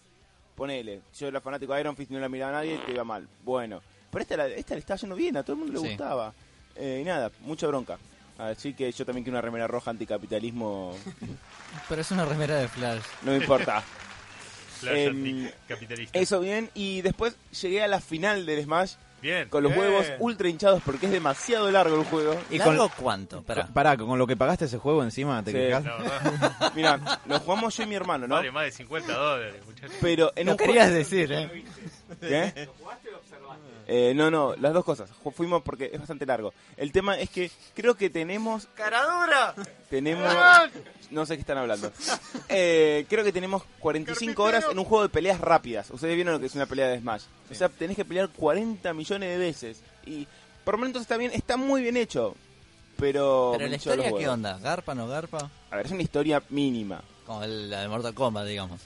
ponele, 0.56 1.00
yo 1.18 1.28
era 1.28 1.40
fanático 1.40 1.72
de 1.74 1.80
Iron 1.80 1.96
Fist 1.96 2.10
y 2.10 2.14
no 2.14 2.20
la 2.20 2.28
miraba 2.28 2.52
nadie, 2.52 2.78
te 2.84 2.92
iba 2.92 3.04
mal. 3.04 3.26
Bueno, 3.44 3.80
pero 4.10 4.22
esta, 4.22 4.36
la- 4.36 4.46
esta 4.48 4.74
le 4.74 4.80
estaba 4.80 4.98
yendo 4.98 5.16
bien, 5.16 5.36
a 5.36 5.42
todo 5.42 5.54
el 5.54 5.58
mundo 5.60 5.72
le 5.74 5.80
Sí. 5.80 5.88
gustaba. 5.88 6.32
Eh, 6.76 7.00
y 7.02 7.04
nada, 7.04 7.30
mucha 7.40 7.66
bronca. 7.66 7.98
Así 8.38 8.74
que 8.74 8.90
yo 8.92 9.04
también 9.04 9.24
quiero 9.24 9.36
una 9.38 9.42
remera 9.42 9.66
roja 9.66 9.90
anticapitalismo, 9.90 10.96
Pero 11.88 12.00
es 12.00 12.10
una 12.10 12.24
remera 12.24 12.56
de 12.56 12.68
Flash. 12.68 13.02
no 13.22 13.32
me 13.32 13.38
importa. 13.38 13.82
Flash 14.80 14.96
Em, 14.98 15.46
anticapitalista. 15.46 16.18
Eso 16.18 16.40
bien, 16.40 16.70
y 16.74 17.02
después 17.02 17.36
llegué 17.60 17.82
a 17.82 17.88
la 17.88 18.00
final 18.00 18.44
del 18.46 18.62
Smash 18.64 18.94
Bien. 19.22 19.48
con 19.48 19.62
los 19.62 19.72
Bien. 19.72 19.84
huevos 19.86 20.06
ultra 20.18 20.48
hinchados 20.48 20.82
porque 20.84 21.06
es 21.06 21.12
demasiado 21.12 21.70
largo 21.70 21.96
el 22.00 22.04
juego. 22.04 22.38
Y 22.50 22.58
¿Largo 22.58 22.88
con- 22.90 23.04
cuánto? 23.04 23.42
Pará. 23.42 23.66
Pará, 23.72 23.96
con 23.96 24.18
lo 24.18 24.26
que 24.26 24.36
pagaste 24.36 24.64
ese 24.66 24.78
juego 24.78 25.02
encima, 25.02 25.42
¿te 25.42 25.52
Sí. 25.52 25.56
quejas? 25.56 25.84
La 25.84 25.96
verdad, 25.98 26.72
Mira, 26.74 27.20
lo 27.26 27.38
jugamos 27.40 27.76
yo 27.76 27.84
y 27.84 27.86
mi 27.86 27.94
hermano, 27.94 28.26
¿no? 28.26 28.34
vale 28.34 28.50
más 28.50 28.64
de 28.64 28.72
50 28.72 29.12
dólares, 29.14 29.62
muchachos. 29.64 29.96
Pero 30.00 30.32
en 30.36 30.46
Lo 30.46 30.52
un 30.52 30.58
querías 30.58 30.86
juego- 30.88 30.98
decir, 30.98 31.32
¿eh? 31.32 31.64
¿Qué? 32.20 32.68
Eh, 33.86 34.12
no, 34.14 34.30
no, 34.30 34.54
las 34.56 34.72
dos 34.72 34.84
cosas. 34.84 35.10
Fuimos 35.34 35.62
porque 35.62 35.90
es 35.92 35.98
bastante 35.98 36.24
largo. 36.26 36.52
El 36.76 36.92
tema 36.92 37.18
es 37.18 37.30
que 37.30 37.50
creo 37.74 37.94
que 37.96 38.10
tenemos 38.10 38.66
¡Caradura! 38.74 39.54
Tenemos. 39.90 40.32
No 41.10 41.26
sé 41.26 41.34
qué 41.34 41.40
están 41.40 41.58
hablando. 41.58 41.90
Eh, 42.48 43.06
creo 43.08 43.24
que 43.24 43.32
tenemos 43.32 43.62
45 43.80 44.42
horas 44.42 44.64
en 44.70 44.78
un 44.78 44.84
juego 44.84 45.02
de 45.02 45.08
peleas 45.08 45.40
rápidas. 45.40 45.90
Ustedes 45.90 46.14
vieron 46.14 46.34
lo 46.34 46.40
que 46.40 46.46
es 46.46 46.54
una 46.54 46.66
pelea 46.66 46.88
de 46.88 47.00
Smash. 47.00 47.22
O 47.50 47.54
sea, 47.54 47.68
tenés 47.68 47.96
que 47.96 48.04
pelear 48.04 48.28
40 48.30 48.94
millones 48.94 49.28
de 49.28 49.38
veces. 49.38 49.82
Y 50.06 50.26
por 50.64 50.76
momentos 50.76 51.02
está 51.02 51.16
bien, 51.16 51.30
está 51.34 51.56
muy 51.56 51.82
bien 51.82 51.96
hecho. 51.96 52.34
Pero. 52.98 53.52
Pero 53.56 53.68
la 53.68 53.76
historia, 53.76 54.12
¿qué 54.16 54.28
onda? 54.28 54.58
¿Garpa, 54.58 54.94
no 54.94 55.08
garpa? 55.08 55.50
A 55.70 55.76
ver, 55.76 55.86
es 55.86 55.92
una 55.92 56.02
historia 56.02 56.42
mínima. 56.50 57.02
Como 57.26 57.42
el- 57.42 57.70
la 57.70 57.80
de 57.82 57.88
Mortal 57.88 58.14
Kombat, 58.14 58.46
digamos. 58.46 58.80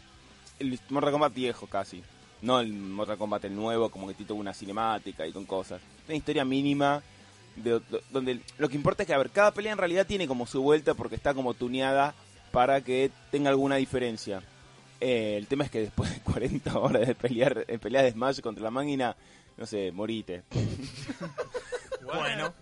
El 0.59 0.79
Mortal 0.89 1.13
Kombat 1.13 1.35
viejo 1.35 1.67
casi. 1.67 2.03
No 2.43 2.61
el 2.61 2.73
Mortal 2.73 3.17
Kombat 3.19 3.45
el 3.47 3.55
nuevo, 3.57 3.89
como 3.91 4.07
que 4.09 4.15
tiene 4.15 4.33
una 4.33 4.53
cinemática 4.55 5.27
y 5.27 5.33
con 5.33 5.45
cosas. 5.47 5.81
Una 6.07 6.17
historia 6.17 6.45
mínima. 6.45 7.03
de- 7.57 7.81
do- 7.81 8.03
donde 8.11 8.41
lo 8.59 8.69
que 8.69 8.77
importa 8.77 9.03
es 9.03 9.07
que, 9.07 9.15
a 9.15 9.19
ver, 9.19 9.31
cada 9.31 9.51
pelea 9.53 9.73
en 9.73 9.79
realidad 9.79 10.07
tiene 10.07 10.29
como 10.29 10.47
su 10.47 10.61
vuelta 10.61 10.93
porque 10.93 11.15
está 11.15 11.33
como 11.33 11.55
tuneada 11.55 12.15
para 12.53 12.83
que 12.83 13.11
tenga 13.31 13.49
alguna 13.49 13.77
diferencia. 13.77 14.43
Eh, 15.01 15.37
el 15.39 15.47
tema 15.47 15.65
es 15.65 15.71
que 15.71 15.81
después 15.81 16.11
de 16.13 16.21
40 16.33 16.79
horas 16.79 17.07
de 17.07 17.15
pelear, 17.15 17.65
de 17.65 17.79
pelear 17.79 18.05
de 18.05 18.13
Smash 18.13 18.41
contra 18.41 18.63
la 18.65 18.71
máquina, 18.71 19.17
no 19.57 19.65
sé, 19.67 19.91
morite. 19.93 20.43
Bueno. 22.05 22.53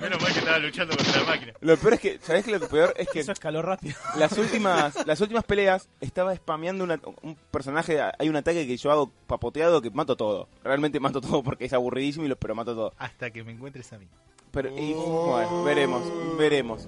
Menos 0.00 0.20
mal 0.22 0.32
que 0.32 0.38
estaba 0.38 0.58
luchando 0.58 0.96
contra 0.96 1.20
la 1.20 1.26
máquina. 1.26 1.52
Lo 1.60 1.76
peor 1.76 1.94
es 1.94 2.00
que, 2.00 2.18
¿sabes 2.22 2.44
qué? 2.44 2.50
Lo 2.58 2.68
peor 2.68 2.94
es 2.96 3.08
que 3.08 3.20
Eso 3.20 3.32
escaló 3.32 3.62
rápido. 3.62 3.96
las 4.16 4.36
últimas 4.38 5.06
las 5.06 5.20
últimas 5.20 5.44
peleas 5.44 5.88
estaba 6.00 6.34
spameando 6.34 6.84
una- 6.84 7.00
un 7.22 7.36
personaje, 7.50 7.98
hay 8.18 8.28
un 8.28 8.36
ataque 8.36 8.66
que 8.66 8.76
yo 8.76 8.90
hago 8.92 9.10
papoteado 9.26 9.80
que 9.82 9.90
mato 9.90 10.16
todo. 10.16 10.48
Realmente 10.64 11.00
mato 11.00 11.20
todo 11.20 11.42
porque 11.42 11.64
es 11.66 11.72
aburridísimo, 11.72 12.24
y 12.24 12.28
lo- 12.28 12.36
pero 12.36 12.54
mato 12.54 12.74
todo. 12.74 12.92
Hasta 12.98 13.30
que 13.30 13.42
me 13.44 13.52
encuentres 13.52 13.92
a 13.92 13.98
mí. 13.98 14.06
Pero, 14.50 14.70
y, 14.70 14.92
bueno, 14.94 15.64
veremos, 15.64 16.02
veremos. 16.38 16.86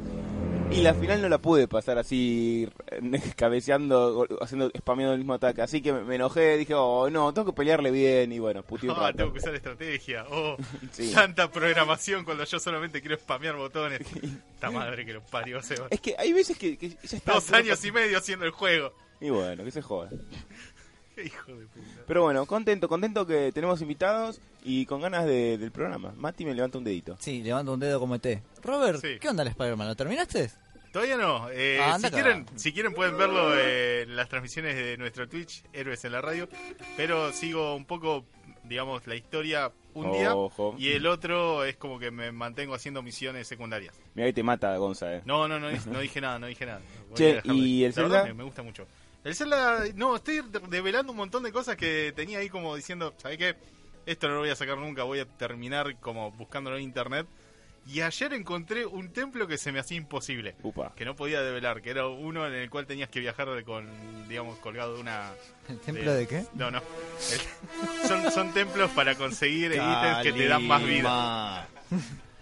Y 0.70 0.82
la 0.82 0.92
final 0.94 1.22
no 1.22 1.28
la 1.28 1.38
pude 1.38 1.66
pasar 1.66 1.98
así, 1.98 2.68
cabeceando, 3.36 4.26
haciendo, 4.40 4.70
spameando 4.76 5.14
el 5.14 5.18
mismo 5.20 5.34
ataque. 5.34 5.62
Así 5.62 5.80
que 5.80 5.92
me, 5.92 6.14
enojé, 6.16 6.56
dije, 6.56 6.74
oh, 6.74 7.08
no, 7.10 7.32
tengo 7.32 7.52
que 7.52 7.56
pelearle 7.56 7.90
bien. 7.90 8.30
Y 8.32 8.38
bueno, 8.38 8.62
puteé 8.62 8.90
un 8.90 8.96
Ah, 9.00 9.12
tengo 9.12 9.32
que 9.32 9.38
usar 9.38 9.54
estrategia. 9.54 10.26
Oh, 10.30 10.56
Sí. 10.92 11.12
tanta 11.12 11.50
programación 11.50 12.24
cuando 12.24 12.44
yo 12.44 12.58
solamente 12.58 13.00
quiero 13.00 13.16
spamear 13.16 13.56
botones. 13.56 14.00
Esta 14.54 14.70
madre 14.70 15.06
que 15.06 15.14
lo 15.14 15.22
parió, 15.22 15.62
Seba. 15.62 15.88
Es 15.90 16.00
que 16.00 16.14
hay 16.18 16.32
veces 16.32 16.58
que, 16.58 16.76
que 16.76 16.90
ya 16.90 17.16
está. 17.16 17.32
Dos 17.32 17.50
años 17.52 17.82
y 17.84 17.90
medio 17.90 18.18
haciendo 18.18 18.44
el 18.44 18.52
juego. 18.52 18.92
Y 19.20 19.30
bueno, 19.30 19.64
que 19.64 19.70
se 19.70 19.82
joda. 19.82 20.10
Hijo 21.24 21.52
de 21.54 21.66
puta. 21.66 22.02
Pero 22.06 22.22
bueno, 22.22 22.46
contento, 22.46 22.88
contento 22.88 23.26
que 23.26 23.52
tenemos 23.52 23.80
invitados 23.82 24.40
y 24.64 24.86
con 24.86 25.00
ganas 25.00 25.24
de- 25.26 25.58
del 25.58 25.70
programa. 25.72 26.12
Mati 26.16 26.44
me 26.44 26.54
levanta 26.54 26.78
un 26.78 26.84
dedito. 26.84 27.16
Sí, 27.20 27.42
levanto 27.42 27.72
un 27.74 27.80
dedo 27.80 27.98
como 28.00 28.14
ET. 28.14 28.42
Robert, 28.62 29.00
Sí. 29.00 29.18
¿qué 29.20 29.28
onda 29.28 29.42
el 29.42 29.48
Spider-Man? 29.50 29.88
¿Lo 29.88 29.96
terminaste? 29.96 30.50
Todavía 30.92 31.16
no. 31.18 31.50
Eh, 31.50 31.78
Ah, 31.82 31.98
si, 31.98 32.10
quieren, 32.10 32.46
si 32.56 32.72
quieren 32.72 32.94
pueden 32.94 33.16
verlo 33.18 33.54
eh, 33.58 34.02
en 34.02 34.16
las 34.16 34.28
transmisiones 34.28 34.74
de 34.74 34.96
nuestro 34.96 35.28
Twitch, 35.28 35.62
Héroes 35.72 36.02
en 36.04 36.12
la 36.12 36.22
Radio. 36.22 36.48
Pero 36.96 37.30
sigo 37.32 37.74
un 37.76 37.84
poco, 37.84 38.24
digamos, 38.64 39.06
la 39.06 39.14
historia 39.14 39.70
un 39.92 40.12
día. 40.12 40.34
Ojo. 40.34 40.74
Y 40.78 40.88
el 40.92 41.06
otro 41.06 41.64
es 41.64 41.76
como 41.76 41.98
que 41.98 42.10
me 42.10 42.32
mantengo 42.32 42.74
haciendo 42.74 43.02
misiones 43.02 43.46
secundarias. 43.46 43.94
Mira 44.14 44.28
que 44.28 44.32
te 44.32 44.42
mata, 44.42 44.74
Gonza, 44.78 45.14
eh. 45.16 45.22
No, 45.26 45.46
no, 45.46 45.60
no, 45.60 45.68
no 45.70 46.00
dije 46.00 46.20
nada, 46.22 46.38
no 46.38 46.46
dije 46.46 46.64
nada. 46.64 46.80
Voy 47.10 47.16
Che, 47.16 47.38
a 47.38 47.52
¿y 47.52 47.84
el 47.84 47.92
verdad 47.92 48.10
Zelda? 48.10 48.24
Me, 48.24 48.34
me 48.34 48.44
gusta 48.44 48.62
mucho. 48.62 48.86
El 49.24 49.34
Zelda, 49.34 49.84
no, 49.94 50.16
estoy 50.16 50.42
develando 50.68 51.12
un 51.12 51.18
montón 51.18 51.42
de 51.42 51.52
cosas 51.52 51.76
que 51.76 52.12
tenía 52.14 52.38
ahí 52.38 52.48
como 52.48 52.74
diciendo, 52.76 53.14
¿sabes 53.18 53.36
qué? 53.38 53.56
Esto 54.06 54.28
no 54.28 54.34
lo 54.34 54.40
voy 54.40 54.50
a 54.50 54.56
sacar 54.56 54.78
nunca, 54.78 55.02
voy 55.02 55.18
a 55.20 55.26
terminar 55.26 55.96
como 56.00 56.30
buscándolo 56.32 56.76
en 56.76 56.82
internet. 56.84 57.26
Y 57.86 58.02
ayer 58.02 58.34
encontré 58.34 58.84
un 58.84 59.12
templo 59.12 59.46
que 59.46 59.56
se 59.56 59.72
me 59.72 59.78
hacía 59.80 59.96
imposible, 59.96 60.56
Upa. 60.62 60.92
que 60.94 61.06
no 61.06 61.16
podía 61.16 61.40
develar, 61.40 61.80
que 61.80 61.88
era 61.90 62.06
uno 62.06 62.46
en 62.46 62.52
el 62.52 62.68
cual 62.68 62.86
tenías 62.86 63.08
que 63.08 63.18
viajar 63.20 63.48
de 63.50 63.64
con, 63.64 63.86
digamos, 64.28 64.58
colgado 64.58 64.94
de 64.96 65.00
una... 65.00 65.32
¿El 65.68 65.78
templo 65.80 66.12
de 66.12 66.26
qué? 66.26 66.44
No, 66.54 66.70
no. 66.70 66.78
El- 67.32 68.06
son, 68.08 68.30
son 68.30 68.52
templos 68.52 68.90
para 68.90 69.14
conseguir 69.14 69.72
ítems 69.72 70.22
que 70.22 70.32
te 70.32 70.48
dan 70.48 70.66
más 70.66 70.84
vida. 70.84 71.66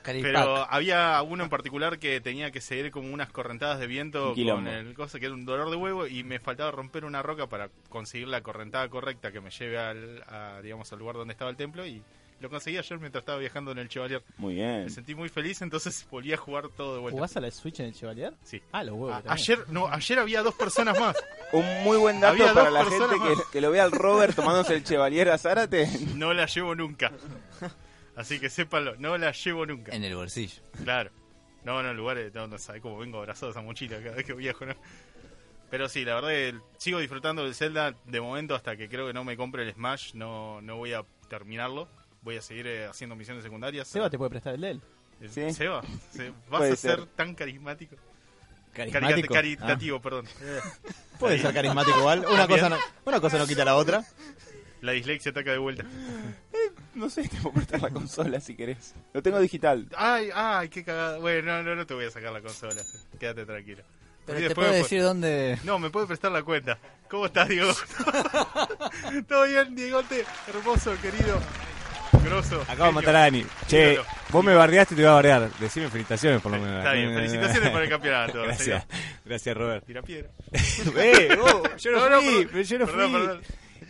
Caripac. 0.06 0.32
Pero 0.32 0.66
había 0.70 1.20
uno 1.22 1.44
en 1.44 1.50
particular 1.50 1.98
que 1.98 2.20
tenía 2.20 2.50
que 2.50 2.60
seguir 2.60 2.90
como 2.90 3.12
unas 3.12 3.30
correntadas 3.30 3.78
de 3.78 3.86
viento 3.86 4.34
con 4.34 4.66
el 4.68 4.94
cosa 4.94 5.18
que 5.20 5.26
era 5.26 5.34
un 5.34 5.44
dolor 5.44 5.68
de 5.70 5.76
huevo 5.76 6.06
y 6.06 6.24
me 6.24 6.38
faltaba 6.38 6.70
romper 6.70 7.04
una 7.04 7.20
roca 7.22 7.46
para 7.48 7.68
conseguir 7.88 8.28
la 8.28 8.40
correntada 8.42 8.88
correcta 8.88 9.32
que 9.32 9.40
me 9.40 9.50
lleve 9.50 9.78
al, 9.78 10.22
a, 10.28 10.60
digamos, 10.62 10.90
al 10.92 10.98
lugar 10.98 11.16
donde 11.16 11.32
estaba 11.32 11.50
el 11.50 11.56
templo 11.56 11.84
y 11.86 12.02
lo 12.38 12.50
conseguí 12.50 12.76
ayer 12.76 12.98
mientras 12.98 13.22
estaba 13.22 13.38
viajando 13.38 13.72
en 13.72 13.78
el 13.78 13.88
Chevalier. 13.88 14.22
Muy 14.36 14.56
bien. 14.56 14.84
Me 14.84 14.90
sentí 14.90 15.14
muy 15.14 15.30
feliz, 15.30 15.62
entonces 15.62 16.06
volví 16.10 16.34
a 16.34 16.36
jugar 16.36 16.68
todo 16.68 16.94
de 16.96 17.00
vuelta. 17.00 17.16
¿Jugás 17.16 17.34
a 17.38 17.40
la 17.40 17.50
Switch 17.50 17.80
en 17.80 17.86
el 17.86 17.94
Chevalier? 17.94 18.34
Sí. 18.42 18.60
Ah, 18.72 18.84
los 18.84 18.94
huevos. 18.94 19.24
A- 19.26 19.32
ayer, 19.32 19.60
no, 19.70 19.88
ayer 19.88 20.18
había 20.18 20.42
dos 20.42 20.54
personas 20.54 21.00
más. 21.00 21.16
Un 21.52 21.64
muy 21.82 21.96
buen 21.96 22.20
dato 22.20 22.34
Había 22.42 22.52
para 22.52 22.70
la 22.70 22.84
gente 22.84 23.16
que, 23.22 23.34
que 23.52 23.60
lo 23.62 23.70
vea 23.70 23.84
al 23.84 23.90
Robert 23.92 24.34
tomándose 24.36 24.74
el 24.74 24.84
Chevalier 24.84 25.30
a 25.30 25.38
Zárate. 25.38 25.88
No 26.14 26.34
la 26.34 26.44
llevo 26.44 26.74
nunca. 26.74 27.10
Así 28.16 28.40
que 28.40 28.48
sépanlo, 28.50 28.96
no 28.98 29.16
la 29.18 29.32
llevo 29.32 29.66
nunca. 29.66 29.94
En 29.94 30.02
el 30.04 30.14
bolsillo. 30.16 30.62
Claro. 30.82 31.10
No, 31.64 31.82
no, 31.82 31.92
lugares, 31.92 32.32
no, 32.34 32.46
no 32.46 32.58
sabe 32.58 32.80
cómo 32.80 32.98
vengo 32.98 33.18
abrazado 33.18 33.48
a 33.48 33.50
esa 33.50 33.60
mochila 33.60 33.98
cada 34.02 34.16
vez 34.16 34.24
que 34.24 34.32
viajo, 34.32 34.64
¿no? 34.66 34.74
Pero 35.70 35.88
sí, 35.88 36.04
la 36.04 36.14
verdad 36.14 36.28
que 36.28 36.54
sigo 36.78 37.00
disfrutando 37.00 37.42
del 37.44 37.54
Zelda 37.54 37.94
de 38.04 38.20
momento 38.20 38.54
hasta 38.54 38.76
que 38.76 38.88
creo 38.88 39.06
que 39.08 39.12
no 39.12 39.24
me 39.24 39.36
compre 39.36 39.64
el 39.64 39.74
Smash, 39.74 40.14
no, 40.14 40.60
no 40.62 40.76
voy 40.76 40.92
a 40.92 41.04
terminarlo. 41.28 41.88
Voy 42.22 42.36
a 42.36 42.42
seguir 42.42 42.66
eh, 42.68 42.86
haciendo 42.86 43.16
misiones 43.16 43.42
secundarias. 43.42 43.86
Seba 43.88 44.08
te 44.08 44.16
puede 44.16 44.30
prestar 44.30 44.54
el 44.54 44.60
de 44.60 44.70
él. 44.70 44.80
Eh, 45.20 45.28
Sí. 45.28 45.52
Seba, 45.52 45.82
se- 46.12 46.30
vas 46.48 46.58
Puede 46.60 46.72
a 46.72 46.76
ser 46.76 46.98
ser. 47.00 47.06
tan 47.06 47.34
carismático. 47.34 47.96
¿Carismático? 48.72 49.34
Cari- 49.34 49.56
caritativo, 49.56 50.00
perdón. 50.00 50.26
Puede 51.18 51.38
ser 51.40 51.52
carismático 51.52 51.98
igual. 51.98 52.24
Una 52.30 52.46
cosa, 52.46 52.68
no, 52.68 52.76
una 53.04 53.20
cosa 53.20 53.38
no 53.38 53.46
quita 53.46 53.64
la 53.64 53.74
otra. 53.76 54.04
La 54.82 54.92
dislexia 54.92 55.30
ataca 55.32 55.50
de 55.50 55.58
vuelta. 55.58 55.84
No 57.00 57.10
sé, 57.10 57.28
te 57.28 57.36
puedo 57.36 57.52
prestar 57.54 57.82
la 57.82 57.90
consola 57.90 58.40
si 58.40 58.54
querés. 58.56 58.94
Lo 59.12 59.22
tengo 59.22 59.38
digital. 59.38 59.86
Ay, 59.96 60.30
ay, 60.34 60.68
qué 60.70 60.82
cagada. 60.82 61.18
Bueno, 61.18 61.52
no, 61.58 61.62
no, 61.62 61.76
no 61.76 61.86
te 61.86 61.92
voy 61.94 62.06
a 62.06 62.10
sacar 62.10 62.32
la 62.32 62.40
consola. 62.40 62.82
Quédate 63.20 63.44
tranquilo. 63.44 63.82
Pero 64.24 64.48
te 64.48 64.54
puedo 64.54 64.72
decir 64.72 65.02
dónde... 65.02 65.58
No, 65.62 65.78
me 65.78 65.90
puede 65.90 66.06
prestar 66.06 66.32
la 66.32 66.42
cuenta. 66.42 66.78
¿Cómo 67.08 67.26
estás, 67.26 67.48
Diego? 67.48 67.70
¿Todo 69.28 69.44
bien, 69.46 69.74
Diegote? 69.76 70.24
Hermoso, 70.48 70.92
querido. 71.00 71.38
Grosso. 72.24 72.60
Acabo 72.62 72.86
de 72.86 72.92
matar 72.92 73.16
a 73.16 73.20
Dani. 73.20 73.44
Che, 73.68 73.92
Ídolo. 73.92 74.06
vos 74.30 74.44
me 74.44 74.54
bardeaste 74.54 74.94
y 74.94 74.96
te 74.96 75.02
iba 75.02 75.12
a 75.12 75.14
bardear. 75.14 75.50
Decime 75.60 75.88
felicitaciones 75.90 76.40
por 76.40 76.52
lo 76.52 76.58
menos. 76.58 76.78
Está 76.78 76.92
bien, 76.92 77.14
felicitaciones 77.14 77.70
por 77.70 77.82
el 77.82 77.88
campeonato. 77.88 78.42
Gracias, 78.42 78.86
gracias 79.24 79.56
Robert. 79.56 79.84
Tira 79.86 80.02
piedra. 80.02 80.30
Eh, 80.96 81.36
vos, 81.38 81.82
yo 81.82 81.92
no, 81.92 82.00
No, 82.00 82.08
no, 82.10 82.22
fui, 82.22 82.46
perdón. 82.46 82.48
pero 82.52 82.62
yo 82.62 82.78
no 82.78 82.86
Perdón, 82.86 83.10
fui. 83.12 83.20
perdón. 83.20 83.42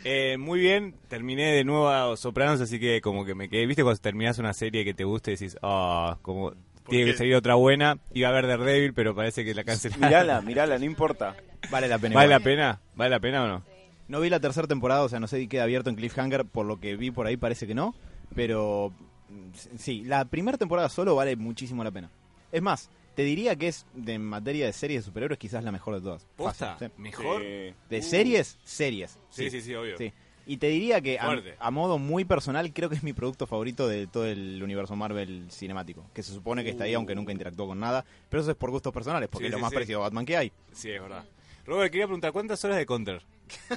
Eh, 0.05 0.37
muy 0.39 0.61
bien, 0.61 0.95
terminé 1.09 1.53
de 1.53 1.65
nuevo 1.65 1.89
a 1.89 2.17
Sopranos, 2.17 2.61
así 2.61 2.79
que 2.79 3.01
como 3.01 3.25
que 3.25 3.35
me 3.35 3.49
quedé, 3.49 3.67
viste 3.67 3.83
cuando 3.83 4.01
terminás 4.01 4.39
una 4.39 4.53
serie 4.53 4.85
que 4.85 4.95
te 4.95 5.05
gusta 5.05 5.31
y 5.31 5.35
decís, 5.35 5.57
ah, 5.63 6.19
como 6.23 6.53
tiene 6.89 7.07
qué? 7.07 7.11
que 7.13 7.19
salir 7.19 7.35
otra 7.35 7.55
buena, 7.55 7.99
iba 8.13 8.29
a 8.29 8.33
ver 8.33 8.47
Daredevil, 8.47 8.95
pero 8.95 9.15
parece 9.15 9.45
que 9.45 9.55
la 9.55 9.65
cancelaron. 9.65 10.05
Mirala, 10.05 10.41
mirala, 10.43 10.79
no 10.79 10.85
importa. 10.85 11.35
Vale 11.71 11.89
la 11.89 11.99
pena. 11.99 12.15
¿Vale 12.15 12.27
igual. 12.27 12.41
la 12.41 12.45
pena? 12.45 12.81
¿Vale 12.95 13.11
la 13.11 13.21
pena 13.21 13.45
o 13.45 13.49
no? 13.49 13.63
No 14.09 14.21
vi 14.21 14.31
la 14.31 14.39
tercera 14.39 14.69
temporada, 14.69 15.03
o 15.03 15.09
sea, 15.09 15.19
no 15.19 15.27
sé 15.27 15.39
si 15.39 15.49
queda 15.49 15.65
abierto 15.65 15.91
en 15.91 15.97
Cliffhanger, 15.97 16.45
por 16.45 16.67
lo 16.67 16.79
que 16.79 16.97
vi 16.97 17.11
por 17.11 17.27
ahí 17.27 17.37
parece 17.37 17.67
que 17.67 17.75
no, 17.75 17.95
pero 18.35 18.93
mm, 19.29 19.77
sí, 19.79 20.05
la 20.05 20.25
primera 20.27 20.59
temporada 20.59 20.89
solo 20.89 21.17
vale 21.17 21.35
muchísimo 21.35 21.83
la 21.83 21.91
pena. 21.91 22.11
Es 22.53 22.63
más, 22.63 22.89
te 23.17 23.23
diría 23.23 23.57
que 23.57 23.69
es, 23.69 23.87
de 23.95 24.13
en 24.15 24.25
materia 24.25 24.67
de 24.67 24.73
series 24.75 25.01
de 25.01 25.07
superhéroes, 25.07 25.39
quizás 25.39 25.65
la 25.65 25.73
mejor 25.73 25.95
de 25.95 26.03
todas. 26.03 26.27
¿Posta? 26.37 26.75
Fácil, 26.75 26.89
sí. 26.89 27.03
¿Mejor? 27.03 27.43
Eh, 27.43 27.75
De 27.89 28.03
series, 28.03 28.59
series. 28.63 29.19
Sí, 29.31 29.51
sí, 29.51 29.63
sí, 29.63 29.75
obvio. 29.75 29.97
Sí. 29.97 30.13
Y 30.45 30.59
te 30.59 30.69
diría 30.69 31.01
que 31.01 31.19
a, 31.19 31.71
modo 31.73 31.99
muy 31.99 32.25
personal 32.25 32.73
creo 32.73 32.89
que 32.89 32.95
es 32.95 33.03
mi 33.03 33.15
producto 33.15 33.47
favorito 33.49 33.89
de 33.89 34.07
todo 34.07 34.27
el 34.27 34.63
universo 34.63 34.95
Marvel 34.95 35.47
cinemático, 35.51 36.05
que 36.15 36.23
se 36.23 36.33
supone 36.33 36.63
que 36.63 36.71
está 36.71 36.85
ahí 36.85 36.95
aunque 36.95 37.17
nunca 37.17 37.33
interactuó 37.33 37.67
con 37.67 37.81
nada, 37.81 38.05
pero 38.29 38.43
eso 38.43 38.53
es 38.53 38.57
por 38.57 38.71
gustos 38.71 38.93
personales, 38.93 39.29
porque 39.29 39.45
Sí, 39.45 39.47
es 39.47 39.53
lo 39.53 39.59
sí, 39.59 39.63
más 39.63 39.71
sí. 39.71 39.75
parecido 39.75 40.01
a 40.01 40.03
Batman 40.03 40.25
que 40.27 40.37
hay. 40.37 40.53
Sí, 40.73 40.91
es 40.91 41.03
verdad. 41.03 41.25
Robert, 41.65 41.91
quería 41.91 42.07
preguntar, 42.07 42.31
¿cuántas 42.31 42.65
horas 42.65 42.77
de 42.77 42.87
Counter? 42.87 43.23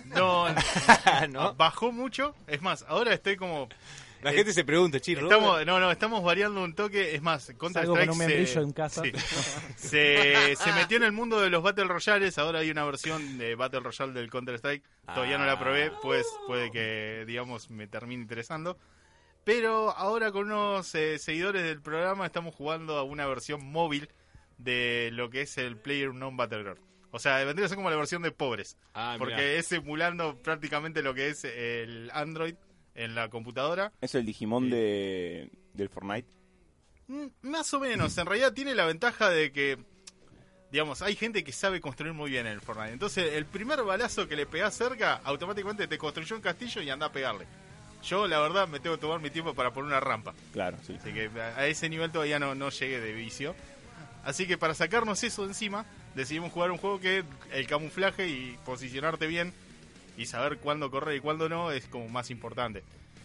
No, 0.06 0.46
¿No? 1.32 1.56
bajó 1.56 1.92
mucho. 1.92 2.36
Es 2.46 2.62
más, 2.62 2.86
ahora 2.88 3.14
estoy 3.14 3.36
como. 3.36 3.68
La 4.22 4.32
Eh, 4.32 4.36
gente 4.36 4.52
se 4.54 4.64
pregunta, 4.66 5.00
chi, 5.00 5.16
Robert. 5.16 5.32
Estamos, 5.32 5.66
no, 5.66 5.80
no, 5.80 5.92
estamos 5.92 6.24
variando 6.24 6.62
un 6.64 6.74
toque. 6.76 7.16
Es 7.16 7.22
más, 7.22 7.54
Counter 7.58 7.84
Salgo 7.84 7.94
con 7.94 8.02
Strike 8.02 8.12
un 8.12 8.18
membrillo 8.18 8.62
en 8.62 8.74
casa. 8.74 9.02
se, 9.78 10.56
se 10.56 10.72
metió 10.74 10.98
en 10.98 11.04
el 11.04 11.12
mundo 11.12 11.40
de 11.40 11.50
los 11.50 11.64
Battle 11.64 11.86
Royales. 11.86 12.38
Ahora 12.38 12.60
hay 12.60 12.70
una 12.72 12.84
versión 12.86 13.38
de 13.38 13.56
Battle 13.56 13.80
Royale 13.82 14.14
del 14.14 14.30
Counter 14.30 14.56
Strike. 14.56 14.84
Todavía 15.14 15.38
no 15.38 15.46
la 15.46 15.58
probé, 15.60 15.92
pues 16.02 16.26
puede 16.48 16.72
que, 16.72 17.24
digamos, 17.28 17.70
me 17.70 17.88
termine 17.88 18.22
interesando. 18.22 18.78
Pero 19.44 19.92
ahora 19.92 20.32
con 20.32 20.46
unos 20.52 20.94
eh, 20.96 21.18
seguidores 21.18 21.64
del 21.64 21.82
programa 21.82 22.26
estamos 22.26 22.54
jugando 22.54 22.98
a 22.98 23.04
una 23.04 23.26
versión 23.26 23.66
móvil 23.66 24.10
de 24.58 25.10
lo 25.14 25.30
que 25.30 25.42
es 25.42 25.58
el 25.58 25.78
Player 25.78 26.14
Non 26.14 26.36
Battleground. 26.38 26.82
O 27.12 27.18
sea, 27.18 27.44
vendría 27.44 27.66
a 27.66 27.70
ser 27.70 27.78
como 27.78 27.90
la 27.90 27.96
versión 27.96 28.22
de 28.22 28.32
pobres. 28.32 28.78
Ah, 28.94 29.16
porque 29.18 29.34
mirá. 29.36 29.48
es 29.54 29.72
emulando 29.72 30.38
prácticamente 30.44 31.02
lo 31.02 31.14
que 31.16 31.30
es 31.30 31.44
el 31.46 32.12
Android 32.14 32.54
en 33.00 33.16
la 33.16 33.30
computadora. 33.30 33.92
es 34.02 34.14
el 34.16 34.26
Digimon 34.26 34.70
de, 34.70 35.50
del 35.74 35.90
Fortnite. 35.90 36.28
Mm, 37.08 37.28
Más 37.44 37.74
o 37.74 37.80
menos, 37.80 38.18
en 38.18 38.26
realidad 38.26 38.54
tiene 38.54 38.76
la 38.76 38.86
ventaja 38.86 39.30
de 39.30 39.52
que, 39.52 39.78
digamos, 40.72 41.02
hay 41.02 41.16
gente 41.16 41.44
que 41.44 41.52
sabe 41.52 41.80
construir 41.82 42.14
muy 42.14 42.30
bien 42.30 42.46
en 42.46 42.54
el 42.54 42.62
Fortnite. 42.62 42.94
Entonces, 42.94 43.34
el 43.34 43.46
primer 43.46 43.84
balazo 43.84 44.28
que 44.28 44.36
le 44.36 44.46
pegás 44.46 44.76
cerca, 44.76 45.22
automáticamente 45.24 45.88
te 45.88 45.98
construyó 45.98 46.36
un 46.36 46.42
castillo 46.42 46.82
y 46.82 46.90
anda 46.90 47.08
a 47.08 47.12
pegarle. 47.12 47.48
Yo, 48.04 48.28
la 48.28 48.40
verdad, 48.40 48.68
me 48.68 48.80
tengo 48.80 48.96
que 48.96 49.02
tomar 49.02 49.20
mi 49.20 49.30
tiempo 49.30 49.54
para 49.54 49.74
poner 49.74 49.88
una 49.88 50.00
rampa. 50.00 50.34
Claro, 50.54 50.78
sí. 50.86 50.96
Así 51.00 51.12
que 51.14 51.30
a 51.40 51.58
a 51.58 51.68
ese 51.68 51.90
nivel 51.90 52.12
todavía 52.12 52.40
no, 52.40 52.54
no 52.56 52.70
llegué 52.70 53.00
de 53.00 53.14
vicio. 53.14 53.56
Así 54.24 54.46
que 54.46 54.58
para 54.58 54.74
sacarnos 54.74 55.24
eso 55.24 55.44
de 55.44 55.50
encima, 55.50 55.86
decidimos 56.16 56.52
jugar 56.52 56.72
un 56.72 56.78
juego 56.78 57.00
que 57.00 57.24
el 57.52 57.68
camuflaje 57.68 58.28
y 58.28 58.58
posicionarte 58.66 59.28
bien 59.28 59.54
y 60.20 60.26
saber 60.28 60.58
cuándo 60.58 60.92
correr 60.92 61.16
y 61.18 61.20
cuándo 61.20 61.50
no 61.50 61.72
es 61.72 61.86
como 61.88 62.08
más 62.10 62.30
importante. 62.30 62.84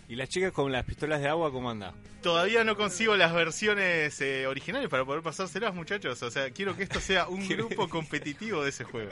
¿Y 0.08 0.16
las 0.16 0.28
chicas 0.28 0.52
con 0.52 0.70
las 0.70 0.84
pistolas 0.84 1.20
de 1.20 1.28
agua 1.28 1.50
cómo 1.50 1.70
anda? 1.70 1.92
Todavía 2.22 2.62
no 2.62 2.76
consigo 2.76 3.16
las 3.16 3.32
versiones 3.32 4.20
eh, 4.20 4.46
originales 4.46 4.88
para 4.88 5.04
poder 5.04 5.22
pasárselas, 5.22 5.74
muchachos. 5.74 6.22
O 6.22 6.30
sea, 6.30 6.50
quiero 6.50 6.76
que 6.76 6.82
esto 6.82 7.00
sea 7.00 7.26
un 7.26 7.46
grupo 7.48 7.88
competitivo 7.88 8.62
de 8.62 8.68
ese 8.70 8.84
juego. 8.84 9.10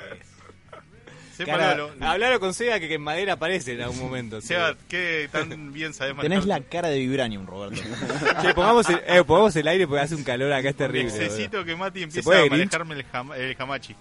Hablalo 2.01 2.39
con 2.41 2.53
Sega 2.55 2.79
que, 2.79 2.89
que 2.89 2.95
en 2.95 3.03
madera 3.03 3.33
aparece 3.35 3.73
en 3.73 3.81
algún 3.83 3.99
momento. 4.01 4.41
Seba, 4.41 4.77
¿qué 4.89 5.29
tan 5.33 5.73
bien 5.73 5.95
sabes 5.95 6.15
Tenés 6.21 6.45
la 6.47 6.55
manejar? 6.57 6.71
cara 6.71 6.89
de 6.89 6.99
Vibranium, 6.99 7.47
Roberto. 7.47 7.81
Che, 8.43 8.55
pongamos 8.55 8.89
el, 8.91 9.01
eh, 9.07 9.25
pongamos 9.25 9.57
el 9.57 9.67
aire 9.67 9.87
porque 9.87 10.03
hace 10.03 10.15
un 10.15 10.25
calor 10.25 10.53
acá, 10.53 10.69
es 10.69 10.77
terrible. 10.77 11.11
Necesito 11.11 11.65
que 11.65 11.75
Mati 11.75 12.03
empiece 12.03 12.29
a 12.31 12.47
manejarme 12.47 12.95
el, 12.97 13.05
jama- 13.05 13.37
el 13.37 13.57
hamachi. 13.59 13.97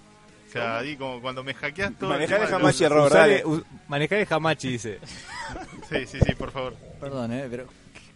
O 0.60 0.64
sea, 0.64 0.82
di 0.82 0.96
como 0.98 1.22
cuando 1.22 1.44
me 1.44 1.54
hackeas 1.54 1.94
todo. 2.00 2.10
Manejar 2.10 2.48
de 2.48 2.56
hamachi. 2.56 2.88
Robert, 2.88 3.14
dale. 3.14 3.44
manejar 3.88 4.20
el 4.20 4.28
hamachi, 4.30 4.70
dice. 4.72 5.00
Sí, 5.90 6.06
sí, 6.08 6.20
sí, 6.26 6.36
por 6.36 6.52
favor. 6.52 6.76
Perdón, 7.00 7.32
eh, 7.34 7.48
pero... 7.50 7.66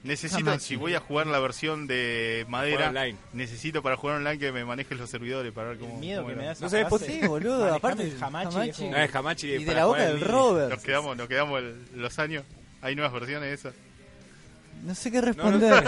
Necesito, 0.03 0.51
Hamachi. 0.51 0.63
si 0.63 0.75
voy 0.75 0.93
a 0.93 0.99
jugar 0.99 1.25
la 1.25 1.39
versión 1.39 1.87
de 1.87 2.45
madera, 2.47 2.89
online. 2.89 3.17
necesito 3.33 3.81
para 3.81 3.95
jugar 3.97 4.17
online 4.17 4.37
que 4.37 4.51
me 4.51 4.63
manejes 4.63 4.99
los 4.99 5.09
servidores 5.09 5.51
para 5.51 5.69
ver 5.69 5.79
cómo. 5.79 5.93
El 5.95 5.99
miedo 5.99 6.21
cómo 6.21 6.27
que 6.27 6.33
era. 6.33 6.41
me 6.41 6.45
da 6.45 6.51
esa 6.53 6.63
No 6.65 6.69
sabés 6.69 6.85
por. 6.85 6.99
Sí, 7.01 7.21
boludo, 7.25 7.73
aparte 7.73 8.03
el 8.03 8.23
Hamachi, 8.23 8.55
Hamachi. 8.55 8.69
es 8.85 8.91
No, 8.91 8.97
es 8.97 9.15
hamachi 9.15 9.47
Y 9.55 9.63
de 9.63 9.73
la 9.73 9.85
boca 9.87 10.01
del. 10.05 10.21
Robert. 10.21 10.69
Nos 10.75 10.83
quedamos, 10.83 11.17
nos 11.17 11.27
quedamos 11.27 11.59
el- 11.59 11.85
los 11.95 12.19
años. 12.19 12.43
Hay 12.83 12.95
nuevas 12.95 13.13
versiones 13.13 13.49
de 13.49 13.53
esas. 13.55 13.73
No 14.83 14.93
sé 14.93 15.09
qué 15.11 15.21
responder. 15.21 15.83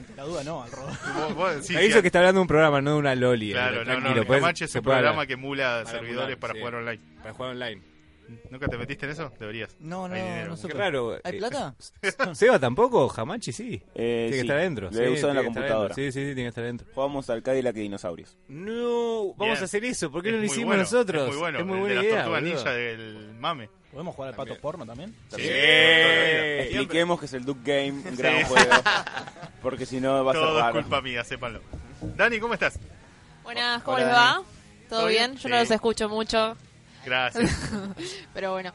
Ante 0.00 0.14
la 0.16 0.24
duda, 0.24 0.44
no, 0.44 0.62
al 0.62 0.70
robo. 0.70 0.88
Vos- 1.14 1.34
vos- 1.34 1.70
aviso 1.76 2.00
que 2.00 2.08
está 2.08 2.18
hablando 2.18 2.38
de 2.38 2.42
un 2.42 2.48
programa, 2.48 2.80
no 2.80 2.92
de 2.92 2.98
una 2.98 3.14
loli. 3.14 3.52
Claro, 3.52 3.82
eh, 3.82 3.84
no, 3.84 3.94
no, 3.94 4.00
tranquilo, 4.00 4.26
pues, 4.26 4.42
Hamachi 4.42 4.64
es 4.64 4.70
se 4.70 4.78
un 4.78 4.84
puede 4.84 4.96
programa 4.96 5.10
hablar. 5.22 5.26
que 5.28 5.32
emula 5.34 5.80
Para 5.84 5.90
servidores 5.98 6.16
emular, 6.32 6.38
para 6.38 6.52
sí. 6.54 6.58
jugar 6.60 6.74
online. 6.74 7.00
Para 7.22 7.34
jugar 7.34 7.50
online. 7.52 7.82
¿Nunca 8.48 8.68
te 8.68 8.78
metiste 8.78 9.06
en 9.06 9.12
eso? 9.12 9.32
Deberías. 9.40 9.76
No, 9.80 10.06
no, 10.06 10.14
Hay 10.14 10.22
dinero. 10.22 10.48
no 10.50 10.54
Qué 10.54 10.60
supe. 10.62 10.74
raro. 10.74 11.18
¿Hay 11.24 11.34
eh, 11.34 11.38
plata? 11.38 11.74
Seba 12.34 12.60
tampoco, 12.60 13.12
Hamachi 13.16 13.50
sí. 13.52 13.82
Eh, 13.92 14.26
tiene 14.26 14.26
que 14.28 14.32
sí, 14.34 14.40
estar 14.42 14.56
adentro. 14.58 14.88
Lo 14.92 15.00
he 15.00 15.06
sí, 15.08 15.12
usado 15.14 15.30
en 15.30 15.34
la 15.36 15.40
tiene 15.40 15.42
que 15.42 15.48
estar 15.48 15.52
computadora. 15.62 15.94
adentro. 15.94 15.94
Sí, 15.96 16.12
sí, 16.12 16.18
sí, 16.20 16.24
tiene 16.26 16.42
que 16.42 16.48
estar 16.48 16.62
adentro. 16.64 16.86
Jugamos 16.94 17.28
al 17.30 17.42
Cadillac 17.42 17.74
de 17.74 17.80
dinosaurios. 17.80 18.38
No, 18.46 19.34
vamos 19.34 19.36
Bien. 19.38 19.56
a 19.58 19.64
hacer 19.64 19.84
eso. 19.84 20.12
¿Por 20.12 20.22
qué 20.22 20.28
Es 20.28 20.32
no 20.34 20.36
lo 20.42 20.46
muy 20.46 20.52
hicimos 20.52 20.66
bueno, 20.66 20.82
nosotros? 20.84 21.22
Es 21.22 21.28
muy 21.30 21.38
bueno. 21.38 21.58
Es 21.58 21.66
muy 21.66 21.74
el 21.74 21.80
buena 21.80 21.94
de 22.00 22.06
idea. 22.06 22.16
tortugas 22.18 22.40
boludo. 22.42 22.54
ninja 22.56 22.72
del 22.72 23.34
mame. 23.40 23.70
¿Podemos 23.92 24.14
jugar 24.14 24.30
al 24.30 24.36
pato 24.36 24.56
porno 24.58 24.86
también? 24.86 25.14
Sí. 25.34 25.42
Expliquemos 25.42 27.18
que 27.18 27.26
es 27.26 27.32
el 27.34 27.44
Duke 27.44 27.60
Game, 27.64 28.08
un 28.08 28.16
gran 28.16 28.38
Sí. 28.38 28.44
juego. 28.44 28.70
Porque 29.62 29.84
si 29.86 30.00
no 30.00 30.24
va 30.24 30.30
a 30.30 30.34
ser 30.34 30.42
Todo 30.44 30.58
es 30.58 30.64
raro. 30.64 30.80
culpa 30.80 31.00
mía, 31.02 31.24
sépanlo. 31.24 31.60
Dani, 32.00 32.38
¿cómo 32.38 32.54
estás? 32.54 32.78
Buenas, 33.42 33.82
¿cómo 33.82 33.96
Hola, 33.96 34.06
les 34.06 34.14
va? 34.14 34.24
Dani. 34.24 34.44
¿Todo 34.88 34.98
¿Todo 35.00 35.06
bien? 35.08 35.30
bien? 35.32 35.42
Yo 35.42 35.48
no 35.48 35.54
Sí. 35.56 35.60
los 35.62 35.70
escucho 35.72 36.08
mucho, 36.08 36.56
Gracias. 37.04 37.50
pero 38.34 38.52
bueno. 38.52 38.72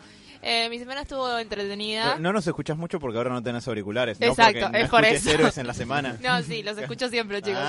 Eh, 0.48 0.70
mi 0.70 0.78
semana 0.78 1.02
estuvo 1.02 1.40
entretenida. 1.40 2.18
No 2.20 2.32
nos 2.32 2.46
escuchas 2.46 2.78
mucho 2.78 3.00
porque 3.00 3.18
ahora 3.18 3.32
no 3.32 3.42
tenés 3.42 3.68
auriculares. 3.68 4.20
¿no? 4.20 4.28
Exacto, 4.28 4.60
Porque 4.62 4.78
no 4.78 4.84
es 4.84 4.90
por 4.92 5.04
escuches 5.04 5.26
eso. 5.26 5.36
héroes 5.36 5.58
en 5.58 5.66
la 5.68 5.74
semana. 5.74 6.18
No, 6.22 6.44
sí, 6.44 6.62
los 6.62 6.78
escucho 6.78 7.10
siempre, 7.10 7.42
chicos. 7.42 7.60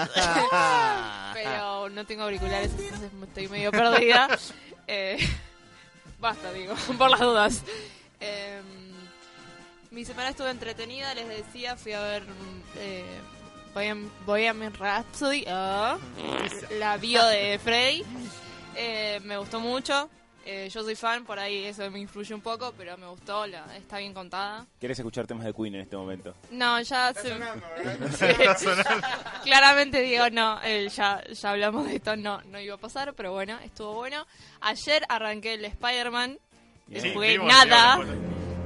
Ah. 0.52 1.30
pero 1.32 1.88
no 1.88 2.04
tengo 2.04 2.24
auriculares, 2.24 2.72
entonces 2.78 3.11
estoy 3.22 3.48
medio 3.48 3.70
perdida. 3.70 4.28
Eh, 4.88 5.16
basta, 6.18 6.52
digo, 6.52 6.74
por 6.98 7.11
las 7.11 7.20
dudas. 7.20 7.62
Eh, 8.20 8.61
mi 9.90 10.05
semana 10.05 10.31
estuvo 10.31 10.48
entretenida, 10.48 11.14
les 11.14 11.29
decía, 11.29 11.76
fui 11.76 11.92
a 11.92 12.00
ver 12.00 12.22
eh, 12.76 13.05
Bohemian, 13.74 14.11
Bohemian 14.24 14.74
Rhapsody, 14.74 15.44
ah, 15.48 15.98
la 16.79 16.96
bio 16.96 17.24
de 17.26 17.59
Freddy. 17.59 18.05
Eh, 18.74 19.20
me 19.24 19.38
gustó 19.38 19.61
mucho. 19.61 20.11
Eh, 20.48 20.68
yo 20.72 20.85
soy 20.85 20.94
fan, 20.94 21.24
por 21.24 21.40
ahí 21.40 21.64
eso 21.64 21.90
me 21.90 21.98
influye 21.98 22.32
un 22.32 22.40
poco, 22.40 22.72
pero 22.78 22.96
me 22.96 23.09
gustó, 23.09 23.48
la, 23.48 23.64
está 23.76 23.98
bien 23.98 24.14
contada. 24.14 24.64
¿Quieres 24.78 24.96
escuchar 24.96 25.26
temas 25.26 25.44
de 25.44 25.52
Queen 25.52 25.74
en 25.74 25.80
este 25.80 25.96
momento? 25.96 26.37
No, 26.52 26.80
ya 26.82 27.12
se... 27.14 27.32
Está 28.30 28.54
sonando. 28.56 29.06
Claramente 29.42 30.00
digo, 30.02 30.30
no, 30.30 30.61
eh, 30.62 30.88
ya, 30.88 31.20
ya 31.24 31.50
hablamos 31.50 31.87
de 31.88 31.96
esto, 31.96 32.14
no, 32.16 32.40
no 32.42 32.61
iba 32.61 32.76
a 32.76 32.78
pasar, 32.78 33.12
pero 33.14 33.32
bueno, 33.32 33.59
estuvo 33.64 33.94
bueno. 33.94 34.24
Ayer 34.61 35.02
arranqué 35.09 35.54
el 35.54 35.64
Spider-Man. 35.64 36.38
Sí, 36.94 37.12
jugué 37.12 37.38
nada, 37.38 37.98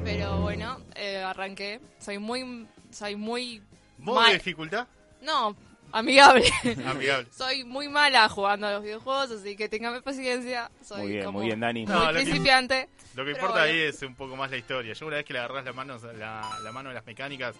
pero 0.04 0.36
bueno, 0.40 0.78
eh, 0.94 1.16
arranqué. 1.22 1.80
Soy 1.98 2.18
muy, 2.18 2.66
soy 2.90 3.16
muy, 3.16 3.62
¿Modo 3.96 4.20
Ma- 4.20 4.26
de 4.28 4.34
dificultad? 4.34 4.86
no, 5.22 5.56
amigable. 5.92 6.50
Amigable. 6.86 7.28
soy 7.32 7.64
muy 7.64 7.88
mala 7.88 8.28
jugando 8.28 8.66
a 8.66 8.72
los 8.72 8.82
videojuegos, 8.82 9.30
así 9.30 9.56
que 9.56 9.68
téngame 9.68 10.02
paciencia. 10.02 10.70
Soy 10.84 11.02
Muy 11.02 11.10
bien, 11.12 11.24
como 11.24 11.38
muy 11.38 11.46
bien, 11.46 11.60
Dani. 11.60 11.86
muy 11.86 11.92
No, 11.94 12.12
lo 12.12 12.18
que- 12.18 12.24
principiante. 12.24 12.88
Lo 13.14 13.24
que 13.24 13.32
importa 13.32 13.54
bueno. 13.60 13.66
ahí 13.72 13.78
es 13.80 14.00
un 14.02 14.14
poco 14.14 14.36
más 14.36 14.50
la 14.50 14.56
historia. 14.56 14.92
Yo 14.94 15.06
una 15.06 15.16
vez 15.16 15.24
que 15.24 15.32
le 15.32 15.40
agarrás 15.40 15.64
las 15.64 15.74
manos, 15.74 16.02
la, 16.02 16.58
la 16.62 16.72
mano 16.72 16.90
de 16.90 16.94
las 16.94 17.04
mecánicas, 17.06 17.56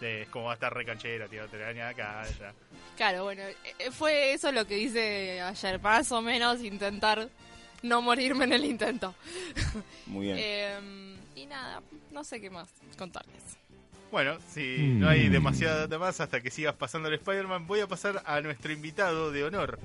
de- 0.00 0.22
es 0.22 0.28
como 0.28 0.44
va 0.46 0.52
a 0.52 0.54
estar 0.54 0.72
recanchera, 0.72 1.26
tío, 1.28 1.46
te 1.48 1.56
araña 1.62 1.88
acá, 1.88 2.20
allá. 2.20 2.52
Claro, 2.96 3.24
bueno, 3.24 3.42
eh, 3.42 3.90
fue 3.90 4.32
eso 4.32 4.52
lo 4.52 4.64
que 4.66 4.78
hice 4.78 5.40
ayer, 5.40 5.80
más 5.80 6.10
o 6.12 6.22
menos 6.22 6.60
intentar 6.62 7.28
no 7.82 8.02
morirme 8.02 8.44
en 8.44 8.52
el 8.52 8.64
intento. 8.64 9.14
Muy 10.06 10.26
bien. 10.26 10.36
Eh, 10.40 11.16
y 11.34 11.46
nada, 11.46 11.82
no 12.10 12.24
sé 12.24 12.40
qué 12.40 12.50
más 12.50 12.68
contarles. 12.96 13.56
Bueno, 14.10 14.38
si 14.48 14.78
no 14.78 15.06
hay 15.06 15.28
demasiada 15.28 15.80
data 15.80 15.98
más 15.98 16.20
hasta 16.20 16.40
que 16.40 16.50
sigas 16.50 16.74
pasando 16.74 17.08
el 17.08 17.14
Spider-Man, 17.14 17.66
voy 17.66 17.80
a 17.80 17.86
pasar 17.86 18.22
a 18.24 18.40
nuestro 18.40 18.72
invitado 18.72 19.30
de 19.32 19.44
honor, 19.44 19.78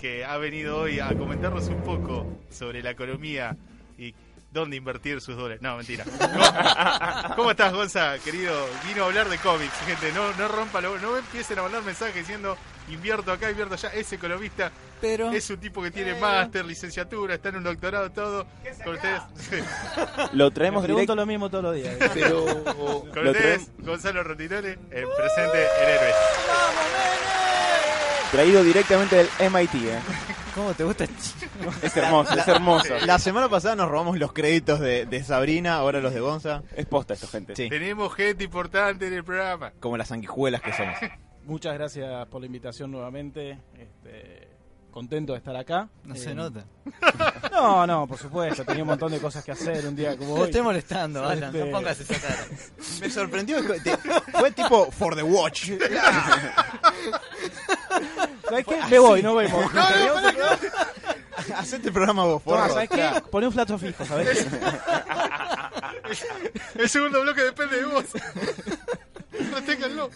que 0.00 0.24
ha 0.24 0.38
venido 0.38 0.78
hoy 0.78 0.98
a 0.98 1.14
comentarnos 1.14 1.68
un 1.68 1.82
poco 1.82 2.26
sobre 2.50 2.82
la 2.82 2.90
economía 2.90 3.54
y 3.98 4.14
dónde 4.56 4.76
invertir 4.76 5.20
sus 5.20 5.36
dólares. 5.36 5.60
No, 5.62 5.76
mentira. 5.76 6.04
¿Cómo, 6.04 7.34
cómo 7.36 7.50
estás, 7.52 7.72
Gonza, 7.72 8.18
querido? 8.18 8.52
Vino 8.88 9.04
a 9.04 9.06
hablar 9.06 9.28
de 9.28 9.38
cómics, 9.38 9.72
gente. 9.86 10.12
No, 10.12 10.32
no 10.34 10.48
rompa, 10.48 10.80
lo- 10.80 10.98
no 10.98 11.16
empiecen 11.16 11.58
a 11.58 11.62
mandar 11.62 11.82
mensajes 11.82 12.14
diciendo 12.16 12.56
invierto 12.88 13.32
acá, 13.32 13.50
invierto 13.50 13.74
allá. 13.74 13.90
Es 13.94 14.12
economista, 14.12 14.70
Pero 15.00 15.30
es 15.30 15.48
un 15.50 15.58
tipo 15.58 15.82
que 15.82 15.90
tiene 15.90 16.12
Eh. 16.12 16.20
máster, 16.20 16.64
licenciatura, 16.64 17.34
está 17.34 17.50
en 17.50 17.56
un 17.56 17.64
doctorado, 17.64 18.10
todo. 18.10 18.46
Con 18.84 18.94
ustedes, 18.94 19.20
Lo 20.32 20.46
Me 20.46 20.50
traemos 20.52 20.82
pregunto 20.84 21.12
directo, 21.12 21.16
lo 21.16 21.26
mismo 21.26 21.50
todos 21.50 21.64
los 21.64 21.74
días. 21.74 21.94
pero 22.14 22.44
con 22.64 23.24
lo 23.24 23.30
ustedes 23.32 23.66
traemos 23.66 23.70
Gonzalo 23.78 24.22
Rotinone, 24.24 24.68
el 24.90 25.06
presente 25.16 25.66
en 25.82 25.88
Héroes. 25.88 26.14
traído 28.30 28.62
directamente 28.64 29.16
del 29.16 29.28
MIT. 29.50 29.74
¿eh? 29.74 29.98
¿Cómo 30.56 30.72
te 30.72 30.84
gusta? 30.84 31.04
Es 31.82 31.94
hermoso, 31.98 32.32
es 32.32 32.48
hermoso. 32.48 32.94
La 33.04 33.18
semana 33.18 33.46
pasada 33.50 33.76
nos 33.76 33.90
robamos 33.90 34.18
los 34.18 34.32
créditos 34.32 34.80
de, 34.80 35.04
de 35.04 35.22
Sabrina, 35.22 35.74
ahora 35.74 36.00
los 36.00 36.14
de 36.14 36.20
Gonza. 36.20 36.62
Es 36.74 36.86
posta 36.86 37.12
esto, 37.12 37.28
gente. 37.28 37.54
Sí, 37.54 37.68
Tenemos 37.68 38.14
gente 38.14 38.44
importante 38.44 39.06
en 39.06 39.12
el 39.12 39.22
programa. 39.22 39.72
como 39.80 39.98
las 39.98 40.08
sanguijuelas 40.08 40.62
que 40.62 40.72
somos. 40.72 40.96
Muchas 41.44 41.74
gracias 41.74 42.26
por 42.28 42.40
la 42.40 42.46
invitación 42.46 42.90
nuevamente. 42.90 43.58
Este, 43.78 44.48
contento 44.96 45.32
de 45.34 45.38
estar 45.40 45.54
acá. 45.54 45.88
no 46.04 46.14
Eh, 46.14 46.18
se 46.18 46.34
nota. 46.34 46.64
No, 47.52 47.86
no, 47.86 48.06
por 48.06 48.16
supuesto. 48.16 48.64
Tenía 48.64 48.82
un 48.82 48.88
montón 48.88 49.12
de 49.12 49.18
cosas 49.18 49.44
que 49.44 49.52
hacer 49.52 49.86
un 49.86 49.94
día 49.94 50.16
como 50.16 50.36
No 50.36 50.40
hoy. 50.40 50.46
estoy 50.48 50.62
molestando, 50.62 51.22
Alan. 51.22 51.54
Este- 51.54 51.66
No 51.66 51.70
pongas 51.70 52.00
esa 52.00 52.14
cara. 52.18 52.46
Me 53.02 53.10
sorprendió. 53.10 53.62
te- 53.82 53.94
fue 54.38 54.50
tipo 54.52 54.90
for 54.90 55.14
the 55.14 55.22
watch. 55.22 55.68
¿Sabes 58.48 58.64
qué? 58.66 58.76
Me 58.90 58.98
voy, 58.98 59.22
no 59.22 59.34
vemos. 59.34 59.64
Hacete 61.54 61.88
el 61.88 61.92
programa 61.92 62.24
vos, 62.24 62.42
Toma, 62.42 62.62
forro. 62.62 62.72
¿sabes 62.72 62.88
qué? 62.88 63.10
Poné 63.30 63.46
un 63.48 63.52
plato 63.52 63.78
fijo, 63.78 64.02
¿sabes? 64.06 64.46
El 66.74 66.88
segundo 66.88 67.20
bloque 67.20 67.42
depende 67.42 67.76
de 67.80 67.84
vos. 67.84 68.04
Reténganlo. 69.54 70.08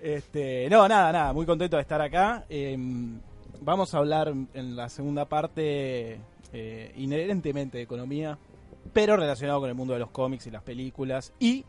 Este, 0.00 0.68
no, 0.70 0.88
nada, 0.88 1.12
nada, 1.12 1.32
muy 1.34 1.44
contento 1.44 1.76
de 1.76 1.82
estar 1.82 2.00
acá. 2.00 2.44
Eh, 2.48 2.76
vamos 3.64 3.94
a 3.94 3.98
hablar 3.98 4.32
en 4.54 4.76
la 4.76 4.88
segunda 4.88 5.26
parte 5.26 6.20
eh, 6.52 6.92
inherentemente 6.96 7.78
de 7.78 7.84
economía, 7.84 8.38
pero 8.92 9.16
relacionado 9.16 9.60
con 9.60 9.68
el 9.68 9.74
mundo 9.74 9.94
de 9.94 10.00
los 10.00 10.10
cómics 10.10 10.46
y 10.46 10.50
las 10.50 10.62
películas. 10.62 11.32
Y 11.38 11.64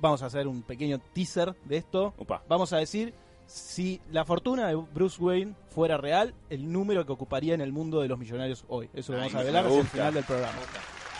vamos 0.00 0.22
a 0.22 0.26
hacer 0.26 0.46
un 0.46 0.62
pequeño 0.62 0.98
teaser 1.12 1.54
de 1.64 1.78
esto. 1.78 2.14
Vamos 2.48 2.72
a 2.72 2.78
decir 2.78 3.14
si 3.46 4.00
la 4.10 4.24
fortuna 4.24 4.68
de 4.68 4.74
Bruce 4.74 5.22
Wayne 5.22 5.54
fuera 5.70 5.96
real, 5.96 6.34
el 6.50 6.70
número 6.70 7.06
que 7.06 7.12
ocuparía 7.12 7.54
en 7.54 7.60
el 7.60 7.72
mundo 7.72 8.00
de 8.00 8.08
los 8.08 8.18
millonarios 8.18 8.64
hoy. 8.68 8.90
Eso 8.92 9.12
lo 9.12 9.18
Ay, 9.18 9.28
vamos 9.28 9.40
a 9.40 9.44
velar 9.44 9.68
gusta. 9.68 9.84
final 9.90 10.14
del 10.14 10.24
programa. 10.24 10.58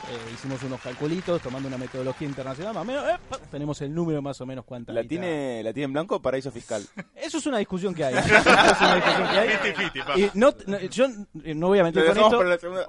Eh, 0.09 0.31
hicimos 0.35 0.63
unos 0.63 0.81
calculitos 0.81 1.43
tomando 1.43 1.67
una 1.69 1.79
metodología 1.79 2.29
internacional, 2.29 2.73
más 2.75 2.83
o 2.83 2.85
menos, 2.87 3.05
eh, 3.09 3.17
tenemos 3.51 3.81
el 3.83 3.93
número 3.93 4.23
más 4.23 4.41
o 4.41 4.47
menos 4.47 4.65
cuánta 4.65 4.93
¿La 4.93 5.03
tiene, 5.03 5.63
¿La 5.65 5.73
tiene 5.73 5.87
en 5.87 5.93
blanco 5.95 6.17
o 6.17 6.23
paraíso 6.23 6.51
fiscal? 6.53 6.83
Eso 7.17 7.39
es 7.39 7.47
una 7.47 7.59
discusión 7.59 7.93
que 7.95 8.05
hay. 8.05 8.15
Eso 8.19 8.37
es 8.37 8.47
una 8.47 8.95
discusión 8.97 9.29
que 9.31 9.39
hay. 9.39 9.49
Fiti, 9.57 9.83
fiti, 9.83 10.01
pa. 10.03 10.19
Y 10.19 10.31
no, 10.35 10.55
no, 10.67 10.79
yo 10.81 11.07
eh, 11.43 11.55
no 11.55 11.69
voy 11.69 11.79
a 11.81 11.85
mentir 11.85 12.05
con 12.07 12.17
esto. 12.19 12.37
para 12.37 12.49
la 12.51 12.59
segunda. 12.59 12.87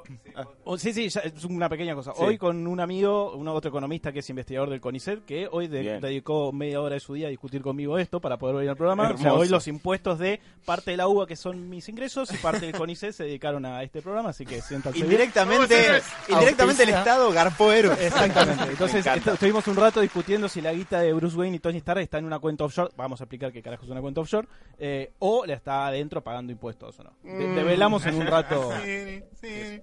O- 0.65 0.77
sí, 0.77 0.93
sí, 0.93 1.09
ya 1.09 1.21
es 1.21 1.43
una 1.45 1.69
pequeña 1.69 1.95
cosa. 1.95 2.11
Sí. 2.15 2.21
Hoy 2.23 2.37
con 2.37 2.67
un 2.67 2.79
amigo, 2.79 3.33
un 3.35 3.47
otro 3.47 3.69
economista 3.69 4.11
que 4.11 4.19
es 4.19 4.29
investigador 4.29 4.69
del 4.69 4.79
CONICET, 4.81 5.25
que 5.25 5.47
hoy 5.51 5.67
de- 5.67 5.81
Bien. 5.81 6.01
dedicó 6.01 6.51
media 6.51 6.81
hora 6.81 6.93
de 6.95 6.99
su 6.99 7.13
día 7.15 7.27
a 7.27 7.29
discutir 7.31 7.61
conmigo 7.61 7.97
esto 7.97 8.19
para 8.19 8.37
poder 8.37 8.57
venir 8.57 8.69
al 8.69 8.77
programa. 8.77 9.05
O 9.05 9.17
sea, 9.17 9.27
Hermoso. 9.27 9.39
hoy 9.41 9.47
los 9.49 9.67
impuestos 9.67 10.19
de 10.19 10.39
parte 10.65 10.91
de 10.91 10.97
la 10.97 11.07
UBA, 11.07 11.25
que 11.25 11.35
son 11.35 11.67
mis 11.69 11.87
ingresos, 11.89 12.31
y 12.33 12.37
parte 12.37 12.65
del 12.67 12.75
CONICET 12.75 13.13
se 13.13 13.23
dedicaron 13.23 13.65
a 13.65 13.81
este 13.81 14.01
programa, 14.01 14.29
así 14.29 14.45
que 14.45 14.61
siéntanse 14.61 14.97
bien. 14.99 15.05
Indirectamente, 15.05 16.01
indirectamente 16.29 16.83
el 16.83 16.89
Auspicia. 16.89 16.96
Estado 16.99 17.31
garpó 17.31 17.71
héroes. 17.71 17.99
Exactamente. 18.01 18.63
Entonces 18.63 19.05
estuvimos 19.05 19.67
un 19.67 19.75
rato 19.75 20.01
discutiendo 20.01 20.47
si 20.49 20.61
la 20.61 20.73
guita 20.73 20.99
de 21.01 21.13
Bruce 21.13 21.35
Wayne 21.37 21.57
y 21.57 21.59
Tony 21.59 21.77
Stark 21.77 22.01
está 22.01 22.17
en 22.17 22.25
una 22.25 22.39
cuenta 22.39 22.63
offshore. 22.65 22.91
Vamos 22.97 23.19
a 23.21 23.23
explicar 23.25 23.51
qué 23.51 23.61
carajo 23.61 23.83
es 23.85 23.89
una 23.89 24.01
cuenta 24.01 24.21
offshore. 24.21 24.47
eh, 24.79 25.11
o 25.19 25.45
la 25.45 25.53
está 25.55 25.87
adentro 25.87 26.21
pagando 26.23 26.51
impuestos 26.51 26.99
o 26.99 27.03
no. 27.03 27.11
De- 27.23 27.47
develamos 27.49 28.05
en 28.05 28.15
un 28.15 28.27
rato. 28.27 28.71
Sí, 28.83 29.21
sí. 29.41 29.81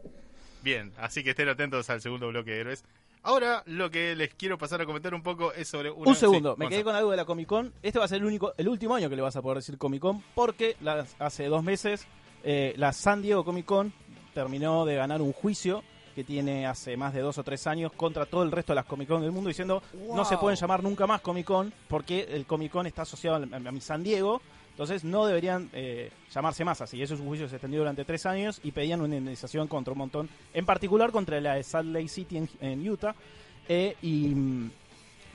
Bien, 0.63 0.93
así 0.99 1.23
que 1.23 1.31
estén 1.31 1.49
atentos 1.49 1.91
al 1.91 2.01
segundo 2.01 2.29
bloque 2.29 2.51
de 2.53 2.61
héroes. 2.61 2.85
Ahora 3.23 3.63
lo 3.67 3.91
que 3.91 4.15
les 4.15 4.35
quiero 4.35 4.59
pasar 4.59 4.83
a 4.83 4.87
comentar 4.87 5.15
un 5.15 5.23
poco 5.23 5.53
es 5.55 5.67
sobre 5.69 5.91
una... 5.91 6.11
Un 6.11 6.15
segundo, 6.15 6.53
sí, 6.55 6.59
me 6.61 6.69
quedé 6.69 6.85
con 6.85 6.95
algo 6.95 7.11
de 7.11 7.17
la 7.17 7.25
Comic 7.25 7.47
Con. 7.49 7.73
Este 7.83 7.99
va 7.99 8.05
a 8.05 8.09
ser 8.09 8.19
el 8.19 8.25
único, 8.27 8.53
el 8.59 8.69
último 8.69 8.95
año 8.95 9.09
que 9.09 9.17
le 9.17 9.23
vas 9.23 9.35
a 9.37 9.41
poder 9.41 9.57
decir 9.59 9.79
Comic 9.79 10.01
Con, 10.03 10.23
porque 10.35 10.77
hace 11.19 11.47
dos 11.47 11.63
meses 11.65 12.07
eh, 12.43 12.75
la 12.77 12.93
San 12.93 13.23
Diego 13.23 13.43
Comic 13.45 13.65
Con 13.65 13.95
terminó 14.35 14.85
de 14.85 14.97
ganar 14.97 15.23
un 15.23 15.33
juicio 15.33 15.83
que 16.15 16.25
tiene 16.25 16.67
hace 16.67 16.97
más 16.97 17.13
de 17.13 17.21
dos 17.21 17.39
o 17.39 17.43
tres 17.43 17.67
años 17.67 17.93
contra 17.93 18.27
todo 18.27 18.43
el 18.43 18.53
resto 18.53 18.73
de 18.73 18.77
las 18.77 18.85
Comic 18.87 19.09
Con 19.09 19.23
del 19.23 19.33
mundo, 19.33 19.49
diciendo 19.49 19.83
no 20.15 20.25
se 20.25 20.39
pueden 20.39 20.59
llamar 20.59 20.83
nunca 20.83 21.07
más 21.07 21.21
Comic 21.21 21.47
Con 21.47 21.73
porque 21.89 22.27
el 22.31 22.47
Comic 22.47 22.73
Con 22.73 22.87
está 22.87 23.03
asociado 23.03 23.37
a, 23.37 23.59
mi 23.73 23.81
San 23.81 24.03
Diego. 24.03 24.41
Entonces 24.71 25.05
no 25.05 25.25
deberían 25.27 25.71
eh, 25.73 26.11
llamarse 26.35 26.65
más 26.65 26.81
así. 26.81 27.01
Eso 27.01 27.15
es 27.15 27.21
un 27.21 27.29
juicio 27.29 27.47
que 27.47 27.51
se 27.51 27.57
extendió 27.57 27.81
durante 27.81 28.05
tres 28.05 28.27
años 28.27 28.61
y 28.65 28.73
pedían 28.73 29.01
una 29.01 29.15
indemnización 29.15 29.69
contra 29.69 29.93
un 29.93 29.99
montón, 29.99 30.29
en 30.53 30.67
particular 30.67 31.13
contra 31.13 31.41
la 31.41 31.55
de 31.55 31.63
Salt 31.63 31.93
Lake 31.93 32.09
City 32.09 32.39
en, 32.39 32.49
en 32.61 32.89
Utah. 32.89 33.15
eh, 33.69 33.97
y 34.03 34.35
mm, 34.35 34.71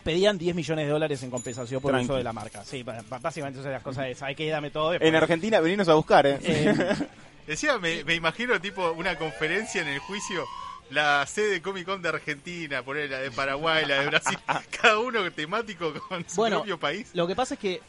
pedían 0.03 0.37
10 0.37 0.55
millones 0.55 0.85
de 0.85 0.91
dólares 0.91 1.23
en 1.23 1.29
compensación 1.29 1.81
por 1.81 1.95
el 1.95 2.01
uso 2.01 2.15
de 2.15 2.23
la 2.23 2.33
marca. 2.33 2.63
Sí, 2.65 2.83
básicamente 2.83 3.59
esas 3.59 3.71
las 3.71 3.83
cosas 3.83 4.05
de, 4.05 4.15
¿sabes 4.15 4.35
qué? 4.35 4.49
Dame 4.49 4.71
todo. 4.71 4.93
En 4.93 5.15
Argentina, 5.15 5.59
venimos 5.59 5.87
a 5.87 5.93
buscar, 5.93 6.25
¿eh? 6.25 6.39
Eh, 6.41 6.73
Decía, 7.47 7.77
me, 7.79 8.03
me 8.03 8.13
imagino 8.15 8.59
tipo 8.61 8.91
una 8.91 9.17
conferencia 9.17 9.81
en 9.81 9.87
el 9.87 9.99
juicio, 9.99 10.45
la 10.91 11.25
sede 11.25 11.49
de 11.51 11.61
Comic 11.61 11.85
Con 11.85 12.01
de 12.01 12.09
Argentina, 12.09 12.81
poner 12.83 13.09
la 13.09 13.19
de 13.19 13.31
Paraguay, 13.31 13.85
la 13.85 13.99
de 14.01 14.05
Brasil, 14.07 14.37
cada 14.81 14.99
uno 14.99 15.29
temático 15.31 15.93
con 16.07 16.27
su 16.27 16.35
Bueno, 16.37 16.57
propio 16.57 16.79
país. 16.79 17.11
Lo 17.13 17.27
que 17.27 17.35
pasa 17.35 17.53
es 17.55 17.59
que 17.59 17.81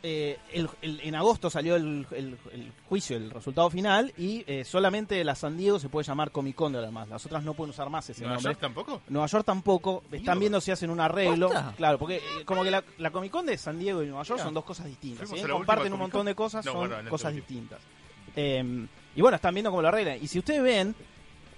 eh, 0.00 0.38
el- 0.52 0.70
el- 0.80 1.00
en 1.00 1.16
agosto 1.16 1.50
salió 1.50 1.74
el, 1.74 2.06
el- 2.12 2.38
el 2.52 2.72
juicio, 2.88 3.16
el 3.16 3.30
resultado 3.32 3.68
final, 3.68 4.12
y 4.16 4.44
eh, 4.46 4.64
solamente 4.64 5.22
la 5.24 5.34
San 5.34 5.56
Diego 5.56 5.80
se 5.80 5.88
puede 5.88 6.06
llamar 6.06 6.30
Comic 6.30 6.54
Con 6.54 6.70
de 6.72 6.78
ahora 6.78 6.90
más. 6.92 7.08
Las 7.08 7.26
otras 7.26 7.42
no 7.42 7.52
pueden 7.54 7.70
usar 7.70 7.90
más 7.90 8.08
ese 8.08 8.20
¿Nueva 8.20 8.36
nombre. 8.36 8.52
York 8.52 8.60
tampoco? 8.60 9.02
Nueva 9.08 9.26
York 9.26 9.44
tampoco. 9.44 10.04
Están 10.12 10.38
viendo 10.38 10.60
si 10.60 10.70
hacen 10.70 10.90
un 10.90 11.00
arreglo. 11.00 11.48
¿Posta? 11.48 11.74
Claro, 11.76 11.98
porque 11.98 12.18
eh, 12.18 12.44
como 12.44 12.62
que 12.62 12.70
la, 12.70 12.84
la 12.98 13.10
Comic 13.10 13.32
Con 13.32 13.46
de 13.46 13.58
San 13.58 13.78
Diego 13.80 14.02
y 14.02 14.06
Nueva 14.06 14.22
York 14.22 14.38
Mira. 14.38 14.44
son 14.44 14.54
dos 14.54 14.64
cosas 14.64 14.86
distintas. 14.86 15.28
La 15.32 15.48
comparten 15.48 15.92
un 15.92 15.98
montón 15.98 16.24
de 16.26 16.34
cosas, 16.36 16.64
No, 16.64 16.72
son 16.72 16.88
bueno, 16.88 17.10
cosas 17.10 17.34
distintas. 17.34 17.80
Eh, 18.36 18.86
y 19.16 19.20
bueno, 19.20 19.34
están 19.34 19.52
viendo 19.52 19.70
cómo 19.70 19.82
lo 19.82 19.88
arreglan. 19.88 20.18
Y 20.22 20.28
si 20.28 20.38
ustedes 20.38 20.62
ven, 20.62 20.94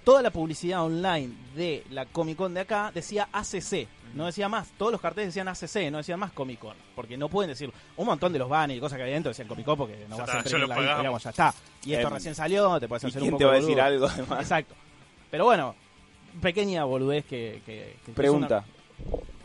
toda 0.03 0.21
la 0.21 0.31
publicidad 0.31 0.83
online 0.83 1.33
de 1.55 1.83
la 1.89 2.05
Comic 2.05 2.37
Con 2.37 2.53
de 2.53 2.61
acá 2.61 2.91
decía 2.93 3.27
ACC. 3.31 3.87
No 4.13 4.25
decía 4.25 4.49
más, 4.49 4.71
todos 4.77 4.91
los 4.91 4.99
carteles 4.99 5.29
decían 5.33 5.47
ACC, 5.47 5.89
no 5.89 5.99
decían 5.99 6.19
más 6.19 6.31
Comic 6.33 6.59
Con. 6.59 6.75
Porque 6.95 7.15
no 7.17 7.29
pueden 7.29 7.49
decir, 7.49 7.71
un 7.95 8.05
montón 8.05 8.33
de 8.33 8.39
los 8.39 8.49
banners 8.49 8.77
y 8.77 8.81
cosas 8.81 8.97
que 8.97 9.03
hay 9.03 9.11
adentro 9.11 9.29
decían 9.29 9.47
Comic 9.47 9.65
Con 9.65 9.77
porque 9.77 10.05
no 10.09 10.17
Ya 10.17 10.25
vas 10.25 10.35
está, 10.45 10.55
a 10.57 10.59
lo 10.59 10.67
la 10.67 10.75
pagamos. 10.75 10.99
digamos, 10.99 11.23
ya 11.23 11.29
está. 11.29 11.53
Y 11.85 11.93
esto 11.93 12.07
Em, 12.07 12.13
recién 12.13 12.35
salió, 12.35 12.79
te 12.79 12.87
puedes 12.89 13.03
¿Y 13.03 13.07
hacer 13.07 13.23
un 13.23 13.29
poco 13.29 13.37
te 13.39 13.45
va 13.45 13.51
a 13.51 13.55
decir 13.55 13.69
boludo. 13.69 13.83
algo 13.85 14.07
además? 14.07 14.39
Exacto. 14.41 14.75
Pero 15.29 15.45
bueno, 15.45 15.75
pequeña 16.41 16.83
boludez 16.83 17.23
que... 17.25 17.61
que- 17.65 17.95
que 18.05 18.11
Pregunta. 18.11 18.65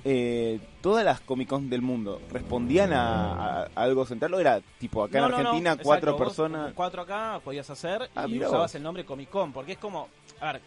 Eh, 0.09 0.61
¿Todas 0.81 1.05
las 1.05 1.21
Comic 1.21 1.49
Con 1.49 1.69
del 1.69 1.83
mundo 1.83 2.21
respondían 2.31 2.93
a, 2.93 3.63
a 3.63 3.69
algo 3.75 4.07
central 4.07 4.35
o 4.35 4.39
era 4.39 4.61
tipo 4.79 5.03
acá 5.03 5.19
No, 5.19 5.27
en 5.27 5.31
no, 5.33 5.37
no, 5.39 5.39
Argentina 5.49 5.71
exacto, 5.71 5.85
cuatro 5.85 6.13
vos 6.13 6.21
personas? 6.23 6.73
Cuatro 6.75 7.03
acá 7.03 7.41
podías 7.43 7.69
hacer 7.69 8.09
Ah, 8.15 8.27
y 8.29 8.39
usabas 8.39 8.71
vos. 8.71 8.75
el 8.77 8.83
nombre 8.85 9.05
Comic 9.05 9.29
Con, 9.31 9.53
porque 9.53 9.73
es 9.73 9.79
como, 9.79 10.09
a 10.41 10.53
ver, 10.53 10.63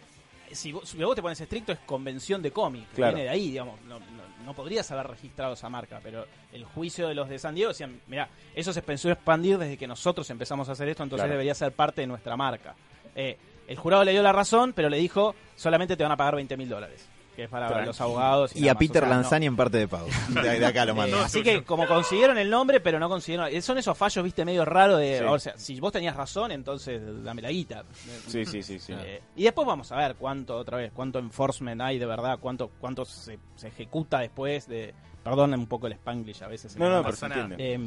si 0.52 0.72
vos, 0.72 0.86
si 0.86 0.98
vos 1.02 1.14
te 1.16 1.22
pones 1.22 1.40
estricto 1.40 1.72
es 1.72 1.78
convención 1.86 2.42
de 2.42 2.50
cómic, 2.50 2.86
que 2.90 2.96
Claro. 2.96 3.14
viene 3.14 3.30
de 3.30 3.34
ahí, 3.34 3.50
digamos, 3.50 3.80
no, 3.82 3.98
no- 3.98 4.20
no 4.44 4.52
podrías 4.54 4.90
haber 4.90 5.06
registrado 5.06 5.54
esa 5.54 5.70
marca, 5.70 6.00
pero 6.02 6.26
el 6.52 6.64
juicio 6.66 7.08
de 7.08 7.14
los 7.14 7.28
de 7.30 7.38
San 7.38 7.54
Diego 7.54 7.68
decían, 7.70 7.98
mira, 8.08 8.28
eso 8.54 8.74
se 8.74 8.82
pensó 8.82 9.10
expandir 9.10 9.56
desde 9.56 9.78
que 9.78 9.86
nosotros 9.86 10.28
empezamos 10.28 10.68
a 10.68 10.72
hacer 10.72 10.86
esto, 10.90 11.02
entonces 11.02 11.22
Claro. 11.22 11.32
debería 11.32 11.54
ser 11.54 11.72
parte 11.72 12.02
de 12.02 12.06
nuestra 12.08 12.36
marca. 12.36 12.74
Eh, 13.14 13.38
el 13.68 13.76
jurado 13.78 14.04
le 14.04 14.10
dio 14.12 14.22
la 14.22 14.32
razón, 14.32 14.72
pero 14.74 14.90
le 14.90 14.98
dijo, 14.98 15.34
solamente 15.56 15.96
te 15.96 16.02
van 16.02 16.12
a 16.12 16.16
pagar 16.16 16.34
20 16.34 16.56
mil 16.56 16.68
dólares, 16.68 17.06
que 17.40 17.44
es 17.44 17.50
para 17.50 17.68
Tranqui. 17.68 17.86
los 17.86 18.00
abogados. 18.00 18.54
Y 18.54 18.68
a 18.68 18.74
Peter 18.74 19.02
o 19.02 19.06
sea, 19.06 19.14
no. 19.16 19.22
Lanzani 19.22 19.46
en 19.46 19.56
parte 19.56 19.78
de 19.78 19.88
pago. 19.88 20.06
De, 20.28 20.58
de 20.60 20.66
acá 20.66 20.84
lo 20.84 20.92
Eh, 20.92 20.94
mando. 20.94 21.18
así 21.20 21.42
que 21.42 21.62
como 21.64 21.86
consiguieron 21.86 22.36
el 22.38 22.50
nombre, 22.50 22.80
pero 22.80 22.98
no 22.98 23.08
consiguieron... 23.08 23.48
eh, 23.50 23.62
Son 23.62 23.78
esos 23.78 23.96
fallos, 23.96 24.22
viste, 24.22 24.44
medio 24.44 24.64
raros 24.64 24.98
de... 24.98 25.18
Sí. 25.20 25.24
O 25.26 25.38
sea, 25.38 25.56
si 25.56 25.80
vos 25.80 25.92
tenías 25.92 26.14
razón, 26.16 26.52
entonces 26.52 27.00
dame 27.24 27.40
la 27.42 27.50
guita. 27.50 27.84
Sí, 28.26 28.44
sí, 28.44 28.62
sí, 28.62 28.78
sí. 28.78 28.92
Eh, 28.96 29.22
y 29.36 29.44
después 29.44 29.66
vamos 29.66 29.90
a 29.92 29.96
ver 29.96 30.16
cuánto, 30.16 30.56
otra 30.56 30.76
vez, 30.76 30.92
cuánto 30.94 31.18
enforcement 31.18 31.80
hay 31.80 31.98
de 31.98 32.06
verdad, 32.06 32.38
cuánto 32.40 32.70
cuánto 32.80 33.04
se, 33.04 33.38
se 33.56 33.68
ejecuta 33.68 34.18
después 34.20 34.68
de, 34.68 34.94
perdón 35.24 35.54
un 35.54 35.66
poco 35.66 35.86
el 35.86 35.94
spanglish 35.94 36.42
a 36.42 36.48
veces. 36.48 36.76
No, 36.76 36.90
no, 36.90 37.02
pero 37.02 37.16
se 37.16 37.26
entiende. 37.26 37.78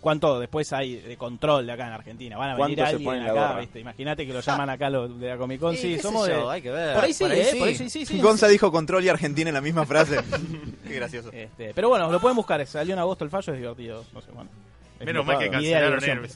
¿Cuánto 0.00 0.38
después 0.38 0.72
hay 0.72 0.96
de 0.96 1.16
control 1.16 1.66
de 1.66 1.72
acá 1.72 1.86
en 1.88 1.92
Argentina? 1.92 2.36
Van 2.36 2.50
a 2.50 2.56
venir 2.56 2.76
¿Cuánto 2.78 2.98
se 2.98 3.08
alguien 3.08 3.28
acá. 3.28 3.60
Imagínate 3.74 4.26
que 4.26 4.32
lo 4.32 4.40
llaman 4.40 4.70
acá 4.70 4.90
los 4.90 5.18
de 5.18 5.28
la 5.28 5.36
Comic 5.36 5.60
Con. 5.60 5.76
Sí, 5.76 5.98
somos 5.98 6.26
de... 6.26 6.34
hay 6.34 6.62
que 6.62 6.70
ver. 6.70 6.94
Por 6.94 7.04
ahí 7.04 7.12
sí, 7.12 7.24
Por 7.24 7.32
ahí 7.32 7.40
eh, 7.40 7.48
sí. 7.50 7.58
por 7.58 7.68
ahí 7.68 7.74
sí, 7.74 7.90
sí, 7.90 8.06
sí. 8.06 8.20
Gonza 8.20 8.46
dijo 8.46 8.70
control 8.70 9.04
y 9.04 9.08
Argentina 9.08 9.50
en 9.50 9.54
la 9.54 9.60
misma 9.60 9.84
frase. 9.86 10.18
Qué 10.86 10.94
gracioso. 10.94 11.30
Este, 11.32 11.72
pero 11.74 11.88
bueno, 11.88 12.10
lo 12.12 12.20
pueden 12.20 12.36
buscar. 12.36 12.64
Salió 12.66 12.94
en 12.94 13.00
agosto 13.00 13.24
el 13.24 13.30
fallo, 13.30 13.52
es 13.52 13.58
divertido. 13.58 14.04
No 14.14 14.20
sé, 14.20 14.30
bueno. 14.30 14.50
Es 15.00 15.06
Menos 15.06 15.26
mal 15.26 15.38
que 15.38 15.50
cancelaron. 15.50 16.28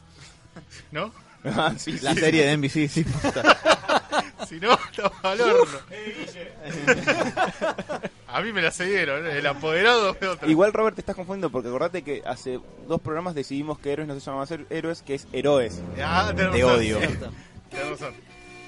¿No? 0.90 1.12
Ah, 1.44 1.72
sí, 1.76 1.98
la 2.02 2.14
serie 2.14 2.46
de 2.46 2.56
NBC, 2.56 2.88
sí. 2.88 3.04
Si 4.52 4.60
no, 4.60 4.78
estamos 4.90 5.12
al 5.22 5.40
horno. 5.40 5.78
A 8.28 8.42
mí 8.42 8.52
me 8.52 8.60
la 8.60 8.70
cedieron, 8.70 9.26
¿eh? 9.26 9.38
el 9.38 9.46
apoderado 9.46 10.12
de 10.12 10.28
otro. 10.28 10.50
Igual, 10.50 10.74
Robert, 10.74 10.94
te 10.94 11.00
estás 11.00 11.16
confundiendo 11.16 11.48
porque 11.48 11.68
acordate 11.68 12.02
que 12.02 12.22
hace 12.26 12.60
dos 12.86 13.00
programas 13.00 13.34
decidimos 13.34 13.78
que 13.78 13.94
héroes 13.94 14.08
no 14.08 14.20
se 14.20 14.22
llaman 14.30 14.46
ser 14.46 14.66
héroes, 14.68 15.00
que 15.00 15.14
es 15.14 15.26
héroes. 15.32 15.80
Ah, 16.02 16.34
tenés 16.36 16.52
Te 16.52 16.60
razón. 16.62 16.76
odio. 16.78 16.98
Tenés 16.98 17.88
razón. 17.88 18.14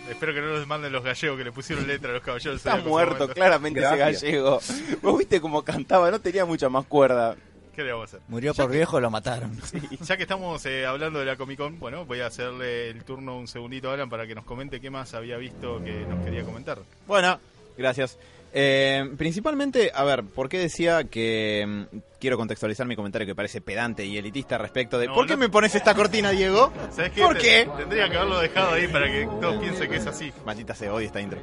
Espero 0.08 0.32
que 0.32 0.40
no 0.40 0.54
nos 0.54 0.66
manden 0.66 0.90
los 0.90 1.04
gallegos 1.04 1.36
que 1.36 1.44
le 1.44 1.52
pusieron 1.52 1.86
letra 1.86 2.12
a 2.12 2.14
los 2.14 2.22
caballeros. 2.22 2.56
Está 2.56 2.76
muerto, 2.78 3.28
claramente 3.28 3.80
Gracias. 3.80 4.22
ese 4.22 4.26
gallego. 4.28 4.60
Vos 5.02 5.18
viste 5.18 5.38
cómo 5.38 5.62
cantaba, 5.64 6.10
no 6.10 6.18
tenía 6.18 6.46
mucha 6.46 6.70
más 6.70 6.86
cuerda. 6.86 7.36
¿Qué 7.74 7.82
le 7.82 7.92
vamos 7.92 8.12
a 8.12 8.16
hacer? 8.16 8.20
Murió 8.28 8.54
por 8.54 8.70
viejo, 8.70 9.00
lo 9.00 9.10
mataron. 9.10 9.58
Ya 10.00 10.16
que 10.16 10.22
estamos 10.24 10.64
eh, 10.66 10.86
hablando 10.86 11.18
de 11.18 11.24
la 11.26 11.36
Comic 11.36 11.58
Con, 11.58 11.78
bueno, 11.78 12.04
voy 12.04 12.20
a 12.20 12.26
hacerle 12.26 12.90
el 12.90 13.04
turno 13.04 13.36
un 13.38 13.48
segundito 13.48 13.90
a 13.90 13.94
Alan 13.94 14.08
para 14.10 14.26
que 14.26 14.34
nos 14.34 14.44
comente 14.44 14.80
qué 14.80 14.90
más 14.90 15.14
había 15.14 15.36
visto 15.36 15.82
que 15.82 16.04
nos 16.06 16.24
quería 16.24 16.44
comentar. 16.44 16.78
Bueno, 17.06 17.38
gracias. 17.76 18.18
Eh, 18.56 19.10
principalmente, 19.18 19.90
a 19.92 20.04
ver, 20.04 20.22
¿por 20.22 20.48
qué 20.48 20.58
decía 20.60 21.02
que 21.02 21.64
mm, 21.92 21.96
quiero 22.20 22.36
contextualizar 22.36 22.86
mi 22.86 22.94
comentario 22.94 23.26
que 23.26 23.34
parece 23.34 23.60
pedante 23.60 24.04
y 24.04 24.16
elitista 24.16 24.56
respecto 24.58 24.96
de 24.96 25.08
No, 25.08 25.14
¿por 25.14 25.26
qué 25.26 25.32
no. 25.32 25.38
me 25.40 25.48
pones 25.48 25.74
esta 25.74 25.92
cortina, 25.96 26.30
Diego? 26.30 26.72
¿Sabes 26.92 27.10
qué? 27.10 27.22
¿Por 27.22 27.34
Te- 27.36 27.40
qué? 27.42 27.68
Tendría 27.76 28.08
que 28.08 28.16
haberlo 28.16 28.38
dejado 28.38 28.74
ahí 28.74 28.86
para 28.86 29.06
que 29.10 29.26
todos 29.40 29.56
piensen 29.60 29.90
que 29.90 29.96
es 29.96 30.06
así. 30.06 30.32
Maldita 30.46 30.72
se 30.76 30.88
odia 30.88 31.06
esta 31.08 31.20
intro. 31.20 31.40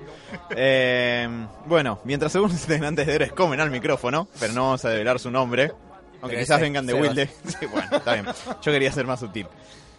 Eh, 0.56 1.28
bueno, 1.66 2.00
mientras 2.06 2.34
algunos 2.36 2.62
integrantes 2.62 3.06
de 3.06 3.14
Héroes 3.16 3.34
comen 3.34 3.60
al 3.60 3.72
micrófono, 3.72 4.30
pero 4.40 4.54
no 4.54 4.64
vamos 4.64 4.86
a 4.86 4.90
develar 4.90 5.20
su 5.20 5.30
nombre, 5.32 5.74
aunque 6.22 6.36
Pero 6.36 6.40
quizás 6.42 6.58
ese- 6.58 6.64
vengan 6.64 6.86
de. 6.86 6.94
Wilde. 6.94 7.30
Sí, 7.60 7.66
bueno, 7.66 7.98
está 7.98 8.14
bien. 8.14 8.26
Yo 8.62 8.72
quería 8.72 8.92
ser 8.92 9.06
más 9.06 9.20
sutil. 9.20 9.48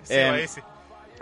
Eh. 0.09 0.47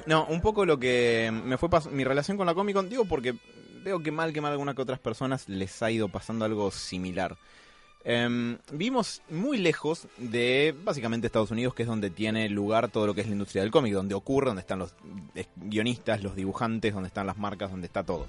No, 0.07 0.25
un 0.27 0.41
poco 0.41 0.65
lo 0.65 0.79
que 0.79 1.31
me 1.33 1.59
fue 1.59 1.69
mi 1.91 2.05
relación 2.05 2.37
con 2.37 2.47
la 2.47 2.55
Comic 2.55 2.75
Con, 2.75 2.89
digo 2.89 3.05
porque 3.05 3.35
veo 3.83 4.03
que 4.03 4.11
mal 4.11 4.33
que 4.33 4.41
mal 4.41 4.51
a 4.51 4.53
alguna 4.53 4.75
que 4.75 4.83
otras 4.83 4.99
personas 4.99 5.49
les 5.49 5.83
ha 5.83 5.91
ido 5.91 6.09
pasando 6.09 6.45
algo 6.45 6.71
similar. 6.71 7.37
Em, 8.03 8.57
vimos 8.73 9.21
muy 9.29 9.59
lejos 9.59 10.09
de 10.17 10.75
básicamente 10.85 11.27
Estados 11.27 11.51
Unidos, 11.51 11.75
que 11.75 11.83
es 11.83 11.89
donde 11.89 12.09
tiene 12.09 12.49
lugar 12.49 12.89
todo 12.89 13.07
lo 13.07 13.15
que 13.15 13.21
es 13.21 13.27
la 13.27 13.35
industria 13.35 13.63
del 13.63 13.71
cómic, 13.71 13.93
donde 13.93 14.15
ocurre, 14.15 14.47
donde 14.47 14.61
están 14.61 14.79
los 14.79 14.95
eh, 15.35 15.45
guionistas, 15.57 16.23
los 16.23 16.35
dibujantes, 16.35 16.95
donde 16.95 17.09
están 17.09 17.27
las 17.27 17.37
marcas, 17.37 17.71
donde 17.71 17.87
está 17.87 18.03
todo. 18.03 18.27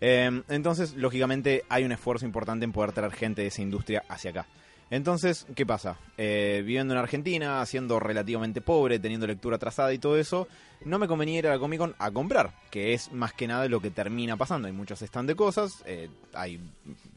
Em, 0.00 0.44
entonces, 0.48 0.94
lógicamente, 0.94 1.64
hay 1.68 1.82
un 1.84 1.90
esfuerzo 1.90 2.24
importante 2.24 2.64
en 2.64 2.72
poder 2.72 2.92
traer 2.92 3.12
gente 3.12 3.42
de 3.42 3.48
esa 3.48 3.62
industria 3.62 4.04
hacia 4.08 4.30
acá. 4.30 4.46
Entonces, 4.94 5.44
¿qué 5.56 5.66
pasa? 5.66 5.98
Eh, 6.16 6.62
viviendo 6.64 6.94
en 6.94 7.00
Argentina, 7.00 7.66
siendo 7.66 7.98
relativamente 7.98 8.60
pobre, 8.60 9.00
teniendo 9.00 9.26
lectura 9.26 9.56
atrasada 9.56 9.92
y 9.92 9.98
todo 9.98 10.16
eso, 10.16 10.46
no 10.84 11.00
me 11.00 11.08
convenía 11.08 11.40
ir 11.40 11.48
a 11.48 11.50
la 11.50 11.58
Comic 11.58 11.80
Con 11.80 11.96
a 11.98 12.12
comprar, 12.12 12.52
que 12.70 12.94
es 12.94 13.10
más 13.10 13.32
que 13.32 13.48
nada 13.48 13.66
lo 13.66 13.80
que 13.80 13.90
termina 13.90 14.36
pasando. 14.36 14.68
Hay 14.68 14.72
muchos 14.72 15.00
stands 15.00 15.26
de 15.26 15.34
cosas, 15.34 15.82
eh, 15.84 16.10
hay, 16.32 16.60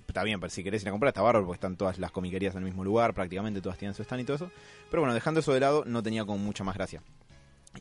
está 0.08 0.24
bien, 0.24 0.40
pero 0.40 0.50
si 0.50 0.64
querés 0.64 0.82
ir 0.82 0.88
a 0.88 0.92
comprar 0.92 1.10
está 1.10 1.22
bárbaro 1.22 1.46
porque 1.46 1.58
están 1.58 1.76
todas 1.76 2.00
las 2.00 2.10
comiquerías 2.10 2.56
en 2.56 2.64
el 2.64 2.66
mismo 2.66 2.84
lugar, 2.84 3.14
prácticamente 3.14 3.62
todas 3.62 3.78
tienen 3.78 3.94
su 3.94 4.02
stand 4.02 4.24
y 4.24 4.26
todo 4.26 4.38
eso. 4.38 4.52
Pero 4.90 5.04
bueno, 5.04 5.14
dejando 5.14 5.42
eso 5.42 5.54
de 5.54 5.60
lado, 5.60 5.84
no 5.86 6.02
tenía 6.02 6.26
como 6.26 6.40
mucha 6.40 6.64
más 6.64 6.74
gracia. 6.74 7.04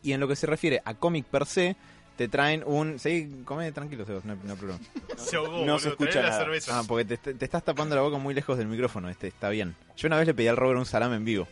Y 0.03 0.13
en 0.13 0.21
lo 0.21 0.29
que 0.29 0.37
se 0.37 0.47
refiere 0.47 0.83
a 0.85 0.93
cómic 0.93 1.25
per 1.25 1.47
se, 1.47 1.75
te 2.17 2.29
traen 2.29 2.63
un... 2.67 2.99
Sí, 2.99 3.43
come 3.45 3.71
tranquilo, 3.73 4.05
Sebas, 4.05 4.25
no, 4.25 4.35
no 4.37 4.53
hay 4.53 4.57
problema. 4.57 4.81
Se 5.17 5.37
ahogó, 5.37 5.53
no 5.53 5.59
boludo. 5.59 5.79
se 5.79 5.89
escucha 5.91 6.23
nada. 6.23 6.47
Ah, 6.71 6.83
porque 6.87 7.17
te, 7.17 7.35
te 7.35 7.45
estás 7.45 7.65
tapando 7.65 7.95
la 7.95 8.03
boca 8.03 8.19
muy 8.19 8.35
lejos 8.35 8.57
del 8.59 8.67
micrófono, 8.67 9.09
este 9.09 9.29
está 9.29 9.49
bien. 9.51 9.77
Yo 9.97 10.09
una 10.09 10.17
vez 10.17 10.27
le 10.27 10.35
pedí 10.35 10.49
al 10.49 10.57
Robert 10.57 10.79
un 10.79 10.87
salame 10.87 11.17
en 11.17 11.25
vivo. 11.25 11.47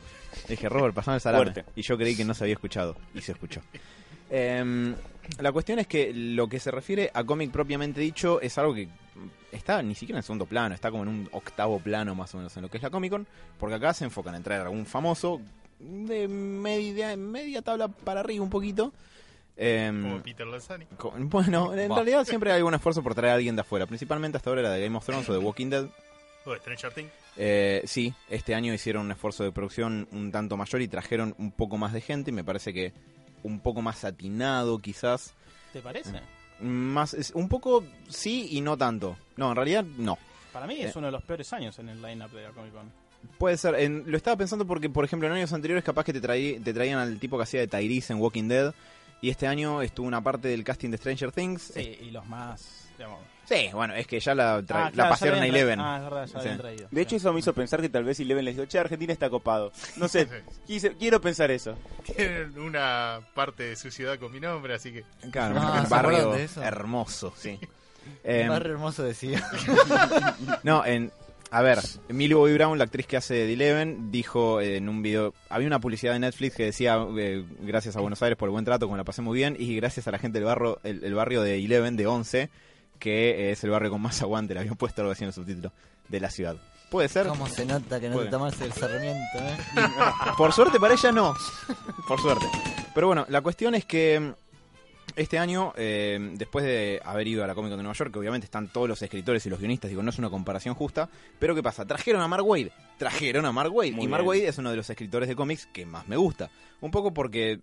Le 0.49 0.57
dije, 0.57 0.69
Robert, 0.69 0.95
pasame 0.95 1.17
el 1.17 1.21
salame. 1.21 1.45
Fuerte. 1.45 1.65
Y 1.77 1.83
yo 1.83 1.97
creí 1.97 2.17
que 2.17 2.25
no 2.25 2.35
se 2.35 2.45
había 2.45 2.55
escuchado. 2.55 2.97
Y 3.15 3.21
se 3.21 3.33
escuchó. 3.33 3.61
Em, 4.31 4.95
la 5.39 5.53
cuestión 5.53 5.79
es 5.79 5.87
que 5.87 6.13
lo 6.13 6.49
que 6.49 6.59
se 6.59 6.71
refiere 6.71 7.11
a 7.15 7.25
cómic 7.25 7.51
propiamente 7.51 8.01
dicho 8.01 8.41
es 8.41 8.57
algo 8.59 8.75
que 8.75 8.89
está 9.53 9.83
ni 9.83 9.95
siquiera 9.95 10.19
en 10.19 10.23
segundo 10.23 10.47
plano, 10.47 10.75
está 10.75 10.91
como 10.91 11.05
en 11.05 11.09
un 11.09 11.29
octavo 11.33 11.79
plano 11.79 12.15
más 12.15 12.35
o 12.35 12.39
menos 12.39 12.57
en 12.57 12.63
lo 12.63 12.69
que 12.69 12.79
es 12.79 12.83
la 12.83 12.91
Comic 12.91 13.11
Con, 13.13 13.27
porque 13.59 13.77
acá 13.77 13.95
se 13.95 14.05
enfocan 14.05 14.35
en 14.35 14.43
traer 14.43 14.63
a 14.63 14.65
algún 14.65 14.87
famoso 14.87 15.41
de 15.79 16.27
media, 16.29 17.17
media 17.17 17.63
tabla 17.63 17.89
para 17.89 18.21
arriba 18.21 18.43
un 18.43 18.51
poquito. 18.51 18.93
Em, 19.57 20.03
Como 20.03 20.23
Peter 20.23 20.47
Lanzani. 20.47 20.87
Bueno, 21.19 21.73
en 21.75 21.89
Bah. 21.89 21.95
realidad 21.97 22.25
siempre 22.25 22.51
hay 22.51 22.59
algún 22.59 22.75
esfuerzo 22.75 23.03
por 23.03 23.15
traer 23.15 23.33
a 23.33 23.35
alguien 23.37 23.55
de 23.55 23.61
afuera. 23.63 23.87
Principalmente 23.87 24.37
hasta 24.37 24.51
ahora 24.51 24.63
era 24.63 24.71
de 24.73 24.83
Game 24.83 24.97
of 24.97 25.05
Thrones 25.07 25.29
o 25.29 25.33
de 25.33 25.39
Walking 25.39 25.71
Dead. 25.71 25.87
O 26.45 26.51
de 26.53 26.59
Stranger 26.59 26.93
Things. 26.93 27.11
Eh, 27.37 27.83
sí, 27.87 28.13
este 28.29 28.55
año 28.55 28.75
hicieron 28.75 29.07
un 29.07 29.13
esfuerzo 29.13 29.45
de 29.45 29.53
producción 29.53 30.09
un 30.13 30.31
tanto 30.33 30.57
mayor 30.57 30.83
y 30.83 30.89
trajeron 30.89 31.35
un 31.39 31.53
poco 31.53 31.79
más 31.79 31.93
de 31.93 32.01
gente. 32.01 32.31
Y 32.31 32.35
me 32.35 32.45
parece 32.45 32.73
que 32.73 32.93
un 33.43 33.61
poco 33.61 33.81
más 33.83 34.05
atinado, 34.05 34.79
quizás. 34.79 35.35
¿Te 35.73 35.81
parece? 35.81 36.21
Más, 36.61 37.15
es 37.15 37.31
un 37.33 37.49
poco 37.49 37.85
sí 38.09 38.49
y 38.51 38.61
no 38.61 38.77
tanto. 38.77 39.17
No, 39.37 39.51
en 39.51 39.57
realidad 39.57 39.85
no. 39.99 40.19
Para 40.53 40.67
mí 40.67 40.75
Eh. 40.77 40.87
es 40.87 40.97
uno 40.97 41.07
de 41.07 41.13
los 41.13 41.23
peores 41.25 41.53
años 41.53 41.79
en 41.79 41.89
el 41.89 42.01
line-up 42.01 42.31
de 42.31 42.43
la 42.43 42.51
Comic 42.51 42.73
Con. 42.73 42.93
Puede 43.39 43.57
ser. 43.57 43.75
En- 43.77 44.05
lo 44.07 44.17
estaba 44.17 44.37
pensando 44.37 44.67
porque, 44.67 44.89
por 44.91 45.05
ejemplo, 45.05 45.27
en 45.29 45.35
años 45.35 45.53
anteriores 45.53 45.83
capaz 45.83 46.05
que 46.05 46.13
te, 46.13 46.21
traí- 46.21 46.61
te 46.63 46.73
traían 46.75 46.99
al 46.99 47.19
tipo 47.19 47.37
que 47.39 47.43
hacía 47.45 47.61
de 47.61 47.67
Tyrese 47.69 48.13
en 48.13 48.21
Walking 48.21 48.49
Dead. 48.49 48.75
Y 49.25 49.31
este 49.31 49.47
año 49.47 49.81
estuvo 49.81 50.07
una 50.07 50.21
parte 50.23 50.49
del 50.49 50.63
casting 50.65 50.91
de 50.91 50.99
Stranger 50.99 51.33
Things. 51.33 51.73
Sí, 51.75 51.99
y 52.03 52.11
los 52.11 52.27
más. 52.27 52.91
Digamos, 52.99 53.21
Sí, 53.47 53.71
bueno, 53.73 53.95
es 53.95 54.07
que 54.07 54.21
ya 54.21 54.35
la, 54.35 54.59
tra- 54.61 54.75
Ah, 54.77 54.85
la 54.85 54.91
claro, 54.91 54.95
ya 54.97 55.09
pasaron 55.09 55.39
a 55.43 55.47
Eleven. 55.47 55.81
Ah, 55.81 55.97
es 55.97 56.05
verdad, 56.05 56.27
ya 56.27 56.33
Sí. 56.33 56.37
habían 56.41 56.59
traído. 56.59 56.89
De 56.91 57.01
hecho, 57.01 57.17
eso 57.17 57.33
me 57.33 57.39
hizo 57.41 57.55
pensar 57.55 57.81
que 57.81 57.89
tal 57.89 58.05
vez 58.05 58.21
Eleven 58.21 58.45
les 58.45 58.55
dijo, 58.55 58.67
che, 58.67 58.79
Argentina 58.79 59.15
está 59.15 59.31
copado. 59.31 59.73
No 59.97 60.09
sé, 60.09 60.29
quise- 60.67 60.95
quiero 60.99 61.23
pensar 61.23 61.51
eso. 61.51 61.75
Tienen 62.05 62.59
una 62.59 63.21
parte 63.35 63.63
de 63.63 63.77
su 63.77 63.91
ciudad 63.91 64.19
con 64.19 64.31
mi 64.31 64.41
nombre, 64.41 64.75
así 64.75 64.93
que. 64.93 65.05
Claro, 65.31 65.55
Ah, 65.59 65.79
un 65.81 65.85
¿se 65.87 65.89
barrio 65.91 66.35
hermoso, 66.63 67.33
sí. 67.35 67.59
Un 68.25 68.31
Em, 68.31 68.49
barrio 68.51 68.73
hermoso 68.75 69.03
decía. 69.05 69.43
no, 70.63 70.85
en, 70.85 71.11
a 71.55 71.63
ver, 71.63 71.79
Millie 72.09 72.35
Bobby 72.35 72.53
Brown, 72.55 72.79
la 72.79 72.83
actriz 72.83 73.07
que 73.07 73.17
hace 73.17 73.35
de 73.35 73.53
Eleven, 73.53 74.11
dijo 74.11 74.61
en 74.61 74.89
un 74.89 75.03
video, 75.03 75.35
había 75.49 75.69
una 75.69 75.79
publicidad 75.79 76.13
de 76.13 76.19
Netflix 76.19 76.57
que 76.57 76.65
decía, 76.65 77.07
eh, 77.17 77.45
gracias 77.61 77.95
a 77.95 78.01
Buenos 78.01 78.21
Aires 78.25 78.37
por 78.37 78.49
el 78.49 78.51
buen 78.51 78.65
trato, 78.65 78.87
como 78.87 78.97
la 78.97 79.05
pasé 79.05 79.23
muy 79.23 79.39
bien, 79.39 79.55
y 79.57 79.77
gracias 79.77 80.09
a 80.09 80.11
la 80.11 80.19
gente 80.19 80.41
del 80.41 80.47
barrio, 80.47 80.81
el, 80.83 81.05
el 81.05 81.15
barrio 81.15 81.43
de 81.43 81.65
Eleven, 81.65 81.97
de 81.97 82.09
11, 82.09 82.51
que 82.99 83.53
es 83.53 83.63
el 83.63 83.71
barrio 83.71 83.93
con 83.93 84.03
más 84.03 84.21
aguante, 84.21 84.53
le 84.53 84.61
habían 84.61 84.75
puesto 84.75 85.03
algo 85.03 85.13
así 85.13 85.23
en 85.23 85.29
el 85.29 85.33
subtítulo, 85.33 85.71
de 86.09 86.19
la 86.19 86.29
ciudad. 86.29 86.57
Puede 86.91 87.09
ser, 87.09 87.29
¿Cómo 87.29 87.49
se 87.49 87.65
nota 87.65 88.01
que 88.01 88.09
no 88.09 88.15
Puede. 88.15 88.27
te 88.27 88.33
tomaste 88.33 88.65
el 88.65 88.73
Sarmiento, 88.73 89.39
eh? 89.39 89.57
por 90.37 90.53
suerte 90.53 90.81
para 90.81 90.95
ella 90.95 91.13
no, 91.13 91.37
por 92.09 92.21
suerte. 92.21 92.47
Pero 92.97 93.07
bueno, 93.07 93.27
la 93.29 93.43
cuestión 93.43 93.77
es 93.77 93.85
que 93.85 94.35
este 95.17 95.39
año, 95.39 95.73
eh, 95.77 96.19
después 96.35 96.65
de 96.65 97.01
haber 97.05 97.29
ido 97.29 97.45
a 97.45 97.47
la 97.47 97.55
Comic 97.55 97.71
Con 97.71 97.79
de 97.79 97.83
Nueva 97.83 97.97
York, 97.97 98.13
que 98.13 98.19
obviamente 98.19 98.47
están 98.47 98.69
todos 98.69 98.89
los 98.89 99.01
escritores 99.03 99.45
y 99.47 99.51
los 99.51 99.59
guionistas, 99.59 99.89
digo, 99.89 100.03
no 100.03 100.11
es 100.11 100.19
una 100.19 100.31
comparación 100.31 100.75
justa, 100.75 101.09
pero 101.39 101.55
¿qué 101.55 101.63
pasa? 101.63 101.87
Trajeron 101.87 102.21
a 102.23 102.29
Mark 102.29 102.45
Wade, 102.45 102.73
trajeron 102.99 103.47
a 103.47 103.53
Mark 103.53 103.73
Wade, 103.73 103.93
Muy 103.93 104.05
y 104.05 104.09
Mark 104.09 104.23
bien. 104.25 104.29
Wade 104.29 104.49
es 104.49 104.59
uno 104.59 104.71
de 104.71 104.77
los 104.77 104.91
escritores 104.91 105.29
de 105.29 105.37
cómics 105.37 105.67
que 105.67 105.87
más 105.87 106.09
me 106.09 106.17
gusta. 106.17 106.51
Un 106.81 106.91
poco 106.91 107.15
porque 107.15 107.61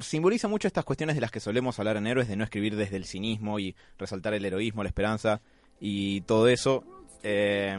simboliza 0.00 0.48
mucho 0.48 0.66
estas 0.66 0.84
cuestiones 0.84 1.14
de 1.14 1.20
las 1.20 1.30
que 1.30 1.40
solemos 1.40 1.78
hablar 1.78 1.96
en 1.96 2.06
Héroes, 2.06 2.28
de 2.28 2.36
no 2.36 2.44
escribir 2.44 2.76
desde 2.76 2.96
el 2.96 3.04
cinismo 3.04 3.58
y 3.60 3.76
resaltar 3.98 4.34
el 4.34 4.44
heroísmo, 4.44 4.82
la 4.82 4.88
esperanza 4.88 5.40
y 5.80 6.22
todo 6.22 6.48
eso. 6.48 6.84
Eh, 7.22 7.78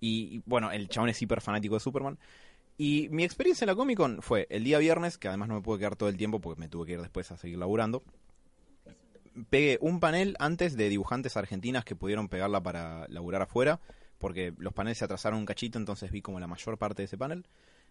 y, 0.00 0.36
y, 0.36 0.42
bueno, 0.46 0.72
el 0.72 0.88
chabón 0.88 1.10
es 1.10 1.22
hiper 1.22 1.40
fanático 1.40 1.74
de 1.74 1.80
Superman. 1.80 2.18
Y 2.78 3.08
mi 3.10 3.22
experiencia 3.24 3.64
en 3.64 3.68
la 3.68 3.74
Comic 3.74 3.96
Con 3.96 4.22
fue 4.22 4.46
el 4.50 4.64
día 4.64 4.78
viernes, 4.78 5.18
que 5.18 5.28
además 5.28 5.48
no 5.48 5.54
me 5.54 5.60
pude 5.60 5.78
quedar 5.78 5.96
todo 5.96 6.08
el 6.08 6.16
tiempo 6.16 6.40
porque 6.40 6.60
me 6.60 6.68
tuve 6.68 6.86
que 6.86 6.92
ir 6.92 7.00
después 7.00 7.30
a 7.30 7.36
seguir 7.36 7.58
laburando. 7.58 8.02
Pegué 9.50 9.78
un 9.80 10.00
panel 10.00 10.36
antes 10.38 10.76
de 10.76 10.88
dibujantes 10.88 11.36
argentinas 11.36 11.84
que 11.84 11.96
pudieron 11.96 12.28
pegarla 12.28 12.62
para 12.62 13.06
laburar 13.08 13.42
afuera, 13.42 13.80
porque 14.18 14.52
los 14.58 14.72
paneles 14.74 14.98
se 14.98 15.04
atrasaron 15.04 15.38
un 15.38 15.46
cachito, 15.46 15.78
entonces 15.78 16.10
vi 16.10 16.20
como 16.22 16.38
la 16.40 16.46
mayor 16.46 16.76
parte 16.76 17.02
de 17.02 17.06
ese 17.06 17.16
panel. 17.16 17.46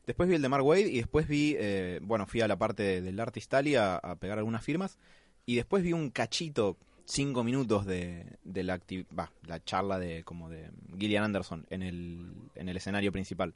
Después 0.05 0.29
vi 0.29 0.35
el 0.35 0.41
de 0.41 0.49
Mark 0.49 0.65
Wade 0.65 0.89
y 0.89 0.97
después 0.97 1.27
vi, 1.27 1.55
eh, 1.59 1.99
bueno, 2.03 2.25
fui 2.25 2.41
a 2.41 2.47
la 2.47 2.57
parte 2.57 2.83
de- 2.83 3.01
del 3.01 3.19
Artist 3.19 3.53
Alley 3.53 3.75
a, 3.75 3.99
pegar 4.19 4.37
algunas 4.37 4.63
firmas. 4.63 4.97
Y 5.45 5.55
después 5.55 5.83
vi 5.83 5.93
un 5.93 6.09
cachito, 6.11 6.77
cinco 7.05 7.43
minutos 7.43 7.85
de, 7.85 8.25
de 8.43 8.63
la, 8.63 8.79
va, 9.17 9.31
la 9.45 9.63
charla 9.63 9.99
de 9.99 10.23
como 10.23 10.49
de 10.49 10.69
Gillian 10.97 11.23
Anderson 11.23 11.65
en 11.69 11.81
el, 11.83 12.33
en 12.55 12.69
el 12.69 12.77
escenario 12.77 13.11
principal. 13.11 13.53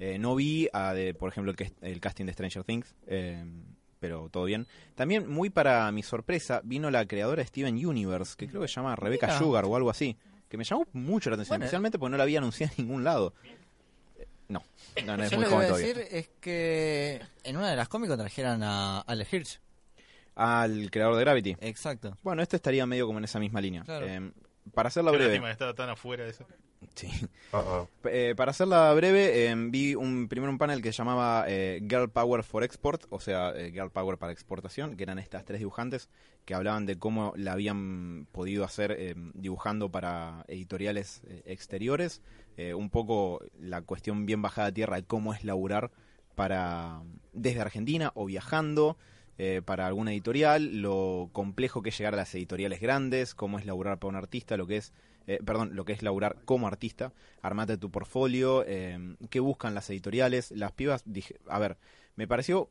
Eh, 0.00 0.18
no 0.18 0.34
vi, 0.34 0.68
a 0.72 0.94
de, 0.94 1.14
por 1.14 1.28
ejemplo, 1.30 1.50
el, 1.52 1.56
que- 1.56 1.72
el 1.82 2.00
casting 2.00 2.24
de 2.24 2.32
Stranger 2.32 2.64
Things, 2.64 2.94
eh, 3.06 3.44
pero 4.00 4.28
todo 4.30 4.44
bien. 4.44 4.66
También, 4.94 5.28
muy 5.28 5.50
para 5.50 5.92
mi 5.92 6.02
sorpresa, 6.02 6.62
vino 6.64 6.90
la 6.90 7.04
creadora 7.06 7.42
de 7.42 7.46
Steven 7.46 7.86
Universe, 7.86 8.34
que 8.36 8.48
creo 8.48 8.62
que 8.62 8.68
se 8.68 8.74
llama 8.76 8.96
Rebecca 8.96 9.26
Mira. 9.26 9.38
Sugar 9.38 9.64
o 9.66 9.76
algo 9.76 9.90
así, 9.90 10.16
que 10.48 10.56
me 10.56 10.64
llamó 10.64 10.86
mucho 10.94 11.28
la 11.30 11.34
atención, 11.34 11.52
Bueno. 11.56 11.64
especialmente 11.66 11.98
porque 11.98 12.10
no 12.12 12.16
la 12.16 12.22
había 12.22 12.38
anunciado 12.38 12.72
en 12.78 12.86
ningún 12.86 13.04
lado. 13.04 13.34
No, 14.48 14.62
no, 15.04 15.16
no 15.18 15.22
es 15.22 15.30
Yo 15.30 15.36
muy 15.36 15.44
lo 15.44 15.50
que 15.50 15.54
voy 15.56 15.66
todavía. 15.66 15.86
decir 15.86 16.06
es 16.10 16.28
que 16.40 17.20
en 17.44 17.56
una 17.56 17.68
de 17.70 17.76
las 17.76 17.88
cómicas 17.88 18.18
trajeron 18.18 18.62
a 18.64 19.00
Alex 19.02 19.32
Hirsch. 19.34 19.60
Al 20.34 20.90
creador 20.90 21.16
de 21.16 21.20
Gravity. 21.20 21.56
Exacto. 21.60 22.16
Bueno, 22.22 22.42
este 22.42 22.56
estaría 22.56 22.86
medio 22.86 23.06
como 23.06 23.18
en 23.18 23.24
esa 23.26 23.38
misma 23.38 23.60
línea. 23.60 23.82
Claro. 23.84 24.06
Eh, 24.08 24.32
para 24.72 24.88
hacerla 24.88 25.10
breve. 25.10 25.26
lástima 25.28 25.50
estaba 25.50 25.74
tan 25.74 25.90
afuera 25.90 26.24
de 26.24 26.30
eso. 26.30 26.46
Sí. 26.94 27.08
Eh, 28.04 28.34
para 28.36 28.52
hacerla 28.52 28.92
breve, 28.94 29.46
eh, 29.46 29.54
vi 29.56 29.94
un 29.94 30.28
primero 30.28 30.50
un 30.50 30.58
panel 30.58 30.80
que 30.82 30.92
se 30.92 30.98
llamaba 30.98 31.44
eh, 31.48 31.80
Girl 31.88 32.08
Power 32.10 32.42
for 32.42 32.64
Export, 32.64 33.04
o 33.10 33.20
sea, 33.20 33.52
eh, 33.56 33.70
Girl 33.72 33.90
Power 33.90 34.18
para 34.18 34.32
exportación, 34.32 34.96
que 34.96 35.02
eran 35.02 35.18
estas 35.18 35.44
tres 35.44 35.58
dibujantes 35.58 36.08
que 36.44 36.54
hablaban 36.54 36.86
de 36.86 36.98
cómo 36.98 37.32
la 37.36 37.52
habían 37.52 38.26
podido 38.32 38.64
hacer 38.64 38.92
eh, 38.98 39.14
dibujando 39.34 39.90
para 39.90 40.44
editoriales 40.48 41.22
eh, 41.26 41.42
exteriores, 41.46 42.22
un 42.76 42.90
poco 42.90 43.40
la 43.58 43.80
cuestión 43.80 44.26
bien 44.26 44.42
bajada 44.42 44.68
a 44.68 44.72
tierra 44.72 44.96
de 44.96 45.04
cómo 45.04 45.32
es 45.32 45.44
laburar 45.44 45.90
para 46.34 47.00
desde 47.32 47.62
Argentina 47.62 48.12
o 48.14 48.26
viajando 48.26 48.98
eh, 49.42 49.62
para 49.64 49.86
alguna 49.86 50.12
editorial, 50.12 50.82
lo 50.82 51.30
complejo 51.32 51.80
que 51.80 51.88
es 51.88 51.96
llegar 51.96 52.12
a 52.12 52.18
las 52.18 52.34
editoriales 52.34 52.78
grandes, 52.78 53.34
cómo 53.34 53.58
es 53.58 53.64
laburar 53.64 53.98
para 53.98 54.10
un 54.10 54.16
artista, 54.16 54.58
lo 54.58 54.66
que 54.66 54.76
es 54.76 54.92
eh, 55.30 55.38
perdón, 55.44 55.76
lo 55.76 55.84
que 55.84 55.92
es 55.92 56.02
laburar 56.02 56.38
como 56.44 56.66
artista, 56.66 57.12
armate 57.40 57.76
tu 57.76 57.88
portfolio, 57.88 58.64
eh, 58.66 58.98
qué 59.30 59.38
buscan 59.38 59.76
las 59.76 59.88
editoriales, 59.88 60.50
las 60.50 60.72
pibas, 60.72 61.02
dije, 61.04 61.36
a 61.46 61.60
ver, 61.60 61.76
me 62.16 62.26
pareció, 62.26 62.68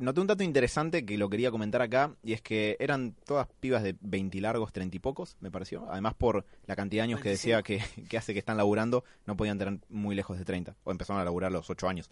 noté 0.00 0.20
un 0.20 0.26
dato 0.26 0.42
interesante 0.42 1.06
que 1.06 1.16
lo 1.16 1.30
quería 1.30 1.52
comentar 1.52 1.82
acá, 1.82 2.16
y 2.24 2.32
es 2.32 2.42
que 2.42 2.76
eran 2.80 3.14
todas 3.24 3.46
pibas 3.60 3.84
de 3.84 3.94
20 4.00 4.40
largos, 4.40 4.72
30 4.72 4.96
y 4.96 4.98
pocos, 4.98 5.36
me 5.38 5.52
pareció, 5.52 5.86
además 5.88 6.14
por 6.14 6.44
la 6.66 6.74
cantidad 6.74 7.02
de 7.02 7.04
años 7.04 7.20
que 7.20 7.28
decía 7.28 7.62
que, 7.62 7.80
que 8.08 8.18
hace 8.18 8.32
que 8.32 8.40
están 8.40 8.56
laburando, 8.56 9.04
no 9.24 9.36
podían 9.36 9.58
tener 9.58 9.78
muy 9.88 10.16
lejos 10.16 10.36
de 10.36 10.44
30, 10.44 10.74
o 10.82 10.90
empezaron 10.90 11.22
a 11.22 11.24
laburar 11.24 11.52
a 11.52 11.52
los 11.52 11.70
8 11.70 11.88
años. 11.88 12.10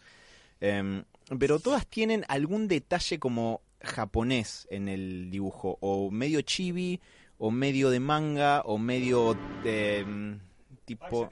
Eh, 0.60 1.02
pero 1.40 1.58
todas 1.58 1.88
tienen 1.88 2.24
algún 2.28 2.68
detalle 2.68 3.18
como 3.18 3.62
japonés 3.80 4.68
en 4.70 4.88
el 4.88 5.28
dibujo, 5.28 5.76
o 5.80 6.08
medio 6.12 6.40
chibi, 6.42 7.00
o 7.44 7.50
medio 7.50 7.90
de 7.90 7.98
manga, 7.98 8.62
o 8.64 8.78
medio 8.78 9.36
de 9.64 10.04
mm, 10.06 10.40
tipo... 10.84 11.28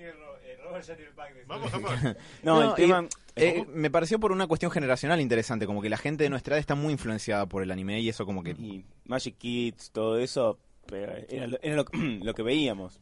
Vamos, 1.47 1.71
vamos. 1.71 1.91
No, 2.43 2.61
No, 2.61 2.71
el 2.71 2.75
tema... 2.75 3.07
Eh, 3.37 3.65
me 3.73 3.91
pareció 3.93 4.19
por 4.19 4.33
una 4.33 4.49
cuestión 4.49 4.73
generacional 4.73 5.21
interesante, 5.21 5.65
como 5.67 5.81
que 5.81 5.89
la 5.89 5.97
gente 5.97 6.25
de 6.25 6.31
nuestra 6.31 6.55
edad 6.57 6.61
está 6.61 6.75
muy 6.75 6.93
influenciada 6.93 7.47
por 7.47 7.63
el 7.63 7.71
anime 7.71 8.01
y 8.01 8.09
eso 8.09 8.27
como 8.27 8.43
que... 8.43 8.51
y 8.51 8.85
Magic 9.05 9.39
Kids, 9.39 9.93
todo 9.93 10.19
eso, 10.19 10.59
pero 10.87 11.13
era, 11.29 11.47
lo, 11.47 11.59
era 11.63 11.77
lo- 11.77 11.85
lo 12.25 12.35
que 12.35 12.43
veíamos. 12.43 13.01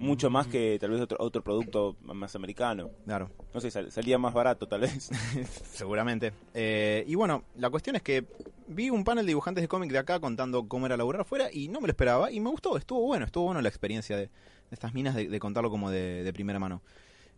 Mucho 0.00 0.30
más 0.30 0.46
que 0.46 0.78
tal 0.80 0.90
vez 0.90 1.00
otro, 1.00 1.18
otro 1.20 1.42
producto 1.42 1.96
más 2.02 2.34
americano. 2.34 2.90
claro, 3.04 3.30
No 3.54 3.60
sé, 3.60 3.70
sal- 3.70 3.92
salía 3.92 4.18
más 4.18 4.32
barato 4.34 4.66
tal 4.66 4.80
vez. 4.80 5.10
seguramente. 5.72 6.32
Eh, 6.54 7.04
y 7.06 7.14
bueno, 7.14 7.44
la 7.56 7.70
cuestión 7.70 7.96
es 7.96 8.02
que 8.02 8.24
vi 8.66 8.90
un 8.90 9.04
panel 9.04 9.26
de 9.26 9.30
dibujantes 9.30 9.62
de 9.62 9.68
cómic 9.68 9.90
de 9.92 9.98
acá 9.98 10.18
contando 10.20 10.66
cómo 10.68 10.86
era 10.86 10.96
laburar 10.96 11.22
afuera 11.22 11.48
y 11.52 11.68
no 11.68 11.80
me 11.80 11.86
lo 11.88 11.92
esperaba 11.92 12.30
y 12.30 12.40
me 12.40 12.50
gustó, 12.50 12.76
estuvo 12.76 13.00
bueno, 13.06 13.26
estuvo 13.26 13.44
bueno 13.44 13.60
la 13.60 13.68
experiencia 13.68 14.16
de, 14.16 14.26
de 14.26 14.30
estas 14.70 14.94
minas 14.94 15.14
de, 15.14 15.28
de 15.28 15.38
contarlo 15.40 15.70
como 15.70 15.90
de, 15.90 16.22
de 16.22 16.32
primera 16.32 16.58
mano. 16.58 16.82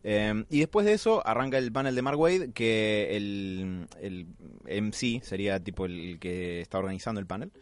Eh, 0.04 0.44
y 0.50 0.58
después 0.60 0.84
de 0.84 0.92
eso 0.94 1.26
arranca 1.26 1.58
el 1.58 1.70
panel 1.72 1.94
de 1.94 2.02
Mark 2.02 2.18
Wade, 2.18 2.52
que 2.52 3.16
el, 3.16 3.86
el 4.00 4.26
MC 4.66 5.22
sería 5.24 5.60
tipo 5.60 5.86
el 5.86 6.18
que 6.20 6.60
está 6.60 6.78
organizando 6.78 7.20
el 7.20 7.26
panel. 7.26 7.52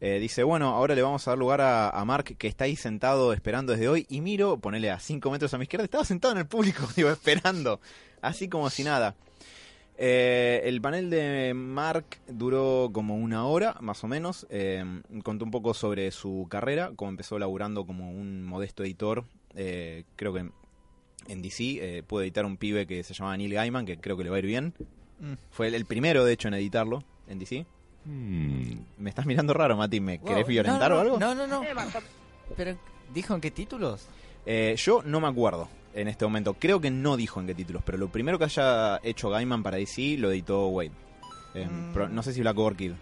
Eh, 0.00 0.18
dice, 0.18 0.42
bueno, 0.42 0.68
ahora 0.68 0.94
le 0.94 1.02
vamos 1.02 1.26
a 1.26 1.30
dar 1.30 1.38
lugar 1.38 1.60
a, 1.60 1.88
a 1.88 2.04
Mark, 2.04 2.36
que 2.36 2.48
está 2.48 2.64
ahí 2.64 2.76
sentado 2.76 3.32
esperando 3.32 3.72
desde 3.72 3.88
hoy. 3.88 4.06
Y 4.08 4.20
miro, 4.20 4.58
ponele 4.58 4.90
a 4.90 4.98
5 4.98 5.30
metros 5.30 5.54
a 5.54 5.58
mi 5.58 5.62
izquierda, 5.62 5.84
estaba 5.84 6.04
sentado 6.04 6.32
en 6.32 6.38
el 6.38 6.46
público, 6.46 6.86
digo, 6.96 7.10
esperando. 7.10 7.80
Así 8.20 8.48
como 8.48 8.68
si 8.70 8.84
nada. 8.84 9.14
Eh, 9.98 10.60
el 10.64 10.82
panel 10.82 11.08
de 11.08 11.54
Mark 11.54 12.18
duró 12.28 12.90
como 12.92 13.16
una 13.16 13.46
hora, 13.46 13.76
más 13.80 14.04
o 14.04 14.08
menos. 14.08 14.46
Eh, 14.50 14.84
contó 15.22 15.44
un 15.46 15.50
poco 15.50 15.72
sobre 15.72 16.10
su 16.10 16.46
carrera, 16.50 16.92
cómo 16.94 17.10
empezó 17.10 17.38
laburando 17.38 17.86
como 17.86 18.10
un 18.10 18.44
modesto 18.44 18.84
editor. 18.84 19.24
creo 19.54 20.34
que 20.34 20.50
en 21.28 21.42
DC 21.42 22.04
pudo 22.06 22.22
editar 22.22 22.44
un 22.44 22.58
pibe 22.58 22.86
que 22.86 23.02
se 23.02 23.14
llamaba 23.14 23.36
Neil 23.38 23.54
Gaiman, 23.54 23.86
que 23.86 23.98
creo 23.98 24.18
que 24.18 24.24
le 24.24 24.30
va 24.30 24.36
a 24.36 24.40
ir 24.40 24.46
bien. 24.46 24.74
Mm. 25.18 25.32
Fue 25.50 25.68
el, 25.68 25.74
el 25.74 25.86
primero, 25.86 26.26
de 26.26 26.34
hecho, 26.34 26.48
en 26.48 26.54
editarlo 26.54 27.02
en 27.26 27.38
DC. 27.38 27.66
Me 28.06 29.10
estás 29.10 29.26
mirando 29.26 29.52
raro, 29.52 29.76
Mati. 29.76 30.00
¿Me 30.00 30.18
Wow, 30.18 30.28
querés 30.28 30.46
violentar 30.46 30.90
no, 30.90 30.96
no, 30.96 30.96
o 30.96 31.00
algo? 31.02 31.18
No, 31.18 31.34
no, 31.34 31.46
no. 31.46 31.62
Pero, 32.56 32.76
¿dijo 33.12 33.34
en 33.34 33.40
qué 33.40 33.50
títulos? 33.50 34.06
Eh, 34.44 34.74
yo 34.78 35.02
no 35.04 35.20
me 35.20 35.26
acuerdo 35.28 35.68
en 35.94 36.08
este 36.08 36.24
momento. 36.24 36.54
Creo 36.54 36.80
que 36.80 36.90
no 36.90 37.16
dijo 37.16 37.40
en 37.40 37.46
qué 37.48 37.54
títulos, 37.54 37.82
pero 37.84 37.98
lo 37.98 38.08
primero 38.08 38.38
que 38.38 38.44
haya 38.44 39.00
hecho 39.02 39.28
Gaiman 39.30 39.62
para 39.62 39.76
DC 39.78 40.16
lo 40.18 40.30
editó 40.30 40.68
Wade. 40.68 40.92
Eh, 41.54 41.66
Mm. 41.66 41.92
pero 41.92 42.08
no 42.08 42.22
sé 42.22 42.32
si 42.32 42.40
Black 42.42 42.58
Orchid, 42.58 42.92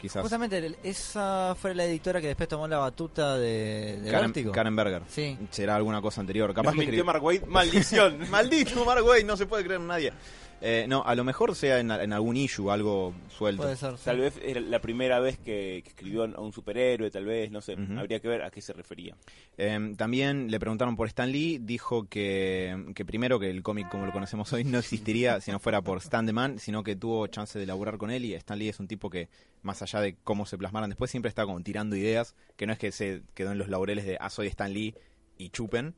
quizás. 0.00 0.22
Justamente, 0.22 0.76
esa 0.84 1.54
fue 1.60 1.74
la 1.74 1.84
editora 1.84 2.20
que 2.20 2.28
después 2.28 2.48
tomó 2.48 2.66
la 2.68 2.78
batuta 2.78 3.36
de, 3.36 3.98
de 4.00 4.10
Karen, 4.10 4.28
Vértigo. 4.28 4.52
Karen 4.52 4.76
Berger. 4.76 5.02
Sí. 5.08 5.36
Será 5.50 5.74
alguna 5.76 6.00
cosa 6.00 6.20
anterior. 6.22 6.54
Capaz 6.54 6.72
que 6.72 6.78
mintió 6.78 7.04
Mark 7.04 7.22
Waid, 7.22 7.42
maldición. 7.44 8.18
Maldito 8.30 8.84
Mark 8.84 9.04
Wade, 9.04 9.24
no 9.24 9.36
se 9.36 9.46
puede 9.46 9.64
creer 9.64 9.80
en 9.80 9.88
nadie. 9.88 10.12
Eh, 10.60 10.86
no, 10.88 11.04
a 11.04 11.14
lo 11.14 11.22
mejor 11.22 11.54
sea 11.54 11.78
en, 11.78 11.90
en 11.90 12.12
algún 12.12 12.36
issue, 12.36 12.70
algo 12.70 13.14
suelto. 13.28 13.62
Puede 13.62 13.76
ser. 13.76 13.96
sí. 13.96 14.04
Tal 14.04 14.18
vez 14.18 14.38
era 14.42 14.60
la 14.60 14.80
primera 14.80 15.20
vez 15.20 15.38
que, 15.38 15.82
que 15.84 15.90
escribió 15.90 16.24
a 16.24 16.40
un 16.40 16.52
superhéroe, 16.52 17.10
tal 17.10 17.24
vez, 17.24 17.50
no 17.50 17.60
sé. 17.60 17.76
Habría 17.96 18.20
que 18.20 18.28
ver 18.28 18.42
a 18.42 18.50
qué 18.50 18.60
se 18.60 18.72
refería. 18.72 19.16
Eh, 19.56 19.94
también 19.96 20.50
le 20.50 20.58
preguntaron 20.58 20.96
por 20.96 21.06
Stan 21.06 21.30
Lee, 21.30 21.58
dijo 21.58 22.08
que, 22.08 22.86
que 22.94 23.04
primero 23.04 23.38
que 23.38 23.50
el 23.50 23.62
cómic 23.62 23.88
como 23.88 24.06
lo 24.06 24.12
conocemos 24.12 24.52
hoy 24.52 24.64
no 24.64 24.78
existiría 24.78 25.40
si 25.40 25.52
no 25.52 25.60
fuera 25.60 25.82
por 25.82 25.98
Stan 25.98 26.26
the 26.26 26.32
Man, 26.32 26.58
sino 26.58 26.82
que 26.82 26.96
tuvo 26.96 27.26
chance 27.28 27.58
de 27.58 27.66
laburar 27.66 27.98
con 27.98 28.10
él 28.10 28.24
y 28.24 28.34
Stan 28.34 28.58
Lee 28.58 28.68
es 28.68 28.80
un 28.80 28.88
tipo 28.88 29.10
que 29.10 29.28
más 29.62 29.82
allá 29.82 30.00
de 30.00 30.16
cómo 30.24 30.46
se 30.46 30.58
plasmaran 30.58 30.90
después 30.90 31.10
siempre 31.10 31.28
está 31.28 31.44
como 31.44 31.60
tirando 31.62 31.96
ideas, 31.96 32.34
que 32.56 32.66
no 32.66 32.72
es 32.72 32.78
que 32.78 32.92
se 32.92 33.22
quedó 33.34 33.52
en 33.52 33.58
los 33.58 33.68
laureles 33.68 34.06
de 34.06 34.16
ah 34.20 34.30
soy 34.30 34.46
Stan 34.48 34.72
Lee 34.72 34.94
y 35.36 35.50
chupen. 35.50 35.94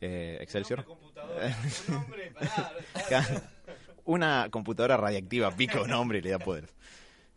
Eh, 0.00 0.38
Excelsior. 0.40 0.84
Una 4.04 4.48
computadora 4.50 4.96
radiactiva 4.96 5.54
pica 5.54 5.80
un 5.80 5.92
hombre 5.92 6.18
y 6.18 6.22
le 6.22 6.30
da 6.30 6.38
poderes. 6.38 6.70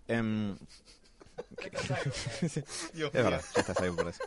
Em, 0.08 0.56
es 2.42 3.12
verdad, 3.12 3.42
ya 3.54 3.62
está 3.62 3.74
sabido 3.74 3.96
por 3.96 4.08
eso. 4.10 4.24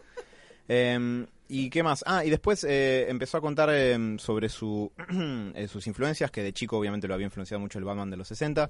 Eh, 0.68 1.26
¿Y 1.50 1.70
qué 1.70 1.82
más? 1.82 2.04
Ah, 2.06 2.24
y 2.24 2.30
después 2.30 2.62
eh, 2.64 3.06
empezó 3.08 3.38
a 3.38 3.40
contar 3.40 3.70
eh, 3.72 4.16
sobre 4.18 4.50
su, 4.50 4.92
eh, 5.54 5.66
sus 5.66 5.86
influencias, 5.86 6.30
que 6.30 6.42
de 6.42 6.52
chico 6.52 6.76
obviamente 6.76 7.08
lo 7.08 7.14
había 7.14 7.24
influenciado 7.24 7.60
mucho 7.60 7.78
el 7.78 7.86
Batman 7.86 8.10
de 8.10 8.18
los 8.18 8.28
60, 8.28 8.68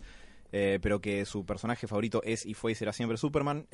eh, 0.52 0.78
pero 0.80 1.00
que 1.00 1.24
su 1.24 1.44
personaje 1.44 1.88
favorito 1.88 2.22
es 2.24 2.46
y 2.46 2.54
fue 2.54 2.72
y 2.72 2.74
será 2.76 2.92
siempre 2.92 3.18
Superman. 3.18 3.66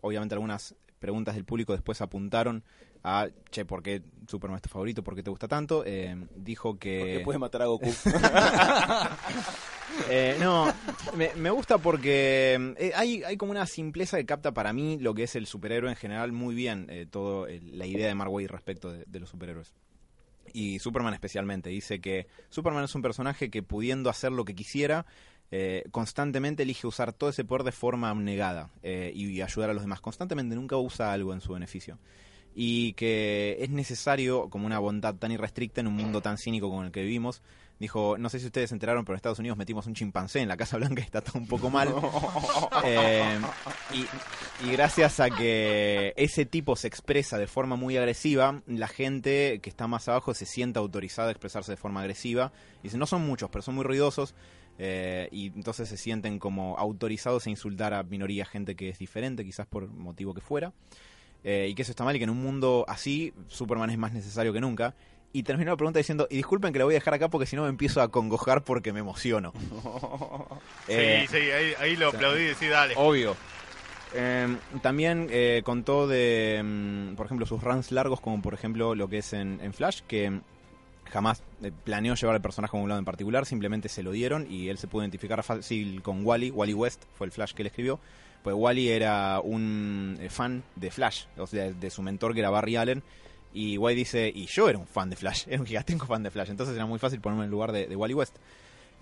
Obviamente 0.00 0.34
algunas 0.34 0.76
preguntas 1.02 1.34
del 1.34 1.44
público 1.44 1.74
después 1.74 2.00
apuntaron 2.00 2.64
a, 3.04 3.28
che, 3.50 3.66
¿por 3.66 3.82
qué 3.82 4.00
Superman 4.26 4.56
es 4.56 4.62
tu 4.62 4.70
favorito? 4.70 5.02
¿Por 5.04 5.14
qué 5.14 5.22
te 5.22 5.28
gusta 5.30 5.48
tanto? 5.48 5.82
Eh, 5.84 6.16
dijo 6.36 6.78
que... 6.78 6.98
Porque 7.00 7.20
puede 7.24 7.38
matar 7.38 7.60
a 7.62 7.66
Goku. 7.66 7.90
Eh, 10.08 10.36
no, 10.40 10.72
me, 11.16 11.34
me 11.34 11.50
gusta 11.50 11.76
porque 11.76 12.74
eh, 12.78 12.92
hay, 12.94 13.22
hay 13.24 13.36
como 13.36 13.50
una 13.52 13.66
simpleza 13.66 14.16
que 14.16 14.24
capta 14.24 14.52
para 14.54 14.72
mí 14.72 14.98
lo 14.98 15.12
que 15.12 15.24
es 15.24 15.36
el 15.36 15.46
superhéroe 15.46 15.90
en 15.90 15.96
general 15.96 16.32
muy 16.32 16.54
bien, 16.54 16.86
eh, 16.88 17.06
todo 17.08 17.46
el- 17.46 17.76
la 17.78 17.84
idea 17.86 18.08
de 18.08 18.14
Mark 18.14 18.32
Waid 18.32 18.48
respecto 18.48 18.90
de, 18.90 19.04
de 19.06 19.20
los 19.20 19.28
superhéroes. 19.28 19.74
Y 20.54 20.78
Superman 20.78 21.12
especialmente, 21.12 21.68
dice 21.68 22.00
que 22.00 22.26
Superman 22.48 22.84
es 22.84 22.94
un 22.94 23.02
personaje 23.02 23.50
que 23.50 23.62
pudiendo 23.62 24.08
hacer 24.08 24.32
lo 24.32 24.46
que 24.46 24.54
quisiera, 24.54 25.04
eh, 25.54 25.84
constantemente 25.90 26.62
elige 26.62 26.86
usar 26.86 27.12
todo 27.12 27.28
ese 27.28 27.44
poder 27.44 27.62
de 27.62 27.72
forma 27.72 28.08
abnegada 28.08 28.70
eh, 28.82 29.12
y 29.14 29.42
ayudar 29.42 29.68
a 29.68 29.74
los 29.74 29.82
demás. 29.82 30.00
Constantemente 30.00 30.56
nunca 30.56 30.78
usa 30.78 31.12
algo 31.12 31.34
en 31.34 31.42
su 31.42 31.52
beneficio. 31.52 31.98
Y 32.54 32.94
que 32.94 33.58
es 33.60 33.68
necesario 33.68 34.48
como 34.48 34.64
una 34.64 34.78
bondad 34.78 35.14
tan 35.14 35.30
irrestricta 35.30 35.82
en 35.82 35.88
un 35.88 35.94
mundo 35.94 36.22
tan 36.22 36.38
cínico 36.38 36.70
como 36.70 36.82
el 36.84 36.90
que 36.90 37.02
vivimos. 37.02 37.42
Dijo, 37.78 38.16
no 38.16 38.30
sé 38.30 38.40
si 38.40 38.46
ustedes 38.46 38.70
se 38.70 38.74
enteraron, 38.74 39.04
pero 39.04 39.14
en 39.14 39.16
Estados 39.16 39.40
Unidos 39.40 39.58
metimos 39.58 39.86
un 39.86 39.94
chimpancé 39.94 40.40
en 40.40 40.48
la 40.48 40.56
Casa 40.56 40.78
Blanca 40.78 41.02
y 41.02 41.04
está 41.04 41.20
todo 41.20 41.38
un 41.38 41.46
poco 41.46 41.68
mal. 41.68 41.92
Eh, 42.84 43.38
y, 43.92 44.66
y 44.66 44.72
gracias 44.72 45.20
a 45.20 45.30
que 45.30 46.14
ese 46.16 46.46
tipo 46.46 46.74
se 46.74 46.88
expresa 46.88 47.38
de 47.38 47.46
forma 47.46 47.76
muy 47.76 47.96
agresiva, 47.96 48.60
la 48.66 48.88
gente 48.88 49.60
que 49.62 49.70
está 49.70 49.86
más 49.86 50.08
abajo 50.08 50.34
se 50.34 50.46
siente 50.46 50.78
autorizada 50.78 51.28
a 51.28 51.30
expresarse 51.30 51.72
de 51.72 51.76
forma 51.76 52.00
agresiva. 52.00 52.52
Y 52.80 52.84
dice, 52.84 52.98
no 52.98 53.06
son 53.06 53.24
muchos, 53.24 53.50
pero 53.50 53.62
son 53.62 53.76
muy 53.76 53.84
ruidosos. 53.84 54.34
Eh, 54.84 55.28
y 55.30 55.46
entonces 55.46 55.88
se 55.88 55.96
sienten 55.96 56.40
como 56.40 56.76
autorizados 56.76 57.46
a 57.46 57.50
insultar 57.50 57.94
a 57.94 58.02
minoría, 58.02 58.44
gente 58.44 58.74
que 58.74 58.88
es 58.88 58.98
diferente, 58.98 59.44
quizás 59.44 59.64
por 59.64 59.86
motivo 59.86 60.34
que 60.34 60.40
fuera. 60.40 60.72
Eh, 61.44 61.68
y 61.70 61.74
que 61.76 61.82
eso 61.82 61.92
está 61.92 62.02
mal 62.02 62.16
y 62.16 62.18
que 62.18 62.24
en 62.24 62.30
un 62.30 62.42
mundo 62.42 62.84
así 62.88 63.32
Superman 63.46 63.90
es 63.90 63.98
más 63.98 64.12
necesario 64.12 64.52
que 64.52 64.60
nunca. 64.60 64.96
Y 65.32 65.44
terminó 65.44 65.70
la 65.70 65.76
pregunta 65.76 66.00
diciendo, 66.00 66.26
y 66.28 66.38
disculpen 66.38 66.72
que 66.72 66.80
la 66.80 66.84
voy 66.84 66.94
a 66.94 66.96
dejar 66.96 67.14
acá 67.14 67.28
porque 67.28 67.46
si 67.46 67.54
no 67.54 67.62
me 67.62 67.68
empiezo 67.68 68.02
a 68.02 68.08
congojar 68.08 68.64
porque 68.64 68.92
me 68.92 68.98
emociono. 68.98 69.52
Eh, 70.88 71.26
sí, 71.30 71.36
sí, 71.36 71.50
ahí, 71.52 71.74
ahí 71.78 71.96
lo 71.96 72.08
aplaudí 72.08 72.42
y 72.42 72.46
decí, 72.46 72.66
dale. 72.66 72.94
Obvio. 72.96 73.36
Eh, 74.14 74.56
también 74.82 75.28
eh, 75.30 75.62
contó 75.64 76.08
de, 76.08 76.60
mm, 76.62 77.14
por 77.14 77.26
ejemplo, 77.26 77.46
sus 77.46 77.62
runs 77.62 77.92
largos, 77.92 78.20
como 78.20 78.42
por 78.42 78.52
ejemplo 78.52 78.96
lo 78.96 79.08
que 79.08 79.18
es 79.18 79.32
en, 79.32 79.60
en 79.62 79.72
Flash, 79.72 80.00
que 80.08 80.40
jamás 81.12 81.42
eh, 81.62 81.70
planeó 81.84 82.14
llevar 82.14 82.36
el 82.36 82.42
personaje 82.42 82.76
a 82.76 82.80
un 82.80 82.88
lado 82.88 82.98
en 82.98 83.04
particular, 83.04 83.44
simplemente 83.44 83.88
se 83.88 84.02
lo 84.02 84.12
dieron 84.12 84.50
y 84.50 84.68
él 84.68 84.78
se 84.78 84.88
pudo 84.88 85.02
identificar 85.02 85.42
fácil 85.42 86.02
con 86.02 86.24
Wally. 86.24 86.50
Wally 86.50 86.74
West 86.74 87.04
fue 87.14 87.26
el 87.26 87.32
Flash 87.32 87.52
que 87.52 87.62
él 87.62 87.66
escribió. 87.66 88.00
Pues 88.42 88.56
Wally 88.58 88.88
era 88.88 89.38
un 89.40 90.16
eh, 90.20 90.30
fan 90.30 90.64
de 90.74 90.90
Flash, 90.90 91.26
o 91.36 91.46
sea, 91.46 91.70
de 91.70 91.90
su 91.90 92.02
mentor 92.02 92.32
que 92.32 92.40
era 92.40 92.50
Barry 92.50 92.76
Allen. 92.76 93.02
Y 93.52 93.76
Wally 93.76 93.94
dice, 93.94 94.32
y 94.34 94.46
yo 94.46 94.70
era 94.70 94.78
un 94.78 94.86
fan 94.86 95.10
de 95.10 95.16
Flash, 95.16 95.44
era 95.48 95.60
un 95.60 95.66
gigantesco 95.66 96.06
fan 96.06 96.22
de 96.22 96.30
Flash, 96.30 96.48
entonces 96.48 96.74
era 96.74 96.86
muy 96.86 96.98
fácil 96.98 97.20
ponerme 97.20 97.44
en 97.44 97.46
el 97.46 97.50
lugar 97.50 97.72
de, 97.72 97.94
Wally 97.94 98.14
West. 98.14 98.36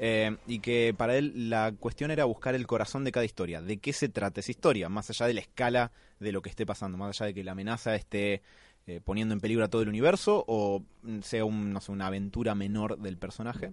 Eh, 0.03 0.37
y 0.47 0.61
que 0.61 0.95
para 0.97 1.15
él 1.17 1.51
la 1.51 1.73
cuestión 1.73 2.11
era 2.11 2.25
buscar 2.25 2.55
el 2.55 2.67
corazón 2.67 3.05
de 3.05 3.13
cada 3.13 3.25
historia, 3.25 3.63
de 3.63 3.77
qué 3.77 3.93
se 3.93 4.09
trata 4.09 4.41
esa 4.41 4.51
historia, 4.51 4.89
más 4.89 5.11
allá 5.11 5.27
de 5.27 5.35
la 5.35 5.41
escala 5.41 5.93
de 6.19 6.33
lo 6.33 6.43
que 6.43 6.49
esté 6.49 6.67
pasando, 6.67 6.99
más 6.99 7.21
allá 7.21 7.27
de 7.27 7.35
que 7.35 7.45
la 7.45 7.53
amenaza 7.53 7.95
esté 7.95 8.43
eh, 8.87 9.01
poniendo 9.05 9.35
en 9.35 9.41
peligro 9.41 9.65
a 9.65 9.69
todo 9.69 9.83
el 9.83 9.89
universo 9.89 10.45
o 10.47 10.83
sea 11.23 11.45
un, 11.45 11.73
no 11.73 11.81
sé, 11.81 11.93
una 11.93 12.07
aventura 12.07 12.55
menor 12.55 12.99
del 12.99 13.17
personaje. 13.17 13.73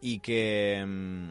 Y 0.00 0.20
que 0.20 0.84
mm, 0.86 1.30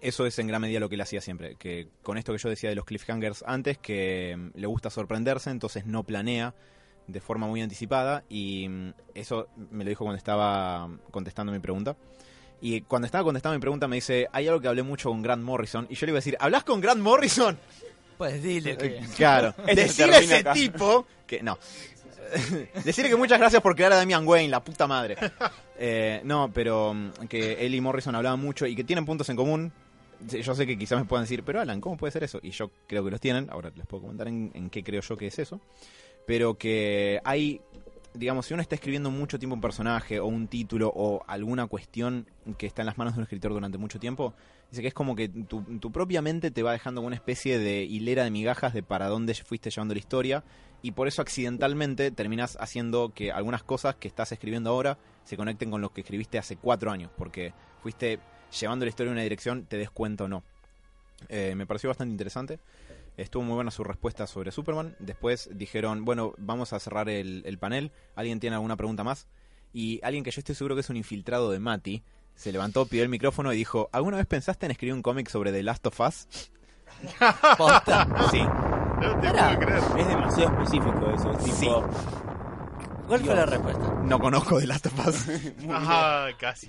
eso 0.00 0.26
es 0.26 0.38
en 0.38 0.46
gran 0.46 0.62
medida 0.62 0.80
lo 0.80 0.88
que 0.88 0.94
él 0.94 1.00
hacía 1.00 1.20
siempre, 1.20 1.56
que 1.56 1.88
con 2.02 2.18
esto 2.18 2.32
que 2.32 2.38
yo 2.38 2.48
decía 2.48 2.70
de 2.70 2.76
los 2.76 2.84
cliffhangers 2.84 3.44
antes, 3.46 3.78
que 3.78 4.36
mm, 4.36 4.58
le 4.58 4.66
gusta 4.66 4.90
sorprenderse, 4.90 5.50
entonces 5.50 5.86
no 5.86 6.04
planea 6.04 6.54
de 7.06 7.20
forma 7.20 7.46
muy 7.46 7.60
anticipada 7.60 8.24
y 8.28 8.68
mm, 8.68 8.92
eso 9.14 9.48
me 9.70 9.84
lo 9.84 9.90
dijo 9.90 10.04
cuando 10.04 10.18
estaba 10.18 10.88
contestando 11.10 11.52
mi 11.52 11.58
pregunta. 11.58 11.96
Y 12.62 12.82
cuando 12.82 13.06
estaba 13.06 13.24
contestando 13.24 13.56
mi 13.56 13.60
pregunta 13.60 13.88
me 13.88 13.96
dice, 13.96 14.28
hay 14.32 14.46
algo 14.48 14.60
que 14.60 14.68
hablé 14.68 14.82
mucho 14.82 15.10
con 15.10 15.22
Grant 15.22 15.42
Morrison. 15.42 15.86
Y 15.88 15.94
yo 15.94 16.06
le 16.06 16.12
iba 16.12 16.18
a 16.18 16.20
decir, 16.20 16.36
¿hablas 16.40 16.64
con 16.64 16.80
Grant 16.80 17.00
Morrison? 17.00 17.58
Pues 18.20 18.42
dile 18.42 18.76
que... 18.76 19.00
Claro. 19.16 19.54
Esto 19.66 19.66
se 19.66 19.74
Decirle 19.74 20.16
a 20.16 20.18
ese 20.18 20.36
acá. 20.36 20.52
tipo 20.52 21.06
que 21.26 21.42
no. 21.42 21.58
Decirle 22.84 23.08
que 23.08 23.16
muchas 23.16 23.38
gracias 23.38 23.62
por 23.62 23.74
crear 23.74 23.94
a 23.94 23.96
Damian 23.96 24.28
Wayne, 24.28 24.50
la 24.50 24.62
puta 24.62 24.86
madre. 24.86 25.16
Eh, 25.78 26.20
no, 26.24 26.50
pero 26.52 26.92
mm, 26.92 27.28
que 27.30 27.64
él 27.64 27.74
y 27.74 27.80
Morrison 27.80 28.14
hablaban 28.14 28.38
mucho 28.38 28.66
y 28.66 28.76
que 28.76 28.84
tienen 28.84 29.06
puntos 29.06 29.30
en 29.30 29.36
común. 29.36 29.72
Yo 30.28 30.54
sé 30.54 30.66
que 30.66 30.76
quizás 30.76 30.98
me 30.98 31.06
puedan 31.06 31.24
decir, 31.24 31.42
pero 31.44 31.62
Alan, 31.62 31.80
¿cómo 31.80 31.96
puede 31.96 32.10
ser 32.10 32.22
eso? 32.22 32.40
Y 32.42 32.50
yo 32.50 32.70
creo 32.86 33.02
que 33.02 33.10
los 33.10 33.20
tienen. 33.22 33.48
Ahora 33.48 33.72
les 33.74 33.86
puedo 33.86 34.02
comentar 34.02 34.28
en, 34.28 34.50
en 34.52 34.68
qué 34.68 34.84
creo 34.84 35.00
yo 35.00 35.16
que 35.16 35.28
es 35.28 35.38
eso. 35.38 35.58
Pero 36.26 36.58
que 36.58 37.22
hay, 37.24 37.62
digamos, 38.12 38.44
si 38.44 38.52
uno 38.52 38.60
está 38.60 38.74
escribiendo 38.74 39.10
mucho 39.10 39.38
tiempo 39.38 39.54
un 39.54 39.62
personaje 39.62 40.20
o 40.20 40.26
un 40.26 40.46
título 40.46 40.92
o 40.94 41.24
alguna 41.26 41.68
cuestión 41.68 42.26
que 42.58 42.66
está 42.66 42.82
en 42.82 42.86
las 42.86 42.98
manos 42.98 43.14
de 43.14 43.20
un 43.20 43.22
escritor 43.22 43.54
durante 43.54 43.78
mucho 43.78 43.98
tiempo, 43.98 44.34
dice 44.70 44.82
que 44.82 44.88
es 44.88 44.94
como 44.94 45.16
que 45.16 45.28
tu, 45.28 45.92
propia 45.92 46.22
mente 46.22 46.50
te 46.50 46.62
va 46.62 46.72
dejando 46.72 47.00
una 47.00 47.16
especie 47.16 47.58
de 47.58 47.82
hilera 47.82 48.24
de 48.24 48.30
migajas 48.30 48.72
de 48.72 48.82
para 48.82 49.08
dónde 49.08 49.34
fuiste 49.34 49.70
llevando 49.70 49.94
la 49.94 50.00
historia 50.00 50.44
y 50.82 50.92
por 50.92 51.08
eso 51.08 51.22
accidentalmente 51.22 52.10
terminas 52.10 52.56
haciendo 52.60 53.12
que 53.14 53.32
algunas 53.32 53.62
cosas 53.62 53.96
que 53.96 54.08
estás 54.08 54.32
escribiendo 54.32 54.70
ahora 54.70 54.98
se 55.24 55.36
conecten 55.36 55.70
con 55.70 55.80
lo 55.80 55.92
que 55.92 56.00
escribiste 56.00 56.38
hace 56.38 56.56
cuatro 56.56 56.90
años, 56.90 57.10
porque 57.16 57.52
fuiste 57.82 58.18
llevando 58.58 58.84
la 58.84 58.88
historia 58.88 59.10
en 59.10 59.14
una 59.14 59.22
dirección, 59.22 59.66
te 59.66 59.76
des 59.76 59.90
cuenta 59.90 60.24
o 60.24 60.28
no. 60.28 60.42
Eh, 61.28 61.54
me 61.54 61.66
pareció 61.66 61.88
bastante 61.88 62.12
interesante. 62.12 62.58
Estuvo 63.16 63.42
muy 63.42 63.54
buena 63.54 63.70
su 63.70 63.84
respuesta 63.84 64.26
sobre 64.26 64.50
Superman. 64.50 64.96
Después 64.98 65.50
dijeron, 65.52 66.04
bueno, 66.04 66.32
vamos 66.38 66.72
a 66.72 66.80
cerrar 66.80 67.10
el, 67.10 67.42
el 67.44 67.58
panel. 67.58 67.92
¿Alguien 68.14 68.40
tiene 68.40 68.56
alguna 68.56 68.76
pregunta 68.76 69.04
más? 69.04 69.28
Y 69.72 70.00
alguien 70.02 70.24
que 70.24 70.30
yo 70.30 70.40
estoy 70.40 70.54
seguro 70.54 70.74
que 70.74 70.80
es 70.80 70.90
un 70.90 70.96
infiltrado 70.96 71.50
de 71.50 71.60
Mati, 71.60 72.02
se 72.40 72.52
levantó, 72.52 72.86
pidió 72.86 73.02
el 73.02 73.10
micrófono 73.10 73.52
y 73.52 73.56
dijo, 73.58 73.90
¿alguna 73.92 74.16
vez 74.16 74.24
pensaste 74.26 74.64
en 74.64 74.72
escribir 74.72 74.94
un 74.94 75.02
cómic 75.02 75.28
sobre 75.28 75.52
The 75.52 75.62
Last 75.62 75.86
of 75.86 76.00
Us? 76.00 76.26
Posta. 77.58 78.06
Sí. 78.30 78.40
No 78.40 79.20
te 79.20 79.30
Pará. 79.30 79.48
puedo 79.48 79.58
creer. 79.60 79.82
Es 79.98 80.08
demasiado 80.08 80.52
específico 80.52 81.10
eso. 81.14 81.32
es 81.32 81.44
Sí. 81.44 81.60
Tipo, 81.60 81.86
¿Cuál 83.08 83.20
fue 83.20 83.34
la 83.34 83.44
respuesta? 83.46 83.94
No 84.04 84.18
conozco 84.18 84.58
The 84.58 84.66
Last 84.66 84.86
of 84.86 85.06
Us. 85.06 85.26
Ajá, 85.70 86.28
casi. 86.38 86.68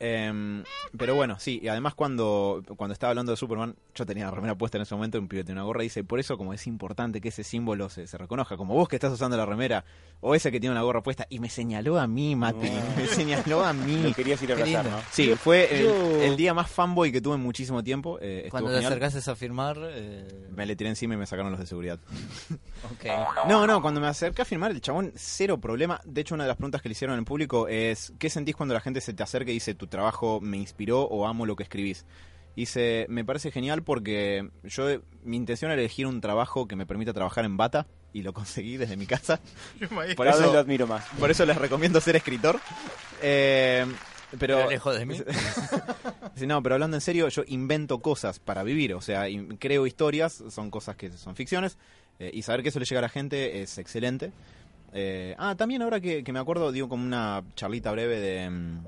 Em, 0.00 0.62
pero 0.96 1.14
bueno, 1.16 1.38
sí, 1.40 1.58
y 1.62 1.68
además 1.68 1.94
cuando, 1.94 2.62
cuando 2.76 2.92
estaba 2.92 3.10
hablando 3.10 3.32
de 3.32 3.36
Superman, 3.36 3.74
yo 3.94 4.06
tenía 4.06 4.26
la 4.26 4.30
remera 4.30 4.54
puesta 4.56 4.78
en 4.78 4.82
ese 4.82 4.94
momento, 4.94 5.18
un 5.18 5.26
pibe 5.26 5.42
tenía 5.42 5.62
una 5.62 5.66
gorra 5.66 5.82
y 5.82 5.86
dice, 5.86 6.04
por 6.04 6.20
eso 6.20 6.38
como 6.38 6.52
es 6.54 6.66
importante 6.68 7.20
que 7.20 7.30
ese 7.30 7.42
símbolo 7.42 7.88
se, 7.88 8.06
se 8.06 8.16
reconozca, 8.16 8.56
como 8.56 8.74
vos 8.74 8.88
que 8.88 8.96
estás 8.96 9.12
usando 9.12 9.36
la 9.36 9.44
remera, 9.44 9.84
o 10.20 10.34
ese 10.36 10.52
que 10.52 10.60
tiene 10.60 10.72
una 10.72 10.82
gorra 10.82 11.02
puesta, 11.02 11.26
y 11.28 11.40
me 11.40 11.50
señaló 11.50 11.98
a 11.98 12.06
mí, 12.06 12.36
Mati, 12.36 12.70
me 12.96 13.06
señaló 13.06 13.64
a 13.64 13.72
mí. 13.72 14.02
lo 14.02 14.14
querías 14.14 14.40
ir 14.42 14.52
a 14.52 14.54
abrazar. 14.54 15.02
Sí, 15.10 15.34
fue 15.34 16.24
el, 16.26 16.36
día 16.36 16.54
más 16.54 16.70
fanboy 16.70 17.10
que 17.10 17.20
tuve 17.20 17.34
en 17.34 17.40
muchísimo 17.40 17.82
tiempo. 17.82 18.18
eh, 18.20 18.46
Cuando 18.50 18.70
te 18.70 18.84
acercases 18.84 19.26
a 19.26 19.34
firmar... 19.34 19.78
Eh... 19.80 20.48
Me 20.54 20.64
le 20.64 20.76
tiré 20.76 20.90
encima 20.90 21.14
y 21.14 21.16
me 21.16 21.26
sacaron 21.26 21.50
los 21.50 21.60
de 21.60 21.66
seguridad. 21.66 21.98
No, 23.48 23.66
no, 23.66 23.82
cuando 23.82 24.00
me 24.00 24.06
acerqué 24.06 24.42
a 24.42 24.44
firmar, 24.44 24.70
el 24.70 24.80
chabón, 24.80 25.12
cero 25.16 25.58
problema. 25.58 26.00
De 26.04 26.20
hecho, 26.20 26.34
una 26.34 26.44
de 26.44 26.48
las 26.48 26.56
preguntas 26.56 26.80
que 26.80 26.88
le 26.88 26.92
hicieron 26.92 27.18
en 27.18 27.24
público 27.24 27.66
es, 27.66 28.12
¿qué 28.18 28.30
sentís 28.30 28.54
cuando 28.54 28.74
la 28.74 28.80
gente 28.80 29.00
se 29.00 29.12
te 29.12 29.22
acerca 29.22 29.50
y 29.50 29.54
dice, 29.54 29.74
tu 29.74 29.87
trabajo 29.88 30.40
me 30.40 30.56
inspiró 30.56 31.02
o 31.02 31.26
amo 31.26 31.46
lo 31.46 31.56
que 31.56 31.62
escribís? 31.62 32.04
Dice, 32.56 33.06
me 33.08 33.24
parece 33.24 33.52
genial 33.52 33.82
porque 33.82 34.50
yo, 34.64 35.00
mi 35.22 35.36
intención 35.36 35.70
era 35.70 35.80
elegir 35.80 36.06
un 36.06 36.20
trabajo 36.20 36.66
que 36.66 36.74
me 36.74 36.86
permita 36.86 37.12
trabajar 37.12 37.44
en 37.44 37.56
bata 37.56 37.86
y 38.12 38.22
lo 38.22 38.32
conseguí 38.32 38.76
desde 38.76 38.96
mi 38.96 39.06
casa. 39.06 39.40
Por 40.16 40.26
eso, 40.26 40.52
lo 40.52 40.58
admiro 40.58 40.86
más. 40.86 41.04
por 41.18 41.30
eso 41.30 41.46
les 41.46 41.56
recomiendo 41.56 42.00
ser 42.00 42.16
escritor. 42.16 42.58
Eh, 43.22 43.86
pero 44.38 44.56
Pero 44.56 44.70
lejos 44.70 44.98
de 44.98 45.06
mí. 45.06 45.20
Sí, 46.34 46.46
no, 46.46 46.62
pero 46.62 46.76
hablando 46.76 46.96
en 46.96 47.00
serio, 47.00 47.28
yo 47.28 47.42
invento 47.48 47.98
cosas 47.98 48.38
para 48.38 48.62
vivir, 48.62 48.94
o 48.94 49.00
sea, 49.00 49.24
creo 49.58 49.88
historias, 49.88 50.44
son 50.50 50.70
cosas 50.70 50.94
que 50.94 51.10
son 51.10 51.34
ficciones, 51.34 51.78
eh, 52.20 52.30
y 52.32 52.42
saber 52.42 52.62
que 52.62 52.68
eso 52.68 52.78
le 52.78 52.84
llega 52.84 53.00
a 53.00 53.02
la 53.02 53.08
gente 53.08 53.60
es 53.60 53.76
excelente. 53.78 54.30
Eh, 54.92 55.34
ah, 55.36 55.56
también 55.56 55.82
ahora 55.82 56.00
que, 56.00 56.22
que 56.22 56.32
me 56.32 56.38
acuerdo, 56.38 56.70
digo 56.70 56.88
como 56.88 57.02
una 57.02 57.42
charlita 57.56 57.90
breve 57.90 58.20
de 58.20 58.50
mm, 58.50 58.86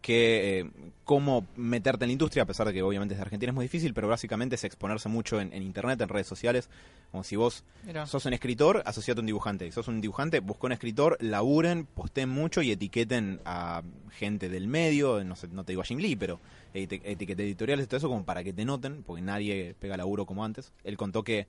que 0.00 0.60
eh, 0.60 0.70
cómo 1.04 1.46
meterte 1.56 2.04
en 2.04 2.08
la 2.08 2.12
industria, 2.12 2.42
a 2.42 2.46
pesar 2.46 2.66
de 2.66 2.72
que 2.72 2.82
obviamente 2.82 3.14
desde 3.14 3.22
Argentina 3.22 3.50
es 3.50 3.54
muy 3.54 3.64
difícil, 3.66 3.94
pero 3.94 4.08
básicamente 4.08 4.56
es 4.56 4.64
exponerse 4.64 5.08
mucho 5.08 5.40
en, 5.40 5.52
en 5.52 5.62
internet, 5.62 6.00
en 6.00 6.08
redes 6.08 6.26
sociales, 6.26 6.68
como 7.12 7.22
si 7.22 7.36
vos 7.36 7.62
sos 8.06 8.26
un 8.26 8.32
escritor, 8.32 8.82
asociate 8.84 9.20
a 9.20 9.22
un 9.22 9.26
dibujante. 9.26 9.64
Si 9.66 9.72
sos 9.72 9.86
un 9.88 10.00
dibujante, 10.00 10.40
busca 10.40 10.66
un 10.66 10.72
escritor, 10.72 11.16
laburen, 11.20 11.86
posteen 11.86 12.28
mucho 12.28 12.62
y 12.62 12.72
etiqueten 12.72 13.40
a 13.44 13.82
gente 14.10 14.48
del 14.48 14.66
medio, 14.66 15.22
no, 15.22 15.36
sé, 15.36 15.46
no 15.48 15.62
te 15.64 15.72
digo 15.72 15.82
a 15.82 15.84
Jim 15.84 15.98
Lee, 15.98 16.16
pero 16.16 16.40
eti- 16.74 17.00
etiquete 17.04 17.44
editoriales 17.44 17.84
y 17.84 17.88
todo 17.88 17.98
eso 17.98 18.08
como 18.08 18.24
para 18.24 18.42
que 18.42 18.52
te 18.52 18.64
noten, 18.64 19.04
porque 19.04 19.22
nadie 19.22 19.76
pega 19.78 19.96
laburo 19.96 20.26
como 20.26 20.44
antes. 20.44 20.72
Él 20.82 20.96
contó 20.96 21.22
que 21.22 21.46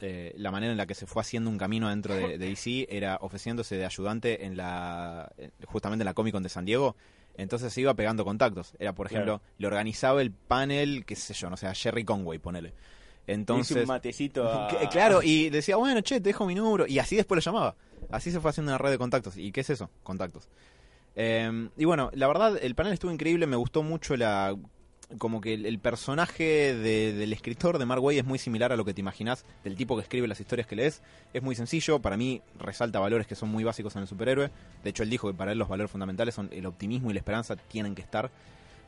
eh, 0.00 0.32
la 0.36 0.50
manera 0.52 0.70
en 0.72 0.76
la 0.78 0.86
que 0.86 0.94
se 0.94 1.06
fue 1.06 1.22
haciendo 1.22 1.50
un 1.50 1.58
camino 1.58 1.88
dentro 1.88 2.14
de, 2.14 2.36
de 2.38 2.48
DC 2.48 2.86
era 2.90 3.16
ofreciéndose 3.20 3.76
de 3.76 3.84
ayudante 3.84 4.44
en 4.44 4.56
la 4.56 5.32
eh, 5.38 5.50
justamente 5.66 6.02
en 6.02 6.06
la 6.06 6.14
Comic 6.14 6.32
Con 6.34 6.42
de 6.44 6.48
San 6.48 6.64
Diego. 6.64 6.94
Entonces 7.36 7.72
se 7.72 7.80
iba 7.80 7.94
pegando 7.94 8.24
contactos. 8.24 8.74
Era, 8.78 8.94
por 8.94 9.06
ejemplo, 9.06 9.40
le 9.58 9.66
organizaba 9.66 10.22
el 10.22 10.30
panel, 10.30 11.04
qué 11.04 11.16
sé 11.16 11.34
yo, 11.34 11.50
no 11.50 11.56
sé, 11.56 11.66
a 11.66 11.74
Jerry 11.74 12.04
Conway, 12.04 12.38
ponele. 12.38 12.72
Entonces, 13.26 13.76
un 13.82 13.88
matecito 13.88 14.48
a... 14.48 14.68
que- 14.80 14.88
Claro, 14.88 15.22
y 15.22 15.48
decía, 15.50 15.76
bueno, 15.76 16.00
che, 16.02 16.20
te 16.20 16.28
dejo 16.28 16.46
mi 16.46 16.54
número. 16.54 16.86
Y 16.86 16.98
así 16.98 17.16
después 17.16 17.36
lo 17.44 17.50
llamaba. 17.52 17.74
Así 18.10 18.30
se 18.30 18.38
fue 18.40 18.50
haciendo 18.50 18.70
una 18.70 18.78
red 18.78 18.90
de 18.90 18.98
contactos. 18.98 19.36
¿Y 19.36 19.50
qué 19.50 19.60
es 19.62 19.70
eso? 19.70 19.90
Contactos. 20.02 20.48
Eh, 21.16 21.68
y 21.76 21.84
bueno, 21.84 22.10
la 22.14 22.26
verdad, 22.26 22.58
el 22.60 22.74
panel 22.74 22.92
estuvo 22.92 23.10
increíble. 23.12 23.46
Me 23.46 23.56
gustó 23.56 23.82
mucho 23.82 24.16
la. 24.16 24.54
Como 25.18 25.40
que 25.40 25.54
el, 25.54 25.78
personaje 25.78 26.74
de- 26.74 27.12
del 27.12 27.32
escritor 27.32 27.78
de 27.78 27.84
Mark 27.84 28.02
Way 28.02 28.18
es 28.18 28.24
muy 28.24 28.38
similar 28.38 28.72
a 28.72 28.76
lo 28.76 28.84
que 28.84 28.94
te 28.94 29.00
imaginas 29.00 29.44
del 29.62 29.76
tipo 29.76 29.96
que 29.96 30.02
escribe 30.02 30.26
las 30.26 30.40
historias 30.40 30.66
que 30.66 30.76
lees. 30.76 31.02
Es 31.32 31.42
muy 31.42 31.54
sencillo. 31.54 32.00
Para 32.00 32.16
mí, 32.16 32.40
resalta 32.58 32.98
valores 33.00 33.26
que 33.26 33.34
son 33.34 33.50
muy 33.50 33.64
básicos 33.64 33.94
en 33.96 34.02
el 34.02 34.08
superhéroe. 34.08 34.50
De 34.82 34.90
hecho, 34.90 35.02
él 35.02 35.10
dijo 35.10 35.28
que 35.28 35.34
para 35.34 35.52
él 35.52 35.58
los 35.58 35.68
valores 35.68 35.90
fundamentales 35.90 36.34
son 36.34 36.48
el 36.52 36.66
optimismo 36.66 37.10
y 37.10 37.14
la 37.14 37.20
esperanza. 37.20 37.54
Tienen 37.56 37.94
que 37.94 38.02
estar. 38.02 38.30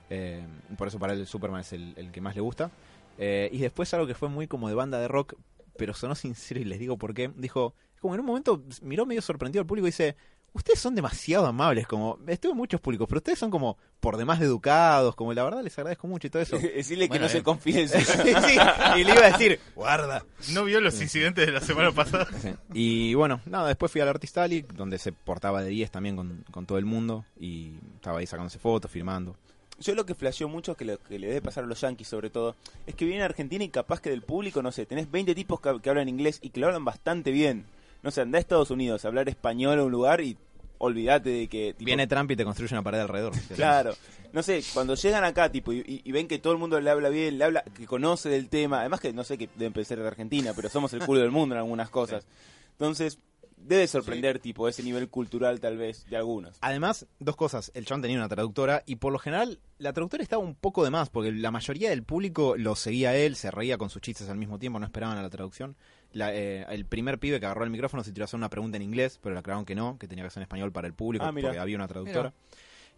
Eh, 0.09 0.43
por 0.79 0.89
eso 0.89 0.99
para 0.99 1.13
él 1.13 1.27
Superman 1.27 1.61
es 1.61 1.73
el, 1.73 1.93
el 1.97 2.11
que 2.11 2.21
más 2.21 2.35
le 2.35 2.41
gusta. 2.41 2.71
Eh, 3.19 3.49
y 3.53 3.59
después 3.59 3.93
algo 3.95 4.07
que 4.07 4.15
fue 4.15 4.29
muy 4.29 4.47
como 4.47 4.69
de 4.69 4.75
banda 4.75 4.99
de 4.99 5.09
rock, 5.09 5.35
pero 5.77 5.95
sonó 5.95 6.15
sincero 6.15 6.61
y 6.61 6.65
les 6.65 6.79
digo 6.79 6.97
por 6.97 7.13
qué. 7.15 7.31
Dijo, 7.37 7.75
como 8.01 8.15
en 8.15 8.21
un 8.21 8.27
momento 8.27 8.63
miró 8.83 9.05
medio 9.07 9.21
sorprendido 9.23 9.61
al 9.61 9.67
público 9.67 9.87
y 9.87 9.91
dice, 9.91 10.17
ustedes 10.57 10.81
son 10.81 10.95
demasiado 10.95 11.47
amables, 11.47 11.87
como, 11.87 12.19
estuve 12.27 12.53
en 12.53 12.59
muchos 12.59 12.81
públicos, 12.81 13.07
pero 13.09 13.19
ustedes 13.19 13.39
son 13.39 13.51
como 13.51 13.77
por 14.01 14.17
demás 14.17 14.41
de 14.41 14.47
educados, 14.47 15.15
como 15.15 15.33
la 15.33 15.45
verdad 15.45 15.63
les 15.63 15.79
agradezco 15.79 16.09
mucho 16.09 16.27
y 16.27 16.31
todo 16.31 16.43
eso. 16.43 16.59
Decirle 16.75 17.09
que 17.09 17.19
no 17.19 17.29
se 17.29 17.35
bien. 17.35 17.45
confíe 17.45 17.83
en 17.83 17.89
sí, 17.89 18.01
sí, 18.01 18.59
y 18.97 19.05
le 19.05 19.13
iba 19.13 19.27
a 19.27 19.33
decir, 19.33 19.61
guarda. 19.75 20.25
¿No 20.53 20.65
vio 20.65 20.81
los 20.81 21.01
incidentes 21.01 21.47
de 21.47 21.53
la 21.53 21.61
semana 21.61 21.93
pasada? 21.93 22.27
Sí. 22.37 22.55
Y 22.75 23.15
bueno, 23.15 23.41
nada, 23.47 23.69
después 23.69 23.91
fui 23.91 24.01
al 24.01 24.09
Artist 24.09 24.37
Alley, 24.39 24.63
donde 24.75 24.99
se 24.99 25.11
portaba 25.13 25.63
de 25.63 25.71
10 25.71 25.91
también 25.91 26.17
con, 26.17 26.45
con 26.51 26.67
todo 26.67 26.79
el 26.79 26.85
mundo, 26.85 27.25
y 27.41 27.73
estaba 27.95 28.19
ahí 28.19 28.27
sacándose 28.27 28.59
fotos, 28.59 28.91
firmando. 28.91 29.37
Yo 29.81 29.95
lo 29.95 30.07
que 30.07 30.15
flasheó 30.15 30.49
mucho, 30.49 30.75
que 30.77 30.85
lo 30.85 30.99
que 30.99 31.19
le 31.19 31.29
debe 31.29 31.41
pasar 31.43 31.65
a 31.65 31.67
los 31.67 31.81
yankees 31.81 32.09
sobre 32.09 32.31
todo, 32.31 32.57
es 32.87 32.95
que 32.95 33.05
vienen 33.05 33.23
a 33.23 33.27
Argentina 33.27 33.65
y 33.65 33.69
capaz 33.69 34.01
que 34.01 34.11
del 34.11 34.23
público, 34.23 34.63
no 34.63 34.71
sé, 34.71 34.87
tenés 34.87 35.11
20 35.11 35.35
tipos 35.35 35.61
que, 35.61 35.81
que 35.81 35.91
hablan 35.91 36.09
inglés 36.09 36.39
y 36.43 36.51
que 36.51 36.61
lo 36.61 36.67
hablan 36.67 36.85
bastante 36.85 37.31
bien. 37.31 37.65
No 38.03 38.11
sé, 38.11 38.21
andá 38.21 38.39
a 38.39 38.41
Estados 38.41 38.71
Unidos 38.71 39.05
a 39.05 39.09
hablar 39.09 39.29
español 39.29 39.79
en 39.79 39.85
un 39.87 39.91
lugar 39.91 40.21
y 40.21 40.37
olvídate 40.79 41.31
de 41.31 41.49
que... 41.49 41.75
tipo, 41.75 41.87
Viene 41.87 42.07
Trump 42.07 42.31
y 42.31 42.37
te 42.37 42.45
construye 42.45 42.75
una 42.75 42.83
pared 42.83 43.01
alrededor. 43.01 43.33
Claro. 43.55 43.95
No 44.33 44.43
sé, 44.43 44.63
cuando 44.75 44.95
llegan 44.95 45.25
acá, 45.25 45.51
tipo, 45.51 45.73
y, 45.73 46.13
ven 46.13 46.29
que 46.29 46.39
todo 46.39 46.53
el 46.53 46.59
mundo 46.59 46.79
le 46.79 46.91
habla 46.91 47.09
bien, 47.09 47.39
le 47.39 47.45
habla, 47.45 47.63
que 47.63 47.87
conoce 47.87 48.29
del 48.29 48.49
tema, 48.49 48.81
además 48.81 49.01
que 49.01 49.13
no 49.13 49.25
sé 49.25 49.39
que 49.39 49.49
deben 49.57 49.85
ser 49.85 49.99
de 49.99 50.07
Argentina, 50.07 50.53
pero 50.55 50.69
somos 50.69 50.93
el 50.93 51.01
culo 51.07 51.21
del 51.21 51.31
mundo 51.31 51.55
en 51.55 51.61
algunas 51.61 51.89
cosas. 51.89 52.27
Entonces, 52.73 53.19
debe 53.57 53.87
sorprender, 53.87 54.39
tipo, 54.39 54.69
ese 54.69 54.83
nivel 54.83 55.09
cultural 55.09 55.61
tal 55.61 55.77
vez 55.77 56.07
de 56.09 56.17
algunos. 56.17 56.59
Además, 56.61 57.07
dos 57.19 57.37
cosas. 57.37 57.71
El 57.75 57.87
chabón 57.87 58.03
tenía 58.03 58.19
una 58.19 58.29
traductora 58.29 58.83
y 58.87 58.97
por 58.97 59.13
lo 59.13 59.19
general 59.19 59.59
la 59.79 59.93
traductora 59.93 60.23
estaba 60.23 60.43
un 60.43 60.55
poco 60.55 60.85
de 60.85 60.91
más 60.91 61.09
porque 61.11 61.33
la 61.33 61.51
mayoría 61.51 61.91
del 61.91 62.03
público 62.03 62.57
lo 62.57 62.77
seguía 62.77 63.11
a 63.11 63.17
él, 63.17 63.37
se 63.37 63.51
reía 63.51 63.79
con 63.79 63.91
sus 63.91 64.03
chistes 64.03 64.29
al 64.29 64.39
mismo 64.39 64.59
tiempo, 64.59 64.79
no 64.79 64.87
esperaban 64.87 65.19
a 65.19 65.23
la 65.23 65.31
traducción. 65.31 65.77
La, 66.17 66.35
eh, 66.35 66.65
el 66.71 66.87
primer 66.87 67.19
pibe 67.19 67.39
que 67.41 67.47
agarró 67.47 67.65
el 67.65 67.71
micrófono 67.71 68.03
se 68.03 68.11
tiró 68.13 68.25
a 68.25 68.27
hacer 68.27 68.39
una 68.39 68.49
pregunta 68.49 68.77
en 68.77 68.83
inglés, 68.83 69.19
pero 69.23 69.35
le 69.35 69.41
aclararon 69.41 69.65
que 69.67 69.75
no, 69.75 69.99
que 69.99 70.09
tenía 70.09 70.25
que 70.25 70.31
ser 70.31 70.41
en 70.41 70.45
español 70.45 70.73
para 70.73 70.87
el 70.87 70.95
público 70.95 71.25
Ah, 71.27 71.33
porque 71.33 71.59
había 71.59 71.77
una 71.77 71.89
traductora. 71.89 72.33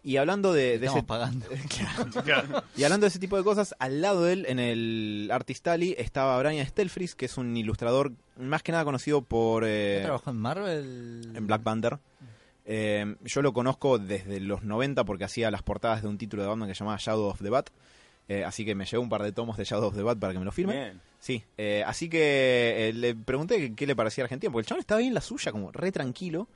Y 0.01 0.15
hablando 0.15 0.53
de, 0.53 0.79
de 0.79 0.85
Estamos 0.87 0.99
ese 0.99 1.03
pagando. 1.07 1.45
Claro. 2.23 2.63
y 2.77 2.83
hablando 2.85 3.03
de 3.03 3.09
ese 3.09 3.19
tipo 3.19 3.35
de 3.35 3.43
cosas, 3.43 3.75
al 3.79 4.01
lado 4.01 4.23
de 4.23 4.31
él, 4.33 4.45
en 4.47 4.59
el 4.59 5.29
Artist 5.33 5.67
Alley, 5.67 5.93
estaba 5.97 6.39
Brian 6.39 6.65
Stelfris, 6.65 7.15
que 7.15 7.25
es 7.25 7.37
un 7.37 7.57
ilustrador 7.57 8.13
más 8.37 8.63
que 8.63 8.71
nada 8.71 8.85
conocido 8.85 9.21
por... 9.21 9.65
eh, 9.65 9.97
¿Ya 9.99 10.03
trabajó 10.05 10.29
en 10.29 10.37
Marvel? 10.37 11.31
en 11.35 11.45
Black 11.47 11.61
Panther. 11.63 11.99
Eh, 12.65 13.15
yo 13.25 13.41
lo 13.41 13.51
conozco 13.51 13.97
desde 13.99 14.39
los 14.39 14.63
90 14.63 15.03
porque 15.03 15.25
hacía 15.25 15.51
las 15.51 15.63
portadas 15.63 16.01
de 16.03 16.07
un 16.07 16.17
título 16.17 16.43
de 16.43 16.47
Batman 16.49 16.69
que 16.69 16.75
se 16.75 16.79
llamaba 16.79 16.97
Shadow 17.01 17.25
of 17.29 17.41
the 17.41 17.49
Bat. 17.49 17.69
Eh, 18.29 18.45
así 18.45 18.63
que 18.63 18.75
me 18.75 18.85
llevó 18.85 19.03
un 19.03 19.09
par 19.09 19.23
de 19.23 19.31
tomos 19.31 19.57
de 19.57 19.65
Shadow 19.65 19.87
of 19.89 19.95
the 19.95 20.03
Bat 20.03 20.19
para 20.19 20.31
que 20.33 20.39
me 20.39 20.45
lo 20.45 20.51
firme. 20.51 20.73
Bien. 20.73 21.01
Sí, 21.19 21.43
eh, 21.57 21.83
así 21.85 22.07
que 22.09 22.89
eh, 22.89 22.93
le 22.93 23.15
pregunté 23.15 23.73
qué- 23.75 23.87
le 23.87 23.95
parecía 23.95 24.23
a 24.23 24.25
Argentina, 24.25 24.51
porque 24.51 24.61
el 24.61 24.67
chabón 24.67 24.79
estaba 24.81 24.99
bien 24.99 25.09
en 25.09 25.15
la 25.15 25.21
suya, 25.21 25.51
como 25.51 25.71
re 25.71 25.91
tranquilo. 25.91 26.47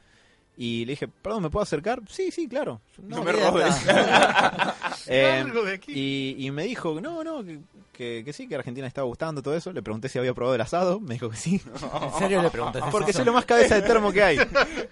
Y 0.56 0.86
le 0.86 0.92
dije, 0.92 1.08
perdón, 1.08 1.44
¿me 1.44 1.50
puedo 1.50 1.64
acercar? 1.64 2.02
Sí, 2.08 2.30
sí, 2.32 2.48
claro. 2.48 2.80
No 3.02 3.24
me 3.24 3.32
robes. 3.32 3.76
Eh, 5.08 5.44
y, 5.88 6.36
y 6.40 6.52
me 6.52 6.64
dijo, 6.64 7.02
no, 7.02 7.26
no, 7.26 7.44
que, 7.44 7.60
que, 7.92 8.22
que 8.24 8.32
sí, 8.32 8.48
que 8.48 8.56
Argentina 8.56 8.86
le 8.86 8.88
estaba 8.88 9.06
gustando 9.06 9.42
todo 9.42 9.54
eso. 9.56 9.74
Le 9.74 9.82
pregunté 9.82 10.08
si 10.08 10.18
había 10.18 10.34
probado 10.34 10.56
el 10.56 10.62
asado, 10.62 11.02
me 11.02 11.16
dijo 11.16 11.30
que 11.30 11.36
sí. 11.36 11.62
¿En 12.02 12.20
serio 12.20 12.42
le 12.42 12.50
preguntaste? 12.50 12.90
Porque 12.90 13.12
soy 13.12 13.26
lo 13.26 13.34
más 13.34 13.44
cabeza 13.44 13.76
de 13.76 13.82
termo 13.82 14.14
que 14.14 14.24
hay. 14.24 14.38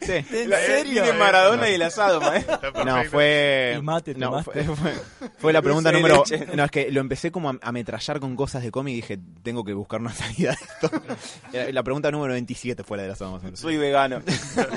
Sí. 0.02 0.26
¿En 0.32 0.50
La- 0.50 0.58
serio? 0.60 1.04
Tiene 1.04 1.18
Maradona 1.18 1.70
y 1.70 1.76
el 1.76 1.82
asado, 1.84 2.20
maestro. 2.20 2.60
No, 2.84 3.04
fue. 3.06 3.76
Y 3.78 3.82
mate, 3.82 4.16
no, 4.16 4.44
fue, 4.44 4.64
fue- 4.66 4.94
fue 5.38 5.54
la 5.54 5.62
pregunta 5.62 5.92
número. 5.94 6.24
leche. 6.30 6.46
No, 6.56 6.66
es 6.66 6.72
que 6.72 6.92
lo 6.92 7.00
empecé 7.00 7.32
como 7.32 7.50
a 7.52 7.58
ametrallar 7.62 8.20
con 8.20 8.36
cosas 8.36 8.64
de 8.64 8.72
cómic 8.72 8.92
y 8.94 8.96
dije, 8.98 9.20
tengo 9.44 9.64
que 9.64 9.74
buscar 9.74 10.02
una 10.02 10.14
salida 10.14 10.50
de 10.52 10.58
esto. 10.88 11.02
Eh, 11.54 11.72
la 11.72 11.84
pregunta 11.84 12.12
número 12.12 12.34
27 12.34 12.84
fue 12.84 12.98
la 12.98 13.04
de 13.04 13.10
la 13.10 13.14
más 13.14 13.22
o 13.22 13.46
menos. 13.46 13.60
Soy 13.60 13.78
vegano. 13.78 14.22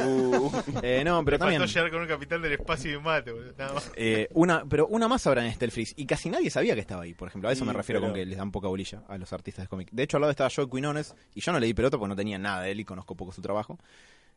Uh, 0.07 0.51
Eh, 0.83 1.03
no, 1.05 1.25
pero 1.25 1.37
Me 1.37 1.39
también. 1.39 1.63
llegar 1.67 1.91
con 1.91 2.01
un 2.03 2.09
capital 2.09 2.43
del 2.43 2.53
espacio 2.53 2.99
y 2.99 3.01
mate, 3.03 3.33
boludo. 3.33 3.53
Nada 3.57 3.75
más. 3.75 3.93
eh, 3.97 4.29
una, 4.33 4.65
pero 4.69 4.87
una 4.87 5.09
más 5.09 5.27
habrá 5.27 5.45
en 5.47 5.53
Stelfris 5.53 5.95
y 5.97 6.07
casi 6.07 6.31
nadie 6.31 6.51
sabía 6.51 6.75
que 6.75 6.81
estaba 6.81 7.03
ahí, 7.03 7.15
por 7.15 7.29
ejemplo. 7.29 7.49
A 7.49 7.53
eso 7.53 7.65
Sí, 7.65 7.67
me 7.67 7.73
refiero 7.73 8.01
pero- 8.01 8.13
con 8.13 8.19
que 8.21 8.27
les 8.27 8.37
dan 8.39 8.51
poca 8.51 8.69
bolilla 8.69 9.03
a 9.09 9.17
los 9.19 9.33
artistas 9.33 9.65
de 9.65 9.69
cómic. 9.69 9.89
De 9.93 10.03
hecho, 10.03 10.17
al 10.17 10.23
lado 10.23 10.31
estaba 10.31 10.51
Joe 10.55 10.69
Quinones 10.69 11.15
y 11.35 11.41
yo 11.41 11.53
no 11.53 11.61
le 11.61 11.67
di 11.67 11.75
pelota 11.75 11.97
porque 11.99 12.09
no 12.11 12.17
tenía 12.17 12.39
nada 12.39 12.63
de 12.63 12.73
él 12.73 12.81
y 12.81 12.85
conozco 12.85 13.15
poco 13.15 13.33
su 13.33 13.43
trabajo. 13.43 13.79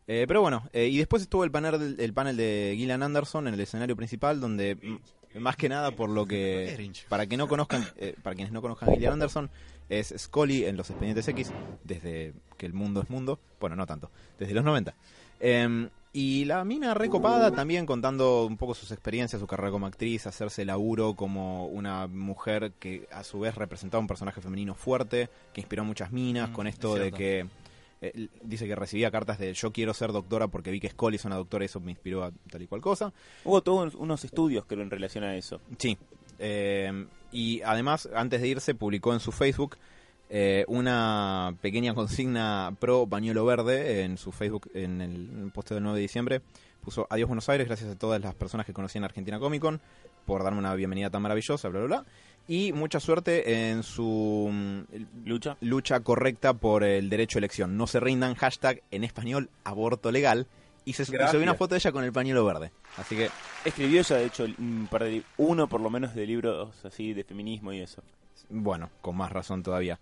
Eh, 0.10 0.26
pero 0.28 0.42
bueno, 0.42 0.70
eh, 0.72 0.88
y 0.88 0.98
después 0.98 1.22
estuvo 1.22 1.44
el 1.44 1.52
panel, 1.52 1.78
del- 1.80 2.00
el 2.00 2.14
panel 2.14 2.38
de 2.38 2.74
Gillian 2.78 3.04
Anderson 3.04 3.48
en 3.48 3.54
el 3.56 3.60
escenario 3.60 3.96
principal, 3.98 4.40
donde 4.40 4.78
más 5.36 5.58
que 5.58 5.68
nada 5.68 5.92
por 5.92 6.10
lo 6.10 6.26
que 6.26 6.92
para 7.10 7.28
que 7.28 7.36
no 7.36 7.48
conozcan, 7.50 7.86
eh, 7.98 8.16
para 8.24 8.34
quienes 8.36 8.54
no 8.54 8.62
conozcan 8.62 8.90
a 8.90 8.94
Gillian 8.94 9.14
Anderson, 9.14 9.50
es 9.90 10.14
Scully 10.18 10.66
en 10.66 10.78
los 10.78 10.90
Expedientes 10.90 11.28
X 11.28 11.52
desde 11.84 12.34
que 12.58 12.66
el 12.66 12.74
mundo 12.74 13.02
es 13.02 13.10
mundo, 13.10 13.40
bueno 13.60 13.76
no 13.76 13.86
tanto, 13.86 14.10
desde 14.40 14.54
los 14.54 14.64
90. 14.64 14.96
Eh, 15.42 15.90
y 16.14 16.46
la 16.46 16.64
mina 16.64 16.94
recopada 16.94 17.52
también 17.52 17.86
contando 17.86 18.46
un 18.46 18.58
poco 18.58 18.74
sus 18.74 18.92
experiencias, 18.92 19.40
su 19.40 19.48
carrera 19.48 19.72
como 19.72 19.86
actriz, 19.86 20.26
hacerse 20.26 20.66
laburo 20.66 21.14
como 21.14 21.68
una 21.68 22.08
mujer 22.08 22.72
que 22.80 23.08
a 23.12 23.24
su 23.24 23.40
vez 23.40 23.56
representaba 23.56 24.02
un 24.02 24.08
personaje 24.08 24.42
femenino 24.42 24.74
fuerte, 24.74 25.30
que 25.54 25.62
inspiró 25.62 25.84
a 25.84 25.86
muchas 25.86 26.12
minas, 26.12 26.50
Mm, 26.50 26.54
con 26.54 26.68
es 26.68 26.76
esto 26.76 26.96
de 26.96 27.12
que 27.12 27.46
eh, 28.02 28.28
dice 28.44 28.68
que 28.68 28.76
recibía 28.76 29.12
cartas 29.12 29.40
de 29.40 29.54
yo 29.54 29.72
quiero 29.72 29.94
ser 29.94 30.12
doctora 30.12 30.48
porque 30.48 30.72
vi 30.72 30.80
que 30.80 30.90
Scully 30.90 31.16
es 31.16 31.26
una 31.26 31.36
doctora 31.36 31.66
y 31.66 31.68
eso 31.68 31.80
me 31.80 31.92
inspiró 31.92 32.24
a 32.24 32.32
tal 32.50 32.62
y 32.62 32.68
cual 32.68 32.82
cosa. 32.82 33.12
Hubo 33.44 33.62
todos 33.62 33.96
unos 33.96 34.24
estudios 34.24 34.66
creo 34.66 34.84
en 34.84 34.90
relación 34.90 35.24
a 35.24 35.36
eso. 35.36 35.62
Sí. 35.78 35.98
Eh, 36.40 37.08
y 37.32 37.62
además, 37.62 38.08
antes 38.14 38.42
de 38.42 38.48
irse, 38.48 38.76
publicó 38.76 39.14
en 39.14 39.20
su 39.20 39.32
Facebook 39.32 39.78
eh, 40.30 40.66
una 40.68 41.56
pequeña 41.62 41.94
consigna 41.94 42.76
pro 42.80 43.08
pañuelo 43.08 43.46
verde 43.46 44.02
en 44.04 44.18
su 44.18 44.32
Facebook, 44.32 44.70
en 44.74 45.02
el, 45.02 45.12
en 45.32 45.44
el 45.46 45.52
post 45.52 45.70
del 45.72 45.84
9 45.84 45.98
de 45.98 46.02
diciembre. 46.02 46.42
Puso 46.84 47.06
Adiós 47.10 47.28
Buenos 47.28 47.50
Aires, 47.50 47.68
gracias 47.68 47.90
a 47.92 47.96
todas 47.98 48.22
las 48.22 48.34
personas 48.36 48.66
que 48.66 48.74
conocían 48.74 49.04
Argentina 49.04 49.40
Comic 49.40 49.62
Con 49.62 49.82
por 50.26 50.44
darme 50.44 50.60
una 50.60 50.74
bienvenida 50.76 51.10
tan 51.10 51.22
maravillosa, 51.22 51.70
bla, 51.70 51.80
bla, 51.80 51.88
bla. 51.88 52.06
Y 52.50 52.72
mucha 52.74 53.00
suerte 53.02 53.70
en 53.72 53.84
su 53.84 54.50
mm, 54.52 55.26
Lucha. 55.26 55.58
lucha 55.62 56.00
correcta 56.02 56.54
por 56.54 56.84
el 56.84 57.10
derecho 57.10 57.38
a 57.38 57.40
elección. 57.40 57.76
No 57.78 57.88
se 57.88 58.00
rindan, 58.00 58.36
hashtag 58.36 58.82
en 58.92 59.04
español, 59.04 59.50
aborto 59.64 60.12
legal. 60.12 60.48
Y 60.86 60.94
se 60.94 61.04
Gracias. 61.04 61.32
subió 61.32 61.44
una 61.44 61.56
foto 61.56 61.76
de 61.76 61.80
ella 61.80 61.92
con 61.92 62.06
el 62.06 62.14
pañuelo 62.14 62.46
verde. 62.46 62.72
Así 62.96 63.18
que 63.18 63.30
Escribió 63.66 64.02
ya, 64.02 64.16
de 64.16 64.26
hecho, 64.26 64.46
un 64.58 64.88
par 64.90 65.04
de 65.04 65.12
li- 65.12 65.24
uno 65.38 65.68
por 65.68 65.82
lo 65.82 65.90
menos 65.90 66.16
de 66.16 66.26
libros 66.26 66.74
así 66.86 67.14
de 67.14 67.26
feminismo 67.26 67.74
y 67.74 67.80
eso. 67.82 68.02
Bueno, 68.50 68.90
con 69.02 69.16
más 69.18 69.32
razón 69.32 69.64
todavía. 69.64 70.00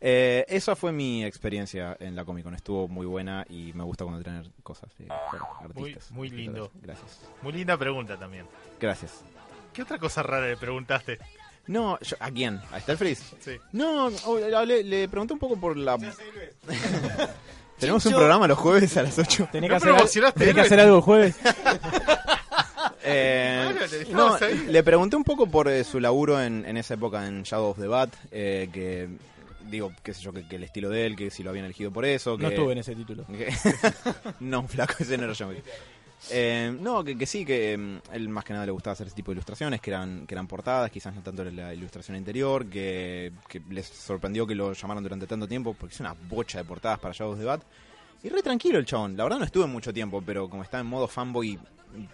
Eh, 0.00 0.44
esa 0.48 0.76
fue 0.76 0.92
mi 0.92 1.24
experiencia 1.24 1.96
en 2.00 2.14
la 2.14 2.24
Comic 2.24 2.44
Con. 2.44 2.54
Estuvo 2.54 2.88
muy 2.88 3.06
buena 3.06 3.46
y 3.48 3.72
me 3.72 3.84
gusta 3.84 4.04
cuando 4.04 4.22
traen 4.22 4.52
cosas 4.62 4.90
de 4.98 5.06
artistas. 5.10 6.10
muy 6.10 6.28
lindo. 6.28 6.70
Gracias. 6.82 7.20
Muy 7.42 7.52
linda 7.52 7.76
pregunta 7.78 8.18
también. 8.18 8.44
Gracias. 8.80 9.22
¿Qué 9.72 9.82
otra 9.82 9.98
cosa 9.98 10.22
rara 10.22 10.46
le 10.46 10.56
preguntaste? 10.56 11.18
No, 11.66 11.98
yo- 12.00 12.16
¿a 12.20 12.30
quién? 12.30 12.60
¿A 12.72 12.80
Stelfris? 12.80 13.32
Sí. 13.40 13.56
No, 13.72 14.08
oh, 14.26 14.38
le, 14.66 14.84
le 14.84 15.08
pregunté 15.08 15.32
un 15.32 15.40
poco 15.40 15.56
por 15.56 15.76
la... 15.76 15.96
Tenemos 17.78 18.04
un 18.06 18.12
programa 18.12 18.46
los 18.46 18.58
jueves 18.58 18.96
a 18.96 19.02
las 19.02 19.18
8. 19.18 19.48
Tenés 19.50 19.70
No 19.70 19.78
que, 19.80 20.02
hacer, 20.02 20.32
tenés 20.32 20.54
que 20.54 20.60
hacer 20.60 20.80
algo 20.80 20.96
el 20.96 21.02
jueves. 21.02 21.36
Eh, 23.04 23.72
Bueno, 23.72 23.86
te 23.88 24.12
no, 24.12 24.38
le 24.72 24.82
pregunté 24.82 25.16
un 25.16 25.24
poco 25.24 25.46
por 25.46 25.68
eh, 25.68 25.84
su 25.84 26.00
laburo 26.00 26.40
en, 26.42 26.64
en 26.64 26.76
esa 26.76 26.94
época 26.94 27.26
en 27.26 27.42
Shadow 27.42 27.70
of 27.70 27.78
the 27.78 27.86
Bat, 27.86 28.14
eh, 28.30 28.68
que 28.72 29.08
digo, 29.70 29.92
qué 30.02 30.12
sé 30.14 30.22
yo, 30.22 30.32
que, 30.32 30.46
que 30.46 30.56
el 30.56 30.64
estilo 30.64 30.88
de 30.90 31.06
él, 31.06 31.16
que 31.16 31.30
si 31.30 31.42
lo 31.42 31.50
habían 31.50 31.64
elegido 31.66 31.90
por 31.90 32.04
eso. 32.04 32.32
No 32.32 32.48
que- 32.48 32.54
estuve 32.54 32.72
en 32.72 32.78
ese 32.78 32.94
título. 32.94 33.24
que- 33.26 33.52
no, 34.40 34.66
flaco, 34.68 34.94
ese 35.00 35.16
no 35.18 35.24
era 35.24 35.32
yo. 35.32 35.50
Eh, 36.30 36.74
no, 36.80 37.04
que, 37.04 37.18
que 37.18 37.26
sí, 37.26 37.44
que 37.44 37.76
mm, 37.76 37.98
él 38.14 38.28
más 38.30 38.44
que 38.44 38.54
nada 38.54 38.64
le 38.64 38.72
gustaba 38.72 38.92
hacer 38.92 39.06
ese 39.08 39.16
tipo 39.16 39.30
de 39.30 39.34
ilustraciones, 39.34 39.80
que 39.82 39.90
eran, 39.90 40.26
que 40.26 40.34
eran 40.34 40.46
portadas, 40.46 40.90
quizás 40.90 41.14
no 41.14 41.20
tanto 41.22 41.44
la 41.44 41.74
ilustración 41.74 42.16
interior, 42.16 42.64
que, 42.66 43.32
que 43.48 43.60
les 43.70 43.86
sorprendió 43.86 44.46
que 44.46 44.54
lo 44.54 44.72
llamaron 44.72 45.02
durante 45.02 45.26
tanto 45.26 45.46
tiempo, 45.46 45.74
porque 45.78 45.94
es 45.94 46.00
una 46.00 46.14
bocha 46.14 46.58
de 46.58 46.64
portadas 46.64 46.98
para 46.98 47.12
Shadows 47.12 47.38
de 47.38 47.44
Bat. 47.44 47.62
Y 48.24 48.28
re 48.30 48.42
tranquilo 48.42 48.78
el 48.78 48.86
chabón, 48.86 49.16
la 49.16 49.22
verdad 49.24 49.38
no 49.38 49.44
estuve 49.44 49.66
mucho 49.66 49.92
tiempo, 49.92 50.20
pero 50.24 50.48
como 50.48 50.62
estaba 50.64 50.80
en 50.80 50.86
modo 50.88 51.06
fanboy 51.06 51.58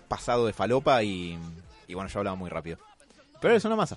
pasado 0.08 0.46
de 0.46 0.52
falopa 0.52 1.02
y, 1.02 1.38
y 1.86 1.94
bueno, 1.94 2.10
yo 2.10 2.18
hablaba 2.18 2.36
muy 2.36 2.50
rápido. 2.50 2.76
Pero 3.40 3.54
es 3.54 3.64
una 3.64 3.76
masa, 3.76 3.96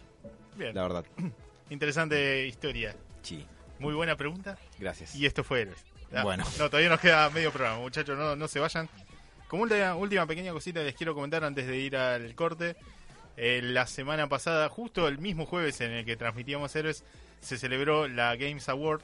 Bien. 0.56 0.74
la 0.76 0.84
verdad. 0.84 1.06
Interesante 1.70 2.46
historia. 2.48 2.96
Sí, 3.24 3.46
Muy 3.80 3.94
buena 3.94 4.16
pregunta. 4.16 4.58
gracias. 4.80 5.16
Y 5.16 5.26
esto 5.26 5.44
fue 5.44 5.62
Héroes. 5.62 5.84
Ah, 6.14 6.24
Bueno. 6.24 6.44
No, 6.60 6.70
todavía 6.70 6.90
nos 6.90 7.00
queda 7.00 7.30
medio 7.32 7.52
programa, 7.52 7.80
muchachos. 7.80 8.18
No, 8.18 8.36
no 8.36 8.48
se 8.48 8.60
vayan. 8.60 8.88
Como 9.48 9.64
última, 9.64 9.96
última 9.96 10.26
pequeña 10.28 10.52
cosita 10.54 10.82
les 10.82 10.94
quiero 10.96 11.14
comentar 11.16 11.44
antes 11.44 11.66
de 11.68 11.78
ir 11.78 11.98
al 11.98 12.34
corte. 12.36 12.76
Eh, 13.36 13.62
la 13.64 13.88
semana 13.88 14.30
pasada, 14.30 14.70
justo 14.70 15.08
el 15.08 15.18
mismo 15.18 15.46
jueves 15.48 15.82
en 15.82 15.92
el 15.92 16.06
que 16.06 16.16
transmitíamos 16.16 16.76
Héroes, 16.76 17.04
se 17.42 17.58
celebró 17.58 18.08
la 18.08 18.36
Games 18.36 18.70
Award 18.70 19.02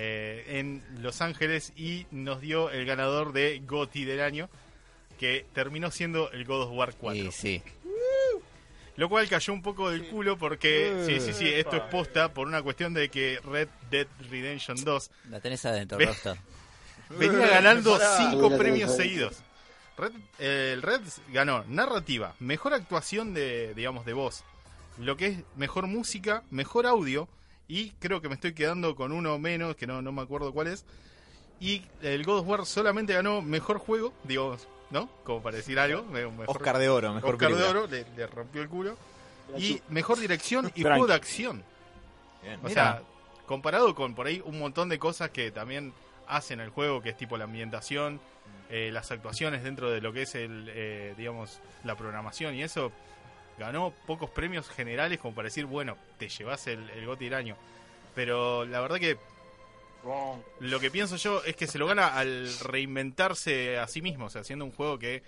eh, 0.00 0.44
en 0.60 0.82
Los 1.02 1.20
Ángeles 1.20 1.72
y 1.76 2.06
nos 2.12 2.40
dio 2.40 2.70
el 2.70 2.86
ganador 2.86 3.32
de 3.32 3.60
GOTY 3.66 4.04
del 4.04 4.20
año, 4.20 4.48
que 5.18 5.44
terminó 5.52 5.90
siendo 5.90 6.30
el 6.30 6.44
God 6.44 6.62
of 6.68 6.70
War 6.72 6.94
4. 6.94 7.20
Y 7.24 7.32
sí. 7.32 7.60
Lo 8.96 9.08
cual 9.08 9.28
cayó 9.28 9.52
un 9.52 9.62
poco 9.62 9.90
del 9.90 10.06
culo 10.08 10.36
porque, 10.38 11.04
sí, 11.06 11.20
sí, 11.20 11.32
sí, 11.32 11.48
esto 11.48 11.76
es 11.76 11.82
posta 11.82 12.32
por 12.32 12.46
una 12.48 12.62
cuestión 12.62 12.94
de 12.94 13.08
que 13.08 13.38
Red 13.44 13.68
Dead 13.90 14.06
Redemption 14.28 14.82
2 14.82 15.10
La 15.30 15.40
tenés 15.40 15.64
adentro, 15.64 15.98
Ve- 15.98 16.06
venía 17.10 17.46
ganando 17.48 17.98
cinco 18.16 18.56
premios 18.58 18.96
seguidos. 18.96 19.36
Red- 19.96 20.12
eh, 20.40 20.70
el 20.74 20.82
Red 20.82 21.00
ganó 21.32 21.64
narrativa, 21.68 22.34
mejor 22.40 22.74
actuación 22.74 23.34
de, 23.34 23.72
digamos, 23.74 24.04
de 24.04 24.12
voz, 24.14 24.42
lo 24.98 25.16
que 25.16 25.26
es 25.26 25.38
mejor 25.56 25.86
música, 25.86 26.42
mejor 26.50 26.86
audio 26.86 27.28
y 27.68 27.90
creo 28.00 28.20
que 28.20 28.28
me 28.28 28.34
estoy 28.34 28.54
quedando 28.54 28.96
con 28.96 29.12
uno 29.12 29.38
menos, 29.38 29.76
que 29.76 29.86
no, 29.86 30.02
no 30.02 30.10
me 30.12 30.22
acuerdo 30.22 30.52
cuál 30.52 30.68
es. 30.68 30.84
Y 31.60 31.82
el 32.02 32.24
God 32.24 32.40
of 32.40 32.48
War 32.48 32.66
solamente 32.66 33.12
ganó 33.14 33.42
mejor 33.42 33.78
juego, 33.78 34.12
digamos, 34.24 34.66
¿no? 34.90 35.08
Como 35.24 35.42
para 35.42 35.56
decir 35.56 35.78
algo. 35.78 36.02
me- 36.04 36.26
Mejor, 36.26 36.56
Oscar 36.56 36.78
de 36.78 36.88
Oro, 36.88 37.12
mejor 37.14 37.34
Oscar 37.34 37.54
de. 37.54 37.64
Oro 37.64 37.86
le, 37.86 38.06
le 38.16 38.26
rompió 38.26 38.62
el 38.62 38.68
culo. 38.68 38.96
Y 39.56 39.80
mejor 39.88 40.18
dirección 40.18 40.70
y 40.74 40.82
juego 40.82 41.06
de 41.06 41.14
acción. 41.14 41.62
Bien. 42.42 42.60
O 42.62 42.68
sea, 42.68 43.02
comparado 43.46 43.94
con 43.94 44.14
por 44.14 44.26
ahí 44.26 44.42
un 44.44 44.58
montón 44.58 44.88
de 44.88 44.98
cosas 44.98 45.30
que 45.30 45.50
también 45.50 45.92
hacen 46.26 46.60
el 46.60 46.70
juego, 46.70 47.00
que 47.02 47.08
es 47.10 47.16
tipo 47.16 47.36
la 47.38 47.44
ambientación, 47.44 48.20
eh, 48.70 48.90
las 48.92 49.10
actuaciones 49.10 49.64
dentro 49.64 49.90
de 49.90 50.00
lo 50.02 50.12
que 50.12 50.22
es 50.22 50.34
el, 50.34 50.70
eh, 50.74 51.14
digamos, 51.16 51.60
la 51.84 51.96
programación 51.96 52.54
y 52.54 52.62
eso, 52.62 52.92
ganó 53.58 53.92
pocos 54.06 54.30
premios 54.30 54.68
generales 54.68 55.18
como 55.18 55.34
para 55.34 55.46
decir, 55.46 55.66
bueno, 55.66 55.96
te 56.18 56.28
llevas 56.28 56.66
el, 56.66 56.88
el 56.90 57.06
GOTY 57.06 57.24
del 57.26 57.34
año. 57.34 57.56
Pero 58.14 58.64
la 58.64 58.80
verdad 58.80 58.98
que 58.98 59.18
lo 60.60 60.80
que 60.80 60.90
pienso 60.90 61.16
yo 61.16 61.42
es 61.44 61.56
que 61.56 61.66
se 61.66 61.78
lo 61.78 61.86
gana 61.86 62.08
al 62.08 62.48
reinventarse 62.60 63.78
a 63.78 63.86
sí 63.88 64.02
mismo, 64.02 64.26
o 64.26 64.30
sea, 64.30 64.40
haciendo 64.42 64.64
un 64.64 64.72
juego 64.72 64.98
que 64.98 65.22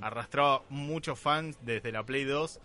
arrastraba 0.00 0.62
muchos 0.68 1.18
fans 1.18 1.58
desde 1.62 1.92
la 1.92 2.04
Play 2.04 2.24
2. 2.24 2.60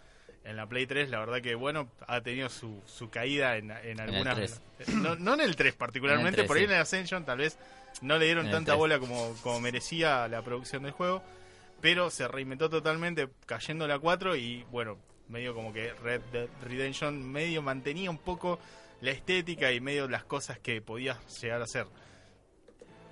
En 0.45 0.55
la 0.55 0.65
Play 0.67 0.85
3, 0.85 1.09
la 1.09 1.19
verdad 1.19 1.41
que, 1.41 1.55
bueno, 1.55 1.89
ha 2.07 2.21
tenido 2.21 2.47
su, 2.47 2.81
su 2.85 3.09
caída 3.09 3.57
en, 3.57 3.69
en 3.69 3.99
algunas... 3.99 4.61
3. 4.77 4.89
No, 4.95 5.15
no 5.15 5.33
en 5.33 5.41
el 5.41 5.55
3 5.57 5.75
particularmente, 5.75 6.39
En 6.39 6.43
el 6.43 6.47
3, 6.47 6.47
por 6.47 6.57
ahí 6.57 6.63
sí. 6.63 6.65
en 6.69 6.75
el 6.75 6.81
Ascension 6.81 7.25
tal 7.25 7.39
vez 7.39 7.57
no 8.01 8.17
le 8.17 8.25
dieron 8.25 8.45
En 8.45 8.51
tanta 8.51 8.71
3. 8.73 8.77
bola 8.77 8.99
como, 8.99 9.33
como 9.43 9.59
merecía 9.59 10.27
la 10.29 10.41
producción 10.43 10.83
del 10.83 10.93
juego, 10.93 11.21
pero 11.81 12.09
se 12.09 12.27
reinventó 12.29 12.69
totalmente 12.69 13.27
cayendo 13.45 13.87
la 13.87 13.99
4 13.99 14.37
y, 14.37 14.63
bueno, 14.71 14.97
medio 15.29 15.53
como 15.53 15.73
que 15.73 15.93
Red 15.93 16.21
Dead 16.31 16.47
Redemption 16.63 17.23
medio 17.31 17.61
mantenía 17.61 18.09
un 18.09 18.17
poco 18.17 18.59
la 19.01 19.11
estética 19.11 19.71
y 19.71 19.79
medio 19.81 20.07
las 20.07 20.23
cosas 20.23 20.59
que 20.59 20.81
podía 20.81 21.17
llegar 21.41 21.61
a 21.61 21.65
hacer. 21.65 21.85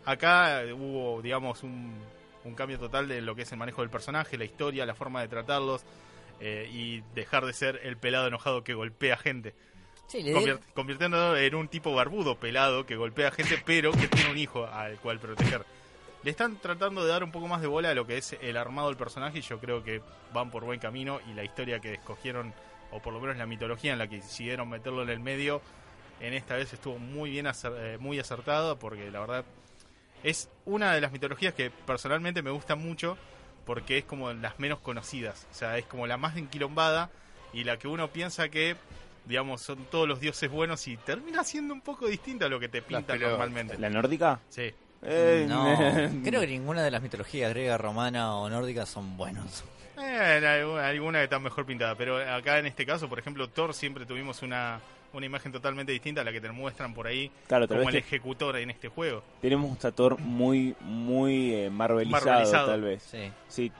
Acá 0.06 0.64
eh, 0.64 0.74
hubo, 0.74 1.22
digamos, 1.22 1.64
un, 1.64 1.94
un 2.44 2.56
cambio 2.56 2.78
total 2.80 3.08
de 3.08 3.22
lo 3.22 3.36
que 3.36 3.42
es 3.44 3.52
el 3.52 3.58
manejo 3.58 3.82
del 3.82 3.90
personaje, 3.90 4.38
la 4.38 4.46
historia, 4.46 4.86
la 4.86 4.94
forma 4.96 5.22
de 5.22 5.28
tratarlos 5.28 5.84
eh, 6.40 6.70
y 6.72 7.02
dejar 7.16 7.46
de 7.46 7.54
ser 7.54 7.80
el 7.84 7.98
pelado 7.98 8.28
enojado 8.28 8.64
que 8.64 8.74
golpea 8.74 9.18
gente, 9.18 9.54
Sí, 10.08 10.22
convirt- 10.22 10.62
convirtiéndolo 10.76 11.36
en 11.36 11.56
un 11.56 11.68
tipo 11.68 11.96
barbudo 11.96 12.36
pelado 12.40 12.86
que 12.86 12.96
golpea 12.96 13.32
gente 13.32 13.60
pero 13.66 13.92
que 13.92 14.08
tiene 14.08 14.30
un 14.30 14.38
hijo 14.38 14.68
al 14.68 14.98
cual 15.00 15.20
proteger. 15.20 15.66
Le 16.26 16.32
están 16.32 16.58
tratando 16.58 17.04
de 17.04 17.10
dar 17.10 17.24
un 17.24 17.32
poco 17.32 17.48
más 17.48 17.62
de 17.62 17.68
bola 17.68 17.92
a 17.92 17.94
lo 17.94 18.06
que 18.06 18.18
es 18.18 18.36
el 18.42 18.58
armado 18.58 18.88
del 18.90 18.98
personaje 18.98 19.38
y 19.40 19.42
yo 19.42 19.60
creo 19.60 19.84
que 19.84 20.02
van 20.34 20.50
por 20.52 20.64
buen 20.66 20.80
camino 20.80 21.20
y 21.30 21.34
la 21.34 21.44
historia 21.44 21.80
que 21.80 21.94
escogieron, 21.94 22.52
o 22.92 23.00
por 23.00 23.14
lo 23.14 23.20
menos 23.22 23.38
la 23.38 23.46
mitología 23.46 23.94
en 23.94 24.00
la 24.00 24.08
que 24.08 24.18
decidieron 24.18 24.68
meterlo 24.68 25.04
en 25.04 25.10
el 25.10 25.20
medio, 25.20 25.62
en 26.20 26.34
esta 26.34 26.56
vez 26.56 26.74
estuvo 26.74 26.98
muy 26.98 27.30
bien 27.30 27.46
acer- 27.46 27.76
eh, 27.78 27.98
muy 28.00 28.18
acertada 28.20 28.76
porque 28.78 29.12
la 29.12 29.20
verdad 29.20 29.46
es 30.24 30.50
una 30.66 30.94
de 30.94 31.02
las 31.02 31.12
mitologías 31.12 31.54
que 31.54 31.70
personalmente 31.70 32.42
me 32.42 32.50
gusta 32.50 32.76
mucho 32.76 33.18
porque 33.66 34.00
es 34.00 34.06
como 34.06 34.34
las 34.34 34.60
menos 34.60 34.80
conocidas, 34.80 35.46
o 35.52 35.54
sea, 35.54 35.78
es 35.78 35.86
como 35.86 36.08
la 36.08 36.18
más 36.18 36.38
enquilombada 36.38 37.12
y 37.54 37.64
la 37.66 37.78
que 37.78 37.88
uno 37.88 38.10
piensa 38.12 38.50
que 38.50 38.76
digamos 39.26 39.62
son 39.62 39.86
todos 39.86 40.08
los 40.08 40.20
dioses 40.20 40.50
buenos 40.50 40.88
y 40.88 40.98
termina 40.98 41.44
siendo 41.44 41.74
un 41.74 41.82
poco 41.82 42.08
distinta 42.08 42.46
a 42.46 42.50
lo 42.50 42.60
que 42.60 42.68
te 42.70 42.82
pintan 42.82 43.18
pero- 43.20 43.30
normalmente. 43.30 43.78
¿La 43.78 43.92
nórdica? 43.92 44.40
Sí. 44.50 44.74
Eh, 45.08 45.46
No, 45.48 45.78
creo 46.24 46.42
que 46.42 46.48
ninguna 46.48 46.84
de 46.84 46.92
las 46.92 47.02
mitologías 47.02 47.50
griega, 47.52 47.78
romana 47.78 48.36
o 48.36 48.50
nórdica 48.50 48.86
son 48.86 49.16
buenos. 49.18 49.64
Eh, 49.98 50.38
en 50.40 50.46
alguna, 50.46 50.88
alguna 50.88 51.18
que 51.20 51.24
está 51.26 51.40
mejor 51.40 51.66
pintada, 51.66 51.96
pero 51.96 52.18
acá 52.18 52.60
en 52.60 52.66
este 52.66 52.86
caso, 52.86 53.08
por 53.08 53.20
ejemplo, 53.20 53.48
Thor 53.50 53.74
siempre 53.74 54.06
tuvimos 54.06 54.42
una, 54.42 54.80
una 55.14 55.26
imagen 55.26 55.52
totalmente 55.52 55.92
distinta 55.92 56.22
a 56.22 56.24
la 56.24 56.32
que 56.34 56.42
te 56.42 56.52
muestran 56.52 56.94
por 56.94 57.08
ahí 57.08 57.32
Claro, 57.48 57.68
como 57.68 57.88
el 57.90 57.96
ejecutor 57.96 58.58
en 58.58 58.72
este 58.72 58.90
juego. 58.90 59.24
tenemos 59.42 59.70
un 59.72 59.80
Sator 59.80 60.20
muy, 60.20 60.76
muy 60.82 61.54
eh, 61.54 61.70
marvelizado, 61.70 62.26
Marvelizado. 62.26 62.68
tal 62.68 62.82
vez. 62.82 63.04
Sí. 63.04 63.32
Sí. 63.48 63.72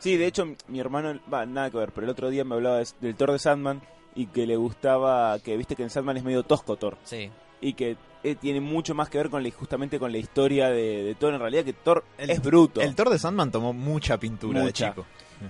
Sí, 0.00 0.16
de 0.16 0.26
hecho, 0.26 0.44
mi- 0.46 0.56
mi 0.66 0.80
hermano, 0.80 1.20
va, 1.32 1.46
nada 1.46 1.70
que 1.70 1.76
ver, 1.78 1.92
pero 1.92 2.04
el 2.06 2.10
otro 2.10 2.28
día 2.28 2.42
me 2.44 2.56
hablaba 2.56 2.78
de- 2.78 2.88
del 3.00 3.14
Thor 3.14 3.30
de 3.30 3.38
Sandman 3.38 3.80
y 4.16 4.26
que 4.26 4.46
le 4.46 4.56
gustaba, 4.56 5.38
que 5.38 5.56
viste 5.56 5.76
que 5.76 5.84
en 5.84 5.90
Sandman 5.90 6.16
es 6.16 6.24
medio 6.24 6.42
tosco 6.42 6.76
Thor 6.76 6.98
Sí. 7.04 7.30
Y 7.62 7.72
que 7.72 7.96
eh, 8.24 8.34
tiene 8.34 8.60
mucho 8.60 8.94
más 8.94 9.08
que 9.08 9.16
ver 9.18 9.30
con 9.30 9.42
la, 9.42 9.50
justamente 9.50 9.98
con 9.98 10.12
la 10.12 10.18
historia 10.18 10.68
de, 10.68 11.02
de 11.04 11.14
Thor, 11.14 11.32
en 11.34 11.40
realidad 11.40 11.64
que 11.64 11.72
Thor 11.72 12.04
El- 12.18 12.30
es 12.30 12.42
bruto. 12.42 12.80
El 12.82 12.94
Thor 12.94 13.08
de 13.08 13.18
Sandman 13.18 13.50
tomó 13.50 13.72
mucha 13.72 14.18
pintura 14.18 14.60
Mucha. 14.60 14.86
de 14.86 14.90
chico. 14.92 15.06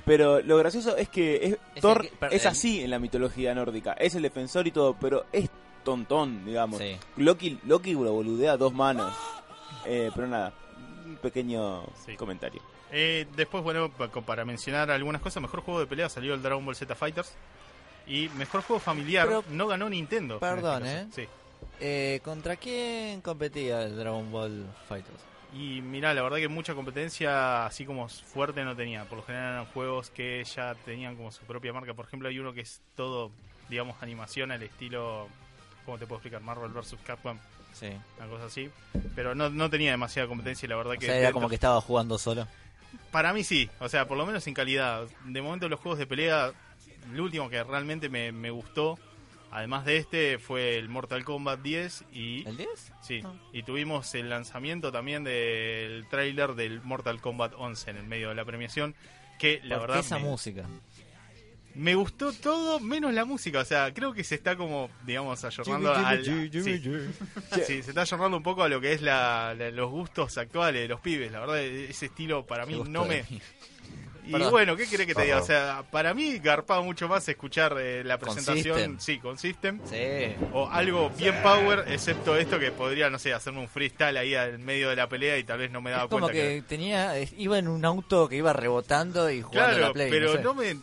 Pero 0.06 0.40
lo 0.40 0.56
gracioso 0.56 0.96
es 0.96 1.08
que 1.08 1.36
es- 1.44 1.58
Es 1.74 1.82
Thor 1.82 2.02
que- 2.08 2.34
es 2.36 2.46
así 2.46 2.82
en 2.82 2.90
la 2.90 2.98
mitología 3.00 3.54
nórdica, 3.54 3.92
es 3.94 4.14
el 4.14 4.22
defensor 4.22 4.66
y 4.66 4.70
todo, 4.70 4.94
pero 4.98 5.26
es 5.32 5.50
tontón, 5.84 6.44
digamos. 6.46 6.78
Sí. 6.78 6.96
Loki, 7.16 7.58
Loki 7.66 7.92
lo 7.94 8.12
boludea 8.12 8.52
a 8.52 8.56
dos 8.56 8.72
manos. 8.72 9.12
Eh, 9.84 10.10
pero 10.14 10.28
nada, 10.28 10.52
un 11.04 11.16
pequeño 11.16 11.82
Sí. 12.06 12.16
comentario. 12.16 12.62
Eh, 12.90 13.26
después, 13.36 13.64
bueno, 13.64 13.90
para 13.90 14.44
mencionar 14.44 14.90
algunas 14.90 15.20
cosas, 15.20 15.42
mejor 15.42 15.60
juego 15.60 15.80
de 15.80 15.86
pelea 15.86 16.08
salió 16.08 16.34
el 16.34 16.42
Dragon 16.42 16.64
Ball 16.64 16.76
Z 16.76 16.94
Fighters. 16.94 17.34
Y 18.06 18.28
mejor 18.36 18.62
juego 18.62 18.80
familiar 18.80 19.26
Pero- 19.28 19.44
no 19.50 19.66
ganó 19.66 19.88
Nintendo. 19.88 20.34
en 20.34 20.40
Perdón, 20.40 20.84
este 20.86 21.22
¿eh? 21.22 21.26
Sí. 21.26 21.32
Eh, 21.80 22.20
¿Contra 22.24 22.56
quién 22.56 23.20
competía 23.20 23.82
el 23.82 23.96
Dragon 23.96 24.30
Ball 24.30 24.66
Fighters? 24.88 25.18
Y 25.54 25.82
mirá, 25.82 26.14
la 26.14 26.22
verdad 26.22 26.38
que 26.38 26.48
mucha 26.48 26.74
competencia 26.74 27.66
así 27.66 27.84
como 27.84 28.08
fuerte 28.08 28.64
no 28.64 28.74
tenía. 28.74 29.04
Por 29.04 29.18
lo 29.18 29.24
general 29.24 29.52
eran 29.52 29.66
juegos 29.66 30.08
que 30.10 30.42
ya 30.44 30.74
tenían 30.86 31.14
como 31.16 31.30
su 31.30 31.42
propia 31.44 31.72
marca. 31.74 31.92
Por 31.92 32.06
ejemplo, 32.06 32.28
hay 32.28 32.38
uno 32.38 32.52
que 32.54 32.62
es 32.62 32.80
todo, 32.96 33.30
digamos, 33.68 34.02
animación 34.02 34.50
al 34.50 34.62
estilo, 34.62 35.28
¿cómo 35.84 35.98
te 35.98 36.06
puedo 36.06 36.18
explicar? 36.18 36.40
Marvel 36.40 36.70
vs. 36.70 36.96
Capcom, 37.04 37.36
Sí. 37.74 37.90
una 38.18 38.28
cosa 38.28 38.46
así. 38.46 38.70
Pero 39.14 39.34
no, 39.34 39.50
no 39.50 39.68
tenía 39.68 39.90
demasiada 39.90 40.26
competencia 40.28 40.64
y 40.66 40.70
la 40.70 40.76
verdad 40.76 40.94
O 40.94 40.98
que... 40.98 41.06
sea, 41.06 41.16
era 41.18 41.32
como 41.32 41.48
que 41.50 41.54
estaba 41.56 41.80
jugando 41.82 42.16
solo. 42.18 42.46
Para 43.10 43.32
mí 43.34 43.44
sí, 43.44 43.68
o 43.78 43.88
sea, 43.90 44.06
por 44.08 44.16
lo 44.16 44.24
menos 44.24 44.46
en 44.46 44.54
calidad. 44.54 45.06
De 45.26 45.42
momento 45.42 45.68
los 45.68 45.80
juegos 45.80 45.98
de 45.98 46.06
pelea, 46.06 46.52
el 47.12 47.20
último 47.20 47.50
que 47.50 47.62
realmente 47.62 48.08
me, 48.08 48.32
me 48.32 48.50
gustó, 48.50 48.98
además 49.52 49.84
de 49.84 49.98
este, 49.98 50.38
fue 50.38 50.76
el 50.78 50.88
Mortal 50.88 51.24
Kombat 51.24 51.60
10 51.60 52.04
y... 52.12 52.48
¿El 52.48 52.56
10? 52.56 52.68
Sí, 53.02 53.20
Ah. 53.24 53.32
y 53.52 53.62
tuvimos 53.62 54.14
el 54.14 54.28
lanzamiento 54.30 54.90
también 54.90 55.22
del 55.24 56.06
tráiler 56.10 56.54
del 56.54 56.80
Mortal 56.82 57.20
Kombat 57.20 57.52
11 57.56 57.90
en 57.90 57.96
el 57.98 58.06
medio 58.06 58.30
de 58.30 58.34
la 58.34 58.44
premiación, 58.44 58.94
que 59.38 59.60
la 59.64 59.76
¿Por 59.78 59.86
qué 59.86 59.92
verdad 59.92 59.98
esa 60.06 60.18
me, 60.18 60.24
música? 60.24 60.64
me 61.74 61.94
gustó 61.94 62.32
todo 62.32 62.80
menos 62.80 63.14
la 63.14 63.24
música, 63.24 63.60
o 63.60 63.64
sea, 63.64 63.92
creo 63.94 64.12
que 64.12 64.24
se 64.24 64.34
está 64.34 64.56
como, 64.56 64.90
digamos, 65.06 65.42
ayornando 65.44 65.94
al... 65.94 66.24
sí, 66.24 66.50
sí, 67.66 67.82
se 67.82 67.90
está 67.90 68.02
ayornando 68.02 68.36
un 68.36 68.42
poco 68.42 68.62
a 68.62 68.68
lo 68.68 68.80
que 68.80 68.92
es 68.92 69.00
la, 69.02 69.54
la- 69.56 69.70
los 69.70 69.90
gustos 69.90 70.36
actuales 70.38 70.82
de 70.82 70.88
los 70.88 71.00
pibes, 71.00 71.32
la 71.32 71.40
verdad, 71.40 71.62
ese 71.62 72.06
estilo 72.06 72.46
para 72.46 72.66
mí 72.66 72.82
no 72.86 73.04
me... 73.06 73.24
Y 74.24 74.30
Perdón. 74.32 74.50
bueno, 74.52 74.76
¿qué 74.76 74.86
querés 74.86 75.06
que 75.06 75.14
te 75.14 75.22
diga? 75.22 75.40
O 75.40 75.44
sea, 75.44 75.82
para 75.90 76.14
mí 76.14 76.38
garpaba 76.38 76.80
mucho 76.82 77.08
más 77.08 77.28
escuchar 77.28 77.76
eh, 77.80 78.04
la 78.04 78.18
presentación, 78.18 79.00
sí, 79.00 79.18
con 79.18 79.36
System, 79.36 79.80
Sí. 79.84 79.96
o 80.52 80.68
algo 80.68 81.10
bien 81.10 81.34
power, 81.42 81.84
excepto 81.88 82.36
esto 82.36 82.58
que 82.58 82.70
podría, 82.70 83.10
no 83.10 83.18
sé, 83.18 83.32
hacerme 83.32 83.58
un 83.60 83.68
freestyle 83.68 84.16
ahí 84.16 84.34
en 84.34 84.64
medio 84.64 84.90
de 84.90 84.96
la 84.96 85.08
pelea 85.08 85.38
y 85.38 85.44
tal 85.44 85.58
vez 85.58 85.70
no 85.72 85.80
me 85.80 85.90
daba 85.90 86.04
Es 86.04 86.08
como 86.10 86.26
cuenta 86.26 86.40
que 86.40 86.62
tenía, 86.68 87.14
iba 87.36 87.58
en 87.58 87.66
un 87.66 87.84
auto 87.84 88.28
que 88.28 88.36
iba 88.36 88.52
rebotando 88.52 89.28
y 89.30 89.42
jugando 89.42 89.62
a 89.62 89.68
Claro, 89.70 89.86
la 89.88 89.92
Play. 89.92 90.10
pero 90.10 90.26
no 90.28 90.32
sé. 90.36 90.42
no 90.42 90.54
me... 90.54 90.76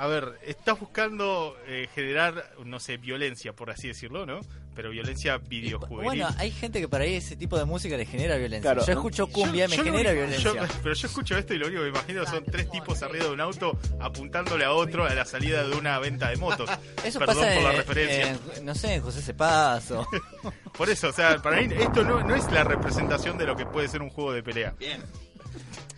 A 0.00 0.06
ver, 0.06 0.38
estás 0.46 0.78
buscando 0.78 1.56
eh, 1.66 1.88
generar, 1.92 2.44
no 2.64 2.78
sé, 2.78 2.98
violencia, 2.98 3.52
por 3.52 3.70
así 3.70 3.88
decirlo, 3.88 4.24
¿no? 4.26 4.38
Pero 4.78 4.90
violencia 4.90 5.38
videojueguil. 5.38 6.04
Bueno, 6.04 6.28
hay 6.38 6.52
gente 6.52 6.78
que 6.80 6.86
para 6.86 7.02
ahí 7.02 7.14
ese 7.14 7.34
tipo 7.34 7.58
de 7.58 7.64
música 7.64 7.96
le 7.96 8.06
genera 8.06 8.36
violencia. 8.36 8.70
Claro, 8.74 8.86
yo 8.86 8.92
escucho 8.92 9.26
cumbia 9.26 9.64
y 9.64 9.68
me 9.70 9.74
genera 9.76 10.10
único- 10.12 10.12
violencia. 10.12 10.52
yo- 10.54 10.66
pero 10.84 10.94
yo 10.94 11.06
escucho 11.08 11.36
esto 11.36 11.52
y 11.54 11.58
lo 11.58 11.66
único 11.66 11.80
que 11.82 11.90
me 11.90 11.98
imagino 11.98 12.24
son 12.26 12.44
tres 12.44 12.70
tipos 12.70 13.02
arriba 13.02 13.24
de 13.24 13.32
un 13.32 13.40
auto 13.40 13.76
apuntándole 13.98 14.64
a 14.64 14.70
otro 14.72 15.04
a 15.04 15.12
la 15.14 15.24
salida 15.24 15.66
de 15.66 15.74
una 15.76 15.98
venta 15.98 16.28
de 16.30 16.36
motos. 16.36 16.70
Eso 17.04 17.18
Perdón 17.18 17.38
pasa 17.38 17.54
por 17.54 17.62
la 17.64 17.70
en- 17.72 17.76
referencia. 17.76 18.38
en- 18.58 18.64
no 18.66 18.74
sé, 18.76 18.94
en 18.94 19.02
José 19.02 19.20
Cepazo. 19.20 20.06
Por 20.78 20.88
eso, 20.88 21.08
o 21.08 21.12
sea, 21.12 21.38
para 21.42 21.60
mí 21.60 21.74
esto 21.76 22.04
no, 22.04 22.22
no 22.22 22.36
es 22.36 22.48
la 22.52 22.62
representación 22.62 23.36
de 23.36 23.46
lo 23.46 23.56
que 23.56 23.66
puede 23.66 23.88
ser 23.88 24.00
un 24.00 24.10
juego 24.10 24.32
de 24.32 24.44
pelea. 24.44 24.74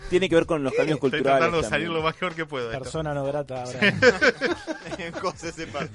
Tiene 0.08 0.26
que 0.30 0.34
ver 0.36 0.46
con 0.46 0.64
los 0.64 0.72
cambios 0.72 0.96
Estoy 0.96 1.10
culturales. 1.10 1.38
tratando 1.40 1.60
de 1.62 1.68
salir 1.68 1.88
lo 1.90 2.02
mejor 2.02 2.34
que 2.34 2.46
puedo. 2.46 2.68
de 2.70 2.72
esto. 2.76 2.84
Persona 2.84 3.12
no 3.12 3.24
grata 3.26 3.62
ahora. 3.62 3.78
José 5.20 5.52
sepa. 5.52 5.86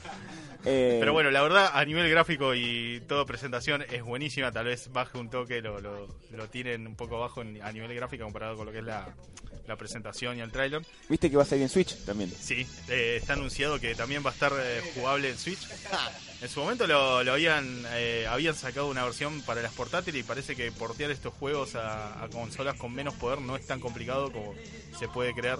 Eh, 0.66 0.98
Pero 1.00 1.14
bueno, 1.14 1.32
la 1.32 1.42
verdad, 1.42 1.72
a 1.74 1.86
nivel 1.86 2.10
gráfico 2.10 2.54
y 2.56 3.02
toda 3.08 3.26
presentación 3.26 3.84
es 3.92 4.04
buenísima. 4.04 4.52
Tal 4.52 4.66
vez 4.66 4.92
baje 4.92 5.18
un 5.18 5.30
toque, 5.30 5.62
lo, 5.62 5.80
lo, 5.80 6.08
lo 6.32 6.50
tienen 6.50 6.88
un 6.88 6.96
poco 6.96 7.20
bajo 7.20 7.42
en- 7.42 7.62
a 7.62 7.72
nivel 7.72 7.94
gráfico 7.94 8.24
comparado 8.24 8.56
con 8.58 8.66
lo 8.66 8.72
que 8.72 8.80
es 8.80 8.84
la, 8.84 9.08
la 9.68 9.76
presentación 9.76 10.38
y 10.38 10.42
el 10.42 10.52
trailer. 10.52 10.82
Viste 11.10 11.30
que 11.30 11.38
va 11.38 11.44
a 11.44 11.46
salir 11.46 11.64
en 11.64 11.70
Switch 11.70 11.96
también. 12.06 12.32
Sí, 12.32 12.66
eh, 12.90 13.18
está 13.22 13.34
anunciado 13.34 13.80
que 13.80 13.94
también 13.96 14.24
va 14.26 14.30
a 14.32 14.34
estar 14.34 14.52
eh, 14.60 14.82
jugable 14.96 15.30
en 15.30 15.38
Switch. 15.38 15.60
En 16.42 16.50
su 16.50 16.60
momento 16.60 16.86
lo, 16.86 17.24
lo 17.24 17.34
habían 17.34 17.84
habían 18.30 18.54
sacado 18.56 18.88
una 18.88 19.04
versión 19.06 19.42
para 19.44 19.62
las 19.62 19.72
portátiles 19.74 20.20
y 20.20 20.24
parece 20.24 20.56
que 20.56 20.72
portear 20.72 21.10
estos 21.10 21.34
juegos 21.34 21.76
a, 21.76 22.22
a 22.24 22.28
consolas 22.30 22.76
con 22.76 22.94
menos 22.94 23.14
poder 23.16 23.40
no 23.40 23.56
es 23.56 23.66
tan 23.66 23.80
complicado 23.80 24.32
como 24.32 24.54
se 25.00 25.08
puede 25.08 25.34
creer. 25.34 25.58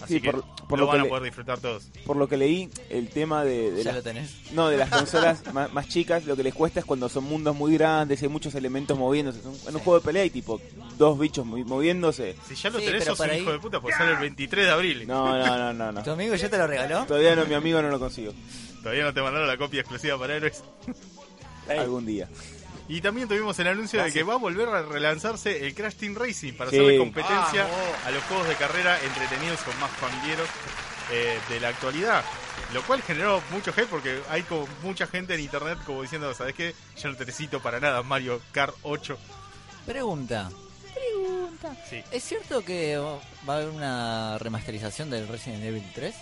Así 0.00 0.14
Sí, 0.14 0.20
que 0.20 0.32
por- 0.32 0.44
por 0.68 0.78
lo 0.78 0.84
lo 0.84 0.86
van 0.88 0.96
que 0.96 1.00
a 1.00 1.02
le- 1.04 1.08
poder 1.08 1.22
disfrutar 1.24 1.58
todos. 1.60 1.84
Por 2.04 2.16
lo 2.16 2.28
que 2.28 2.36
leí, 2.36 2.68
el 2.90 3.08
tema 3.08 3.42
de, 3.44 3.70
de 3.70 3.78
ya 3.82 3.90
las 3.92 3.96
lo 3.96 4.02
tenés. 4.02 4.52
No, 4.52 4.68
de 4.68 4.76
las 4.76 4.88
consolas 4.90 5.52
más, 5.54 5.72
más 5.72 5.88
chicas, 5.88 6.24
lo 6.26 6.36
que 6.36 6.42
les 6.42 6.52
cuesta 6.54 6.80
es 6.80 6.86
cuando 6.86 7.08
son 7.08 7.24
mundos 7.24 7.54
muy 7.56 7.74
grandes 7.74 8.20
y 8.20 8.26
hay 8.26 8.30
muchos 8.30 8.54
elementos 8.54 8.98
moviéndose. 8.98 9.40
En 9.40 9.48
un- 9.48 9.58
En 9.68 9.74
un 9.76 9.80
juego 9.80 10.00
de 10.00 10.04
pelea 10.04 10.22
hay 10.22 10.30
tipo 10.30 10.60
dos 10.98 11.18
bichos 11.18 11.46
movi- 11.46 11.64
moviéndose. 11.64 12.36
Si 12.48 12.54
ya 12.54 12.70
lo 12.70 12.78
Sí, 12.80 12.86
tenés, 12.86 13.04
sos 13.04 13.18
un 13.18 13.26
para 13.26 13.38
hijo 13.38 13.48
ahí- 13.50 13.56
de 13.56 13.60
puta, 13.60 13.80
pues 13.80 13.96
sale 13.96 14.12
el 14.12 14.18
23 14.18 14.66
de 14.66 14.72
abril. 14.72 15.06
No, 15.06 15.38
no, 15.38 15.56
no, 15.58 15.72
no, 15.72 15.92
no. 15.92 16.02
¿Tu 16.02 16.10
amigo 16.10 16.34
ya 16.34 16.48
te 16.50 16.58
lo 16.58 16.66
regaló? 16.66 17.04
Todavía 17.06 17.34
no, 17.36 17.46
mi 17.46 17.54
amigo 17.54 17.80
no 17.80 17.88
lo 17.88 17.98
consigo. 17.98 18.32
Todavía 18.82 19.04
no 19.04 19.14
te 19.14 19.22
mandaron 19.22 19.48
la 19.48 19.56
copia 19.56 19.80
exclusiva 19.80 20.18
para 20.18 20.36
héroes. 20.36 20.62
Algún 21.68 22.04
día. 22.04 22.28
Y 22.88 23.00
también 23.00 23.26
tuvimos 23.28 23.58
el 23.58 23.68
anuncio 23.68 24.02
de 24.02 24.12
que 24.12 24.22
va 24.22 24.34
a 24.34 24.36
volver 24.38 24.68
a 24.68 24.82
relanzarse 24.82 25.66
el 25.66 25.74
Crash 25.74 25.94
Team 25.94 26.14
Racing 26.16 26.52
para 26.52 26.70
Sí. 26.70 26.76
hacerle 26.76 26.98
competencia 26.98 27.66
a 28.06 28.10
los 28.10 28.22
juegos 28.24 28.46
de 28.48 28.54
carrera 28.56 28.98
entretenidos 29.02 29.60
o 29.66 29.80
más 29.80 29.90
familiares 29.92 30.46
eh, 31.10 31.38
de 31.48 31.60
la 31.60 31.68
actualidad. 31.68 32.24
Lo 32.72 32.82
cual 32.82 33.02
generó 33.02 33.42
mucho 33.50 33.72
hate 33.76 33.86
porque 33.88 34.20
hay 34.30 34.42
como 34.42 34.66
mucha 34.82 35.06
gente 35.06 35.34
en 35.34 35.40
internet 35.40 35.78
como 35.86 36.02
diciendo, 36.02 36.32
¿sabes 36.34 36.54
qué? 36.54 36.74
Yo 37.00 37.08
no 37.10 37.16
te 37.16 37.24
necesito 37.26 37.60
para 37.60 37.78
nada 37.80 38.02
Mario 38.02 38.40
Kart 38.52 38.74
8. 38.82 39.16
Pregunta. 39.86 40.50
Pregunta. 40.94 41.76
Sí. 41.88 42.02
¿Es 42.10 42.22
cierto 42.24 42.64
que 42.64 42.96
va 42.96 43.54
a 43.54 43.56
haber 43.56 43.68
una 43.68 44.38
remasterización 44.38 45.10
del 45.10 45.28
Resident 45.28 45.62
Evil 45.64 45.84
3? 45.94 46.14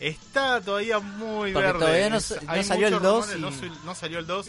Está 0.00 0.60
todavía 0.60 0.98
muy 0.98 1.52
Porque 1.52 1.66
verde. 1.68 1.78
todavía 1.80 2.10
no 2.10 2.16
no 2.42 2.52
hay 2.52 2.64
salió 2.64 2.86
el 2.88 2.94
muchos 2.94 3.02
2 3.02 3.32
rumores, 3.34 3.62
y- 3.62 3.66
no, 3.68 3.74
su- 3.74 3.84
no 3.86 3.94
salió 3.94 4.18
el 4.18 4.26
2. 4.26 4.46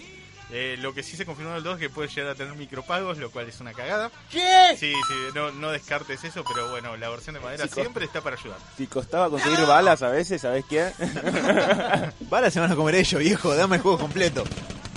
Eh, 0.49 0.77
lo 0.79 0.93
que 0.93 1.03
sí 1.03 1.17
se 1.17 1.25
confirmó 1.25 1.51
en 1.51 1.57
el 1.57 1.63
2 1.63 1.73
es 1.75 1.79
que 1.79 1.89
puede 1.89 2.07
llegar 2.07 2.31
a 2.31 2.35
tener 2.35 2.55
micropagos, 2.55 3.17
lo 3.17 3.29
cual 3.31 3.49
es 3.49 3.59
una 3.59 3.73
cagada. 3.73 4.09
¿Qué? 4.31 4.77
Sí, 4.77 4.93
sí, 5.07 5.13
no, 5.35 5.51
no 5.51 5.71
descartes 5.71 6.23
eso, 6.23 6.43
pero 6.47 6.69
bueno, 6.69 6.95
la 6.95 7.09
versión 7.09 7.35
de 7.35 7.41
madera 7.41 7.67
siempre 7.67 8.05
está 8.05 8.21
para 8.21 8.37
ayudar. 8.37 8.57
Si 8.77 8.87
costaba 8.87 9.29
conseguir 9.29 9.59
balas 9.65 10.01
a 10.03 10.09
veces, 10.09 10.41
¿sabés 10.41 10.63
qué? 10.65 10.91
Balas 12.29 12.53
se 12.53 12.59
van 12.59 12.71
a 12.71 12.75
comer 12.75 12.95
ellos, 12.95 13.19
viejo. 13.19 13.53
Dame 13.55 13.75
el 13.77 13.81
juego 13.81 13.97
completo. 13.97 14.43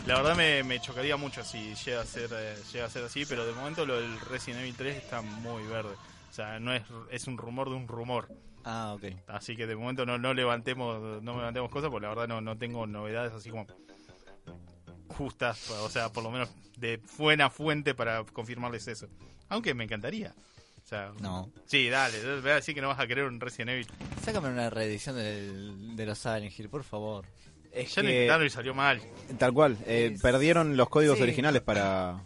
La 0.07 0.17
verdad 0.17 0.37
me, 0.37 0.63
me 0.63 0.81
chocaría 0.81 1.17
mucho 1.17 1.45
si 1.45 1.75
llega 1.75 2.01
a 2.01 2.05
ser 2.05 2.31
eh, 2.33 2.57
llega 2.73 2.87
a 2.87 2.91
ser 2.91 3.05
así, 3.05 3.25
pero 3.27 3.45
de 3.47 3.53
momento 3.53 3.85
lo 3.85 4.01
del 4.01 4.19
Resident 4.21 4.63
Evil 4.63 4.75
3 4.77 4.97
está 4.97 5.21
muy 5.21 5.63
verde. 5.65 5.95
O 6.31 6.33
sea, 6.33 6.59
no 6.59 6.73
es 6.73 6.83
es 7.11 7.27
un 7.27 7.37
rumor 7.37 7.69
de 7.69 7.77
un 7.77 7.87
rumor. 7.87 8.29
Ah, 8.65 8.93
ok. 8.95 9.05
Así 9.29 9.57
que 9.57 9.67
de 9.67 9.77
momento 9.77 10.07
no, 10.07 10.19
no 10.19 10.35
levantemos 10.35 11.23
no 11.23 11.37
levantemos 11.37 11.71
cosas 11.71 11.91
porque 11.91 12.07
la 12.07 12.15
verdad 12.15 12.29
no, 12.29 12.41
no 12.41 12.57
tengo 12.57 12.87
novedades 12.87 13.33
así 13.33 13.51
como 13.51 13.67
justas, 15.17 15.71
o 15.71 15.89
sea, 15.89 16.11
por 16.13 16.23
lo 16.25 16.31
menos 16.31 16.49
de 16.77 17.01
buena 17.19 17.51
fuente 17.51 17.95
para 17.95 18.25
confirmarles 18.25 18.89
eso. 18.89 19.07
Aunque 19.49 19.75
me 19.75 19.85
encantaría. 19.85 20.35
O 20.85 20.89
sea, 20.91 21.13
No. 21.21 21.51
sí, 21.67 21.89
dale, 21.89 22.41
voy 22.41 22.51
a 22.51 22.55
decir 22.57 22.75
que 22.75 22.81
no 22.81 22.89
vas 22.89 22.99
a 22.99 23.07
querer 23.07 23.25
un 23.27 23.39
Resident 23.41 23.71
Evil. 23.71 23.87
Sácame 24.25 24.49
una 24.49 24.71
reedición 24.71 25.17
del, 25.17 25.95
de 25.97 26.07
los 26.07 26.19
Silent 26.19 26.59
Hill, 26.59 26.69
por 26.69 26.83
favor. 26.85 27.25
Es 27.73 27.95
Ya 27.95 28.03
lo 28.03 28.09
que- 28.09 28.15
intentaron 28.15 28.47
y 28.47 28.51
salió 28.51 28.75
mal. 28.75 29.01
Tal 29.39 29.53
cual. 29.53 29.77
eh, 29.87 30.17
perdieron 30.21 30.77
los 30.77 30.89
códigos 30.89 31.19
Sí. 31.19 31.23
originales 31.23 31.63
para 31.63 32.25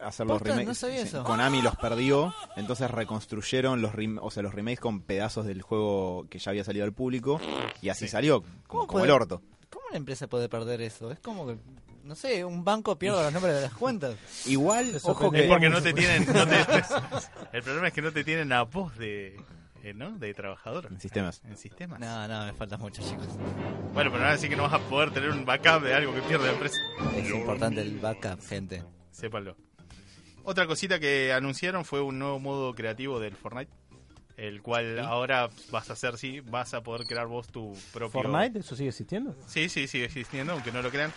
hacer 0.00 0.26
los 0.26 0.40
remakes. 0.42 0.66
no 0.66 0.74
sabía 0.74 1.02
Sí, 1.02 1.08
eso. 1.08 1.22
Konami 1.22 1.62
los 1.62 1.76
perdió, 1.76 2.34
entonces 2.56 2.90
reconstruyeron 2.90 3.80
los 3.82 3.92
rem- 3.92 4.18
o 4.20 4.30
sea, 4.30 4.42
los 4.42 4.54
remakes 4.54 4.80
con 4.80 5.02
pedazos 5.02 5.46
del 5.46 5.62
juego 5.62 6.26
que 6.30 6.38
ya 6.40 6.50
había 6.50 6.64
salido 6.64 6.84
al 6.84 6.92
público 6.92 7.40
y 7.80 7.90
así 7.90 8.06
Sí. 8.06 8.10
salió 8.10 8.40
como, 8.42 8.56
¿Cómo 8.66 8.86
como 8.86 9.04
el 9.04 9.10
orto. 9.12 9.42
¿Cómo 9.70 9.84
una 9.90 9.98
empresa 9.98 10.26
puede 10.26 10.48
perder 10.48 10.80
eso? 10.80 11.12
Es 11.12 11.20
como 11.20 11.46
que, 11.46 11.56
no 12.04 12.14
sé, 12.14 12.44
un 12.44 12.64
banco 12.64 12.98
pierde 12.98 13.22
los 13.22 13.32
nombres 13.32 13.54
de 13.54 13.60
las 13.62 13.74
cuentas. 13.74 14.16
Igual, 14.46 14.98
ojo 15.02 15.30
que 15.30 15.44
Porque 15.44 15.68
mucho, 15.68 15.78
no 15.80 15.82
te 15.82 15.90
porque- 15.92 16.06
tienen. 16.06 16.32
no 16.32 16.46
te- 16.46 16.84
el 17.56 17.62
problema 17.62 17.88
es 17.88 17.92
que 17.94 18.02
no 18.02 18.12
te 18.12 18.24
tienen 18.24 18.52
a 18.52 18.62
voz 18.62 18.96
de. 18.98 19.36
eh, 19.82 19.94
¿No? 19.94 20.12
De 20.18 20.32
trabajador. 20.34 20.86
En 20.90 21.00
sistemas. 21.00 21.42
En 21.44 21.56
sistemas. 21.56 21.98
No, 22.00 22.28
no, 22.28 22.46
me 22.46 22.52
falta 22.52 22.76
mucho, 22.76 23.02
chicos. 23.02 23.26
Bueno, 23.94 24.10
pero 24.10 24.22
nada, 24.22 24.32
así 24.34 24.48
que 24.48 24.56
no 24.56 24.62
vas 24.64 24.72
a 24.74 24.78
poder 24.78 25.10
tener 25.12 25.30
un 25.30 25.44
backup 25.44 25.82
de 25.82 25.94
algo 25.94 26.14
que 26.14 26.22
pierde 26.22 26.46
la 26.46 26.52
empresa. 26.52 26.76
Es 27.16 27.28
importante 27.30 27.80
el 27.80 27.98
backup, 27.98 28.40
gente. 28.46 28.82
Sépanlo. 29.10 29.56
Otra 30.44 30.66
cosita 30.66 30.98
que 30.98 31.32
anunciaron 31.32 31.84
fue 31.84 32.00
un 32.00 32.18
nuevo 32.18 32.38
modo 32.40 32.74
creativo 32.74 33.20
del 33.20 33.36
Fortnite. 33.36 33.70
El 34.42 34.60
cual 34.60 34.98
ahora 34.98 35.50
vas 35.70 35.88
a 35.88 35.92
hacer, 35.92 36.18
sí, 36.18 36.40
vas 36.40 36.74
a 36.74 36.82
poder 36.82 37.06
crear 37.06 37.28
vos 37.28 37.46
tu 37.46 37.78
propio. 37.92 38.22
Fortnite, 38.22 38.58
¿eso 38.58 38.74
sigue 38.74 38.88
existiendo? 38.88 39.36
Sí, 39.46 39.68
sí, 39.68 39.86
sigue 39.86 40.06
existiendo, 40.06 40.52
aunque 40.54 40.72
no 40.72 40.82
lo 40.82 40.90
crean. 40.90 41.12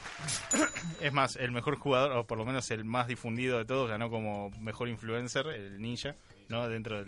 Es 1.02 1.12
más, 1.12 1.36
el 1.36 1.52
mejor 1.52 1.76
jugador, 1.78 2.12
o 2.12 2.28
por 2.28 2.38
lo 2.38 2.46
menos 2.46 2.70
el 2.70 2.86
más 2.86 3.08
difundido 3.08 3.58
de 3.58 3.66
todos, 3.66 3.90
ganó 3.90 4.12
como 4.12 4.52
mejor 4.62 4.90
influencer, 4.90 5.48
el 5.48 5.82
ninja, 5.82 6.14
¿no? 6.50 6.70
Dentro 6.70 6.98
del- 7.04 7.08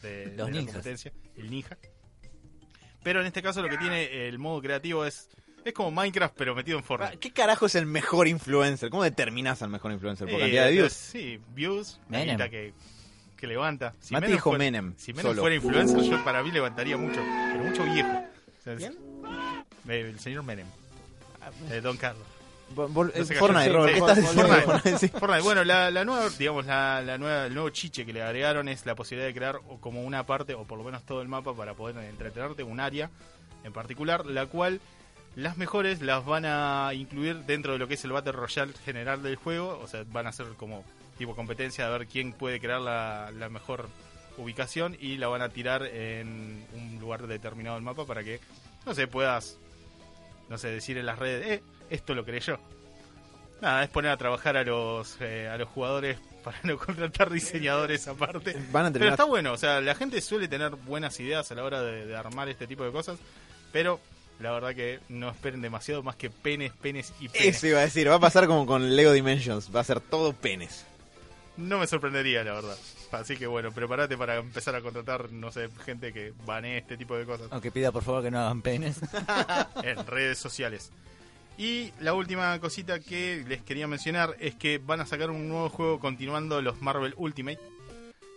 de, 0.00 0.32
Los 0.36 0.46
de 0.48 0.54
la 0.54 0.64
competencia, 0.64 1.12
el 1.36 1.50
ninja. 1.50 1.76
Pero 3.02 3.20
en 3.20 3.26
este 3.26 3.42
caso 3.42 3.60
lo 3.60 3.68
que 3.68 3.76
tiene 3.76 4.26
el 4.28 4.38
modo 4.38 4.62
creativo 4.62 5.04
es 5.04 5.28
es 5.62 5.72
como 5.72 5.90
Minecraft, 5.90 6.34
pero 6.36 6.54
metido 6.54 6.76
en 6.78 6.84
Fortnite. 6.84 7.18
¿Qué 7.18 7.32
carajo 7.32 7.66
es 7.66 7.74
el 7.74 7.86
mejor 7.86 8.28
influencer? 8.28 8.90
¿Cómo 8.90 9.02
determinas 9.02 9.62
al 9.62 9.70
mejor 9.70 9.92
influencer? 9.92 10.26
¿Por 10.28 10.36
Eh, 10.36 10.40
cantidad 10.40 10.64
de 10.66 10.72
views? 10.72 10.92
Sí, 10.92 11.40
views, 11.54 12.00
que, 12.50 12.74
que 13.44 13.48
levanta. 13.48 13.94
Si 14.00 14.12
Mati 14.14 14.22
Menem 14.22 14.36
dijo 14.36 14.50
fuera- 14.50 14.58
Menem, 14.64 14.94
Si 14.96 15.12
Menem 15.12 15.30
solo. 15.30 15.42
fuera 15.42 15.56
influencer, 15.56 16.00
yo 16.02 16.24
para 16.24 16.42
mí 16.42 16.50
levantaría 16.50 16.96
mucho, 16.96 17.20
pero 17.52 17.64
mucho 17.64 17.84
viejo. 17.84 18.08
O 18.10 18.62
sea, 18.62 18.72
es- 18.74 18.82
eh, 18.84 20.00
El 20.12 20.18
señor 20.18 20.42
Menem. 20.44 20.66
Eh, 21.70 21.80
Don 21.82 21.96
Carlos. 21.96 22.24
Cayó. 22.74 22.88
Fortnite, 22.88 23.24
Sí, 23.26 23.34
Robert, 23.38 23.94
sí, 23.94 24.00
¿qué 24.00 24.10
estás 24.10 24.24
Fortnite. 24.24 24.46
diciendo? 24.46 24.72
Fortnite, 24.72 24.98
sí. 24.98 25.08
Fortnite. 25.08 25.42
Bueno, 25.42 25.64
la, 25.64 25.90
la 25.90 26.04
nueva, 26.06 26.28
digamos, 26.38 26.64
la, 26.66 27.02
la 27.02 27.18
nueva, 27.18 27.46
el 27.46 27.52
nuevo 27.54 27.68
chiche 27.68 28.06
que 28.06 28.12
le 28.14 28.22
agregaron 28.22 28.68
es 28.68 28.86
la 28.86 28.94
posibilidad 28.94 29.28
de 29.28 29.34
crear 29.34 29.60
como 29.80 30.02
una 30.02 30.24
parte, 30.24 30.54
o 30.54 30.64
por 30.64 30.78
lo 30.78 30.84
menos 30.84 31.04
todo 31.04 31.20
el 31.20 31.28
mapa, 31.28 31.54
para 31.54 31.74
poder 31.74 31.96
entretenerte, 31.98 32.62
un 32.62 32.80
área 32.80 33.10
en 33.64 33.72
particular, 33.74 34.24
la 34.24 34.46
cual 34.46 34.80
las 35.36 35.58
mejores 35.58 36.00
las 36.00 36.24
van 36.24 36.44
a 36.46 36.90
incluir 36.94 37.36
dentro 37.44 37.74
de 37.74 37.78
lo 37.78 37.86
que 37.86 37.94
es 37.94 38.04
el 38.04 38.12
Battle 38.12 38.32
Royale 38.32 38.72
general 38.84 39.22
del 39.22 39.36
juego, 39.36 39.78
o 39.82 39.86
sea, 39.86 40.04
van 40.10 40.26
a 40.26 40.32
ser 40.32 40.46
como 40.56 40.84
tipo 41.16 41.34
competencia 41.34 41.86
de 41.86 41.98
ver 41.98 42.06
quién 42.06 42.32
puede 42.32 42.60
crear 42.60 42.80
la, 42.80 43.30
la 43.36 43.48
mejor 43.48 43.88
ubicación 44.36 44.96
y 45.00 45.16
la 45.16 45.28
van 45.28 45.42
a 45.42 45.48
tirar 45.48 45.84
en 45.84 46.66
un 46.74 46.98
lugar 47.00 47.26
determinado 47.26 47.76
del 47.76 47.84
mapa 47.84 48.04
para 48.04 48.22
que, 48.24 48.40
no 48.84 48.94
sé, 48.94 49.06
puedas, 49.06 49.58
no 50.48 50.58
sé, 50.58 50.68
decir 50.68 50.98
en 50.98 51.06
las 51.06 51.18
redes, 51.18 51.46
eh, 51.46 51.62
esto 51.90 52.14
lo 52.14 52.24
creé 52.24 52.40
yo. 52.40 52.58
Nada, 53.60 53.84
es 53.84 53.90
poner 53.90 54.10
a 54.10 54.16
trabajar 54.16 54.56
a 54.56 54.64
los 54.64 55.16
eh, 55.20 55.48
a 55.48 55.56
los 55.56 55.68
jugadores 55.68 56.18
para 56.44 56.58
no 56.64 56.76
contratar 56.76 57.30
diseñadores 57.30 58.06
aparte. 58.08 58.56
Van 58.72 58.86
a 58.86 58.92
Pero 58.92 59.08
está 59.08 59.24
bueno, 59.24 59.52
o 59.52 59.56
sea, 59.56 59.80
la 59.80 59.94
gente 59.94 60.20
suele 60.20 60.48
tener 60.48 60.70
buenas 60.70 61.18
ideas 61.20 61.50
a 61.50 61.54
la 61.54 61.64
hora 61.64 61.82
de, 61.82 62.06
de 62.06 62.16
armar 62.16 62.48
este 62.48 62.66
tipo 62.66 62.84
de 62.84 62.92
cosas, 62.92 63.18
pero 63.72 64.00
la 64.40 64.50
verdad 64.50 64.74
que 64.74 64.98
no 65.08 65.30
esperen 65.30 65.62
demasiado 65.62 66.02
más 66.02 66.16
que 66.16 66.28
penes, 66.28 66.72
penes 66.72 67.12
y 67.20 67.28
penes. 67.28 67.56
Eso 67.56 67.68
iba 67.68 67.78
a 67.78 67.82
decir, 67.82 68.10
va 68.10 68.16
a 68.16 68.20
pasar 68.20 68.46
como 68.46 68.66
con 68.66 68.96
Lego 68.96 69.12
Dimensions, 69.12 69.74
va 69.74 69.80
a 69.80 69.84
ser 69.84 70.00
todo 70.00 70.32
penes. 70.32 70.84
No 71.56 71.78
me 71.78 71.86
sorprendería, 71.86 72.42
la 72.42 72.52
verdad. 72.54 72.76
Así 73.12 73.36
que 73.36 73.46
bueno, 73.46 73.70
prepárate 73.70 74.16
para 74.16 74.36
empezar 74.36 74.74
a 74.74 74.80
contratar, 74.80 75.30
no 75.30 75.52
sé, 75.52 75.68
gente 75.84 76.12
que 76.12 76.32
banee 76.44 76.78
este 76.78 76.96
tipo 76.96 77.16
de 77.16 77.24
cosas 77.24 77.46
Aunque 77.52 77.70
pida 77.70 77.92
por 77.92 78.02
favor 78.02 78.24
que 78.24 78.30
no 78.30 78.40
hagan 78.40 78.60
penes. 78.62 79.00
en 79.82 80.04
redes 80.06 80.38
sociales. 80.38 80.90
Y 81.56 81.92
la 82.00 82.14
última 82.14 82.58
cosita 82.58 82.98
que 82.98 83.44
les 83.46 83.62
quería 83.62 83.86
mencionar 83.86 84.34
es 84.40 84.56
que 84.56 84.78
van 84.78 85.00
a 85.00 85.06
sacar 85.06 85.30
un 85.30 85.48
nuevo 85.48 85.68
juego 85.68 86.00
continuando 86.00 86.60
los 86.60 86.82
Marvel 86.82 87.14
Ultimate. 87.16 87.60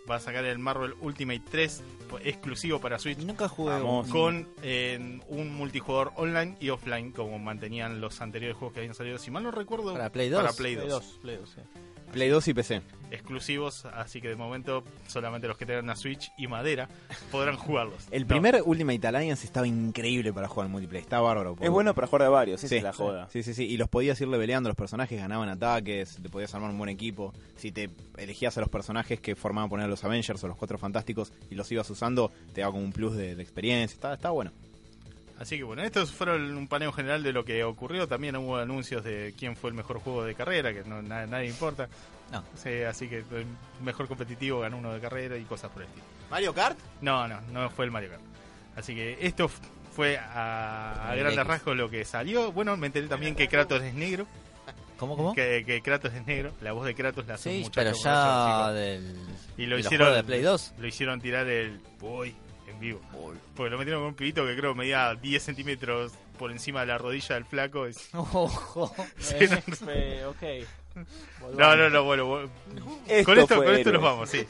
Va 0.08 0.14
a 0.14 0.20
sacar 0.20 0.44
el 0.44 0.58
Marvel 0.60 0.94
Ultimate 1.00 1.42
3 1.50 1.82
exclusivo 2.22 2.80
para 2.80 2.98
Switch. 3.00 3.18
Nunca 3.18 3.48
jugué 3.48 3.72
Vamos. 3.72 4.08
con 4.08 4.48
eh, 4.62 5.18
un 5.28 5.54
multijugador 5.54 6.12
online 6.14 6.56
y 6.60 6.70
offline 6.70 7.10
como 7.10 7.38
mantenían 7.40 8.00
los 8.00 8.20
anteriores 8.20 8.56
juegos 8.56 8.72
que 8.74 8.80
habían 8.80 8.94
salido 8.94 9.18
si 9.18 9.30
mal 9.32 9.42
no 9.42 9.50
recuerdo 9.50 9.92
Para 9.92 10.10
Play 10.10 10.28
2. 10.30 10.40
para 10.40 10.52
Play 10.54 10.76
Play 10.76 10.88
2, 10.88 11.02
2, 11.02 11.18
Play 11.20 11.36
2, 11.36 11.50
sí. 11.50 11.60
Play 12.12 12.28
2 12.28 12.48
y 12.48 12.54
PC. 12.54 12.82
exclusivos 13.10 13.86
así 13.86 14.20
que 14.20 14.28
de 14.28 14.36
momento 14.36 14.84
solamente 15.06 15.48
los 15.48 15.56
que 15.56 15.64
tengan 15.64 15.84
una 15.84 15.96
Switch 15.96 16.30
y 16.36 16.46
madera 16.46 16.88
podrán 17.30 17.56
jugarlos 17.58 18.06
El 18.10 18.22
No, 18.22 18.28
primer 18.28 18.62
Ultimate 18.64 19.06
Alliance 19.06 19.46
estaba 19.46 19.66
increíble 19.66 20.32
para 20.32 20.46
jugar 20.48 20.66
en 20.66 20.72
multiplayer, 20.72 21.02
está 21.04 21.20
bárbaro. 21.20 21.56
Es 21.60 21.70
bueno 21.70 21.94
para 21.94 22.06
jugar 22.06 22.22
de 22.22 22.28
varios, 22.28 22.60
esa 22.64 22.68
Sí, 22.68 22.76
es 22.76 22.82
la 22.82 22.92
joda. 22.92 23.28
sí, 23.30 23.42
sí, 23.42 23.54
sí, 23.54 23.64
y 23.64 23.76
los 23.78 23.88
podías 23.88 24.20
ir 24.20 24.28
leveleando, 24.28 24.68
los 24.68 24.76
personajes 24.76 25.18
ganaban 25.18 25.48
ataques, 25.48 26.18
te 26.22 26.28
podías 26.28 26.54
armar 26.54 26.70
un 26.70 26.78
buen 26.78 26.90
equipo. 26.90 27.32
Si 27.56 27.72
te 27.72 27.88
elegías 28.18 28.56
a 28.58 28.60
los 28.60 28.68
personajes 28.68 29.20
que 29.20 29.34
formaban 29.36 29.70
poner 29.70 29.88
los 29.88 30.04
Avengers 30.04 30.42
o 30.44 30.48
los 30.48 30.56
Cuatro 30.56 30.76
Fantásticos 30.78 31.32
y 31.50 31.54
los 31.54 31.70
ibas 31.72 31.88
usando, 31.90 32.30
te 32.52 32.60
daba 32.60 32.72
como 32.72 32.84
un 32.84 32.92
plus 32.92 33.16
de, 33.16 33.34
de 33.34 33.42
experiencia, 33.42 33.94
está, 33.94 34.14
está 34.14 34.30
bueno. 34.30 34.52
Así 35.38 35.56
que 35.58 35.64
bueno 35.64 35.82
estos 35.82 36.10
fueron 36.12 36.56
un 36.56 36.66
paneo 36.68 36.92
general 36.92 37.22
de 37.22 37.32
lo 37.32 37.44
que 37.44 37.62
ocurrió 37.64 38.06
también 38.08 38.36
hubo 38.36 38.56
anuncios 38.56 39.04
de 39.04 39.34
quién 39.38 39.56
fue 39.56 39.70
el 39.70 39.76
mejor 39.76 39.98
juego 40.00 40.24
de 40.24 40.34
carrera 40.34 40.72
que 40.72 40.82
no 40.84 41.00
na- 41.02 41.26
nadie 41.26 41.46
importa 41.48 41.88
No. 42.32 42.42
Sí, 42.56 42.82
así 42.82 43.08
que 43.08 43.18
el 43.18 43.46
mejor 43.82 44.06
competitivo 44.08 44.60
ganó 44.60 44.76
uno 44.78 44.92
de 44.92 45.00
carrera 45.00 45.36
y 45.36 45.44
cosas 45.44 45.70
por 45.70 45.82
el 45.82 45.88
estilo 45.88 46.04
¿Mario 46.30 46.52
Kart? 46.54 46.78
No, 47.00 47.26
no, 47.26 47.40
no 47.52 47.70
fue 47.70 47.86
el 47.86 47.90
Mario 47.90 48.10
Kart. 48.10 48.22
Así 48.76 48.94
que 48.94 49.16
esto 49.20 49.48
fue 49.96 50.18
a, 50.18 51.14
grandes 51.16 51.46
rasgos 51.46 51.74
lo 51.74 51.88
que 51.88 52.04
salió. 52.04 52.52
Bueno, 52.52 52.76
me 52.76 52.86
enteré 52.88 53.08
también 53.08 53.34
que 53.34 53.48
Kratos 53.48 53.82
es 53.82 53.94
negro. 53.94 54.26
¿Cómo, 54.98 55.16
cómo? 55.16 55.34
Que, 55.34 55.64
que 55.64 55.80
Kratos 55.80 56.12
es 56.12 56.26
negro. 56.26 56.52
La 56.60 56.72
voz 56.72 56.84
de 56.84 56.94
Kratos 56.94 57.26
la 57.26 57.34
hace 57.34 57.50
Sí, 57.64 57.70
pero 57.74 57.92
ya 57.92 58.70
del... 58.72 59.16
Y 59.56 59.64
lo 59.66 59.76
de 59.76 59.80
hicieron 59.80 60.08
juegos 60.08 60.16
de 60.18 60.24
Play 60.24 60.42
2. 60.42 60.74
Lo 60.78 60.86
hicieron 60.86 61.20
tirar 61.20 61.48
el 61.48 61.80
boy 61.98 62.34
en 62.78 62.80
vivo. 62.80 63.00
Porque 63.56 63.70
lo 63.70 63.78
metieron 63.78 64.02
con 64.02 64.08
un 64.08 64.14
pibito 64.14 64.46
que 64.46 64.56
creo 64.56 64.74
medía 64.74 65.14
10 65.14 65.42
centímetros 65.42 66.12
por 66.38 66.50
encima 66.52 66.80
de 66.80 66.86
la 66.86 66.98
rodilla 66.98 67.34
del 67.34 67.44
flaco. 67.44 67.86
Es- 67.86 68.08
Ojo. 68.14 68.94
Sí, 69.18 69.34
Eh, 69.38 69.48
no, 69.50 69.90
eh, 69.90 70.24
ok. 70.26 71.04
no, 71.56 71.76
no, 71.76 71.90
no, 71.90 72.04
bueno, 72.04 72.26
bueno. 72.26 72.50
Esto 73.06 73.24
con 73.24 73.38
esto, 73.38 73.56
con 73.56 73.74
esto 73.74 73.92
nos 73.92 74.02
vamos, 74.02 74.30
sí. 74.30 74.44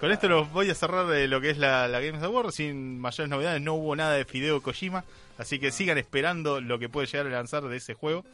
Con 0.00 0.12
esto 0.12 0.28
los 0.28 0.50
voy 0.52 0.68
a 0.68 0.74
cerrar 0.74 1.06
de 1.06 1.26
lo 1.26 1.40
que 1.40 1.50
es 1.50 1.58
la, 1.58 1.88
la 1.88 2.00
Games 2.00 2.22
Award 2.22 2.50
sin 2.52 2.98
mayores 3.00 3.30
novedades. 3.30 3.62
No 3.62 3.74
hubo 3.74 3.96
nada 3.96 4.12
de 4.12 4.24
Fideo 4.26 4.60
Kojima, 4.62 5.04
así 5.38 5.58
que 5.58 5.70
sigan 5.70 5.96
esperando 5.96 6.60
lo 6.60 6.78
que 6.78 6.88
puede 6.90 7.06
llegar 7.06 7.26
a 7.26 7.30
lanzar 7.30 7.62
de 7.64 7.76
ese 7.78 7.94
juego. 7.94 8.24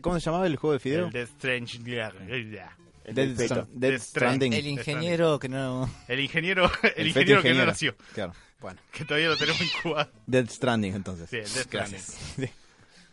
¿Cómo 0.00 0.18
se 0.18 0.24
llamaba 0.26 0.46
el 0.46 0.56
juego 0.56 0.72
de 0.74 0.80
Fideo? 0.80 1.06
El 1.06 1.12
Death 1.12 1.28
Strange. 1.36 1.78
El 1.78 1.84
Dead 3.14 3.68
Death 3.72 4.00
Stranding. 4.02 4.52
El 4.52 4.66
ingeniero 4.66 5.38
que 5.38 5.48
no... 5.48 5.88
El 6.08 6.20
ingeniero, 6.20 6.64
el 6.82 6.92
El 6.96 7.06
ingeniero 7.08 7.12
feto 7.12 7.24
que 7.24 7.32
no 7.32 7.36
ingeniero. 7.54 7.66
nació. 7.66 7.94
Claro. 8.14 8.32
Bueno, 8.60 8.80
que 8.92 9.04
todavía 9.04 9.28
lo 9.28 9.36
tenemos 9.36 9.60
incubado. 9.60 10.10
Dead 10.26 10.48
Stranding 10.48 10.94
entonces. 10.94 11.30
Sí, 11.30 11.38
Gracias. 11.70 12.06
Stranding. 12.06 12.50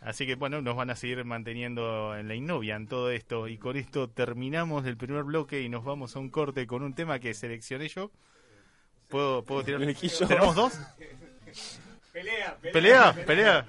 Así 0.00 0.26
que 0.26 0.36
bueno, 0.36 0.62
nos 0.62 0.76
van 0.76 0.90
a 0.90 0.96
seguir 0.96 1.24
manteniendo 1.24 2.16
en 2.16 2.28
la 2.28 2.34
innovia 2.34 2.76
en 2.76 2.86
todo 2.86 3.10
esto. 3.10 3.48
Y 3.48 3.58
con 3.58 3.76
esto 3.76 4.08
terminamos 4.08 4.86
el 4.86 4.96
primer 4.96 5.24
bloque 5.24 5.60
y 5.62 5.68
nos 5.68 5.84
vamos 5.84 6.14
a 6.14 6.18
un 6.18 6.30
corte 6.30 6.66
con 6.66 6.82
un 6.82 6.94
tema 6.94 7.18
que 7.18 7.34
seleccioné 7.34 7.88
yo. 7.88 8.10
¿Puedo, 9.08 9.42
puedo 9.44 9.64
tirar? 9.64 9.80
¿Tenemos 10.28 10.54
dos? 10.54 10.78
Pelea, 12.72 13.14
pelea. 13.26 13.66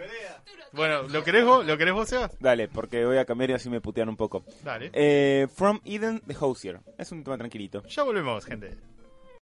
Bueno, 0.72 1.04
¿lo 1.04 1.24
querés 1.24 1.46
vos? 1.46 1.66
¿Lo 1.66 1.78
querés 1.78 1.94
vos, 1.94 2.10
Sebas? 2.10 2.38
Dale, 2.40 2.68
porque 2.68 3.06
voy 3.06 3.18
a 3.18 3.26
cambiar 3.26 3.52
y 3.52 3.54
así 3.54 3.70
me 3.70 3.82
putean 3.82 4.10
un 4.10 4.18
poco. 4.18 4.44
Dale. 4.64 4.92
Eh, 4.94 5.48
From 5.54 5.80
Eden 5.84 6.22
de 6.26 6.36
Hosier. 6.40 6.80
Es 6.98 7.12
un 7.12 7.24
tema 7.24 7.38
tranquilito. 7.38 7.84
Ya 7.88 8.04
volvemos, 8.04 8.46
gente. 8.46 8.76